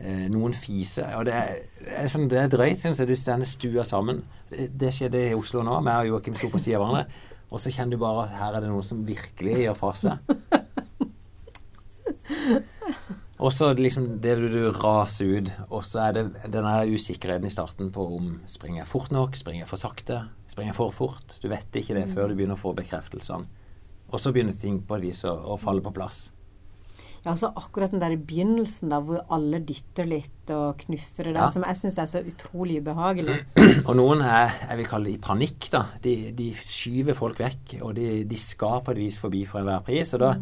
Eh, 0.00 0.26
noen 0.32 0.54
fiser. 0.58 1.12
Og 1.18 1.28
det 1.28 1.36
er, 1.38 1.60
det 1.80 1.94
er, 2.00 2.10
sånn, 2.10 2.28
drøyt, 2.30 2.80
syns 2.80 3.00
jeg. 3.02 3.10
Du 3.10 3.16
står 3.18 3.44
stua 3.48 3.84
sammen. 3.88 4.24
Det, 4.50 4.68
det 4.80 4.90
skjedde 4.96 5.28
i 5.28 5.36
Oslo 5.38 5.62
nå. 5.66 5.78
Vi 5.86 5.94
og 5.94 6.10
Joakim 6.10 6.38
sto 6.38 6.50
på 6.52 6.62
siden 6.62 6.80
av 6.80 6.86
hverandre. 6.86 7.30
Og 7.54 7.62
så 7.62 7.70
kjenner 7.70 7.94
du 7.94 8.02
bare 8.02 8.26
at 8.26 8.34
her 8.40 8.56
er 8.56 8.64
det 8.64 8.72
noen 8.72 8.86
som 8.86 9.04
virkelig 9.06 9.60
gjør 9.62 9.78
fra 9.78 9.92
seg. 10.00 10.14
Og 13.44 13.50
så 13.52 13.72
liksom 13.76 14.06
det 14.22 14.36
du, 14.38 14.46
du 14.48 14.70
raser 14.72 15.34
ut, 15.36 15.50
og 15.66 15.82
så 15.84 16.06
er 16.06 16.14
det 16.16 16.52
den 16.54 16.68
usikkerheten 16.94 17.48
i 17.48 17.52
starten 17.52 17.90
på 17.92 18.06
om 18.16 18.36
springer 18.48 18.80
jeg 18.80 18.88
fort 18.88 19.12
nok, 19.12 19.36
springer 19.36 19.64
jeg 19.64 19.70
for 19.72 19.82
sakte, 19.82 20.20
springer 20.48 20.70
jeg 20.70 20.78
for 20.78 20.94
fort. 20.94 21.36
Du 21.42 21.50
vet 21.52 21.76
ikke 21.76 21.96
det 21.98 22.06
før 22.12 22.30
du 22.30 22.38
begynner 22.38 22.56
å 22.56 22.62
få 22.62 22.72
bekreftelsene. 22.78 23.50
Og 24.12 24.20
så 24.20 24.32
begynner 24.34 24.56
ting 24.60 24.80
på 24.86 24.96
et 24.98 25.02
vis 25.08 25.24
å, 25.26 25.32
å 25.54 25.56
falle 25.58 25.82
på 25.84 25.92
plass. 25.96 26.28
Ja, 27.24 27.30
altså 27.32 27.48
akkurat 27.56 27.90
den 27.94 28.02
der 28.02 28.12
i 28.12 28.18
begynnelsen 28.20 28.90
da, 28.92 28.98
hvor 29.00 29.22
alle 29.32 29.56
dytter 29.64 30.04
litt 30.04 30.50
og 30.52 30.76
knuffer, 30.82 31.24
det 31.30 31.32
der, 31.32 31.46
Ja. 31.46 31.50
som 31.54 31.64
jeg 31.64 31.78
syns 31.80 31.96
er 32.02 32.10
så 32.10 32.20
utrolig 32.20 32.82
ubehagelig. 32.84 33.38
Og 33.88 33.94
noen 33.96 34.20
er 34.20 34.52
jeg 34.68 34.76
vil 34.82 34.90
kalle 34.90 35.08
det 35.08 35.14
i 35.16 35.22
panikk. 35.24 35.70
da. 35.72 35.80
De, 36.04 36.12
de 36.36 36.50
skyver 36.58 37.16
folk 37.16 37.40
vekk, 37.40 37.78
og 37.80 37.94
de, 37.96 38.10
de 38.28 38.36
skal 38.36 38.82
på 38.84 38.92
et 38.92 39.00
vis 39.00 39.16
forbi 39.22 39.46
for 39.48 39.62
enhver 39.62 39.80
pris. 39.88 40.12
Og 40.14 40.20
da, 40.20 40.34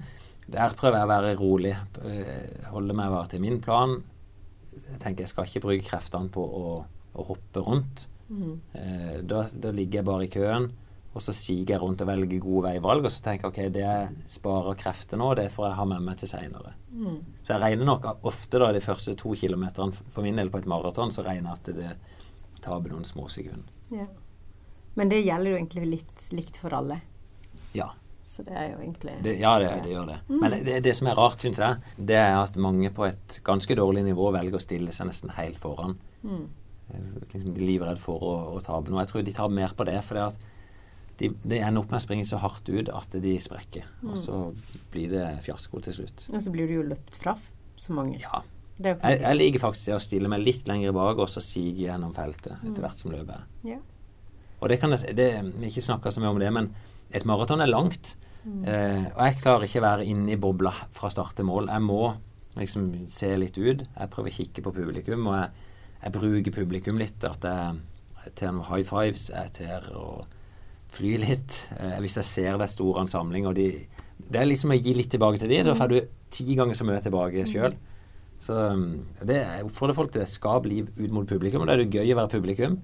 der 0.59 0.75
prøver 0.75 0.99
jeg 0.99 1.07
å 1.07 1.13
være 1.15 1.37
rolig. 1.39 1.77
eh, 2.03 2.67
Holde 2.75 2.99
meg 2.99 3.15
bare 3.15 3.31
til 3.31 3.45
min 3.47 3.61
plan. 3.63 3.95
Jeg 4.75 4.99
tenker 5.07 5.23
jeg 5.23 5.31
skal 5.37 5.47
ikke 5.47 5.63
bruke 5.69 5.87
kreftene 5.87 6.35
på 6.35 6.43
å, 6.43 6.75
å 7.15 7.29
hoppe 7.31 7.63
rundt. 7.63 8.09
Mm. 8.33 8.57
Eh, 8.75 9.17
da, 9.23 9.47
da 9.55 9.71
ligger 9.71 10.01
jeg 10.03 10.09
bare 10.11 10.27
i 10.27 10.33
køen, 10.35 10.73
og 11.13 11.21
så 11.21 11.35
siger 11.37 11.75
jeg 11.75 11.81
rundt 11.83 12.01
og 12.01 12.09
velger 12.09 12.41
gode 12.41 12.71
veivalg. 12.71 13.05
Og 13.05 13.13
så 13.13 13.21
tenker 13.25 13.49
jeg 13.49 13.53
ok, 13.53 13.75
det 13.75 14.33
sparer 14.33 14.79
krefter 14.81 15.21
nå, 15.21 15.29
det 15.37 15.51
får 15.53 15.69
jeg 15.69 15.79
ha 15.79 15.87
med 15.91 16.07
meg 16.07 16.19
til 16.23 16.31
seinere. 16.31 16.75
Mm. 16.89 17.19
Så 17.45 17.55
jeg 17.55 17.63
regner 17.63 17.89
nok 17.89 18.09
ofte 18.29 18.61
da 18.63 18.71
de 18.73 18.81
første 18.85 19.15
to 19.21 19.35
kilometerne 19.37 19.93
for 19.93 20.25
min 20.25 20.41
del 20.41 20.51
på 20.53 20.63
et 20.63 20.69
maraton, 20.71 21.13
så 21.13 21.25
regner 21.27 21.53
jeg 21.53 21.61
at 21.61 21.73
det 21.77 22.61
taper 22.65 22.95
noen 22.95 23.05
små 23.09 23.29
sekunder. 23.33 23.69
Ja. 23.93 24.09
Men 24.97 25.13
det 25.13 25.23
gjelder 25.25 25.53
jo 25.53 25.59
egentlig 25.59 25.89
litt 25.89 26.31
likt 26.37 26.61
for 26.61 26.77
alle. 26.77 27.01
Ja. 27.77 27.91
Så 28.25 28.45
det 28.47 28.55
er 28.55 28.69
jo 28.71 28.79
egentlig 28.79 29.17
Det, 29.25 29.35
ja, 29.41 29.53
det, 29.59 29.71
det 29.85 29.93
gjør 29.93 30.07
det. 30.13 30.19
Men 30.31 30.55
det, 30.65 30.79
det 30.85 30.95
som 30.97 31.09
er 31.11 31.19
rart, 31.19 31.43
syns 31.43 31.61
jeg, 31.61 31.95
det 31.99 32.17
er 32.21 32.37
at 32.39 32.57
mange 32.61 32.93
på 32.95 33.09
et 33.09 33.39
ganske 33.45 33.77
dårlig 33.77 34.05
nivå 34.07 34.31
velger 34.33 34.61
å 34.61 34.63
stille 34.63 34.95
seg 34.95 35.11
nesten 35.11 35.33
helt 35.37 35.59
foran. 35.61 35.99
Mm. 36.23 36.47
liksom, 37.33 37.51
de 37.51 37.61
er 37.61 37.67
livredde 37.67 38.01
for 38.01 38.23
å, 38.23 38.35
å 38.57 38.63
tape 38.65 38.93
noe. 38.93 39.03
Jeg 39.03 39.13
tror 39.13 39.27
de 39.27 39.37
tar 39.37 39.53
mer 39.53 39.75
på 39.77 39.89
det, 39.89 39.99
for 40.07 40.19
det 40.21 40.29
at 40.31 40.52
de, 41.23 41.31
de 41.47 41.59
ender 41.63 41.83
opp 41.83 41.93
med 41.93 42.01
å 42.01 42.03
springe 42.03 42.27
så 42.27 42.41
hardt 42.43 42.67
ut 42.73 42.89
at 42.91 43.15
de 43.23 43.37
sprekker. 43.43 43.87
Og 44.09 44.17
så 44.19 44.39
blir 44.91 45.13
det 45.13 45.27
fiasko 45.45 45.83
til 45.87 46.01
slutt. 46.01 46.27
Og 46.33 46.43
så 46.43 46.53
blir 46.55 46.71
du 46.71 46.81
jo 46.81 46.89
løpt 46.89 47.21
fra 47.23 47.37
så 47.79 47.95
mange. 47.95 48.19
Ja. 48.23 48.43
Jeg, 48.83 48.99
jeg 49.21 49.39
liker 49.39 49.63
faktisk 49.63 49.95
å 49.95 50.01
stille 50.03 50.31
meg 50.33 50.43
litt 50.43 50.67
lenger 50.67 50.95
bak 50.97 51.21
og 51.23 51.31
så 51.31 51.43
sige 51.45 51.85
gjennom 51.85 52.15
feltet 52.17 52.57
etter 52.65 52.83
hvert 52.83 52.99
som 52.99 53.13
løpet. 53.15 53.47
Ja. 53.69 53.79
Og 54.63 54.71
det 54.71 54.81
kan 54.83 54.95
jeg, 54.95 55.15
det, 55.19 55.29
Vi 55.45 55.67
har 55.67 55.71
ikke 55.71 55.85
snakka 55.85 56.13
så 56.15 56.23
mye 56.23 56.33
om 56.35 56.43
det, 56.43 56.51
men 56.55 56.73
et 57.15 57.27
maraton 57.29 57.63
er 57.63 57.71
langt. 57.71 58.17
Eh, 58.43 59.05
og 59.13 59.21
jeg 59.23 59.39
klarer 59.39 59.69
ikke 59.69 59.83
å 59.83 59.87
være 59.87 60.07
inne 60.11 60.35
i 60.35 60.41
bobla 60.41 60.73
fra 60.95 61.11
start 61.13 61.37
til 61.39 61.47
mål. 61.47 61.71
Jeg 61.71 61.87
må 61.87 62.03
liksom 62.59 62.91
se 63.11 63.31
litt 63.39 63.59
ut. 63.59 63.85
Jeg 63.87 64.13
prøver 64.13 64.33
å 64.33 64.37
kikke 64.41 64.65
på 64.67 64.75
publikum, 64.75 65.29
og 65.31 65.39
jeg, 65.39 65.67
jeg 66.03 66.15
bruker 66.19 66.57
publikum 66.59 66.99
litt. 66.99 67.23
At 67.29 67.47
jeg, 67.47 67.83
jeg 68.25 68.35
ter 68.41 68.55
noen 68.55 68.67
high 68.71 68.87
fives, 68.89 69.29
jeg 69.31 69.55
ter 69.61 69.87
og 69.95 70.27
fly 70.93 71.17
litt. 71.23 71.59
Eh, 71.79 71.99
hvis 72.05 72.19
jeg 72.21 72.29
ser 72.29 72.59
det 72.61 72.69
er 72.69 72.75
stor 72.75 73.01
ansamling, 73.05 73.49
og 73.49 73.57
de 73.59 73.87
Det 74.33 74.41
er 74.41 74.47
liksom 74.47 74.71
å 74.73 74.77
gi 74.79 74.93
litt 74.95 75.11
tilbake 75.13 75.39
til 75.39 75.51
de, 75.51 75.59
da 75.67 75.75
får 75.77 75.89
du 75.91 75.97
ti 76.31 76.55
ganger 76.57 76.75
så 76.79 76.87
mye 76.89 77.03
tilbake 77.05 77.43
sjøl. 77.45 77.75
Så 78.41 78.55
um, 78.73 79.03
det, 79.21 79.43
jeg 79.43 79.67
oppfordrer 79.67 79.95
folk 79.95 80.13
til 80.13 80.23
det. 80.23 80.29
skal 80.31 80.65
liv 80.65 80.89
ut 80.97 81.11
mot 81.13 81.27
publikum. 81.29 81.63
Og 81.63 81.69
da 81.69 81.75
er 81.75 81.83
det 81.83 81.93
gøy 81.93 82.15
å 82.15 82.17
være 82.23 82.33
publikum, 82.33 82.79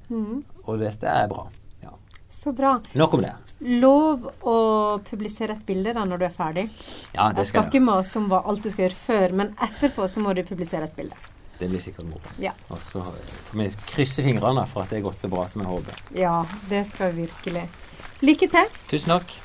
og 0.66 0.82
dette 0.82 1.08
er 1.08 1.30
bra. 1.30 1.46
Ja. 1.82 1.94
Så 2.28 2.52
bra. 2.52 2.76
Nok 2.98 3.16
om 3.16 3.24
det. 3.24 3.32
Lov 3.80 4.28
å 4.44 4.58
publisere 5.08 5.56
et 5.56 5.64
bilde 5.66 5.96
da 5.96 6.04
når 6.04 6.20
du 6.20 6.28
er 6.28 6.36
ferdig. 6.36 6.68
Ja, 7.14 7.30
det 7.32 7.32
skal 7.32 7.40
Jeg 7.40 7.50
skal 7.54 7.66
ikke 7.72 7.86
mase 7.88 8.20
om 8.20 8.28
hva 8.30 8.44
alt 8.44 8.62
du 8.62 8.70
skal 8.70 8.88
gjøre 8.88 9.00
før, 9.00 9.36
men 9.40 9.56
etterpå 9.70 10.06
så 10.10 10.22
må 10.22 10.36
du 10.36 10.44
publisere 10.46 10.90
et 10.90 10.94
bilde. 10.98 11.18
Det 11.58 11.66
blir 11.66 11.82
sikkert 11.82 12.06
moro. 12.06 12.36
Ja. 12.38 12.52
Og 12.70 12.78
så 12.82 13.02
får 13.02 13.58
vi 13.58 13.68
krysse 13.88 14.22
fingrene 14.22 14.62
for 14.70 14.84
at 14.84 14.92
det 14.92 15.00
er 15.00 15.08
gått 15.08 15.18
så 15.18 15.30
bra 15.32 15.48
som 15.50 15.64
jeg 15.64 15.72
håper. 15.72 16.02
Ja, 16.14 16.44
det 16.70 16.84
skal 16.86 17.16
vi 17.16 17.26
virkelig. 17.26 17.66
Lykke 18.22 18.48
til. 18.50 18.66
Tusen 18.90 19.14
takk. 19.14 19.36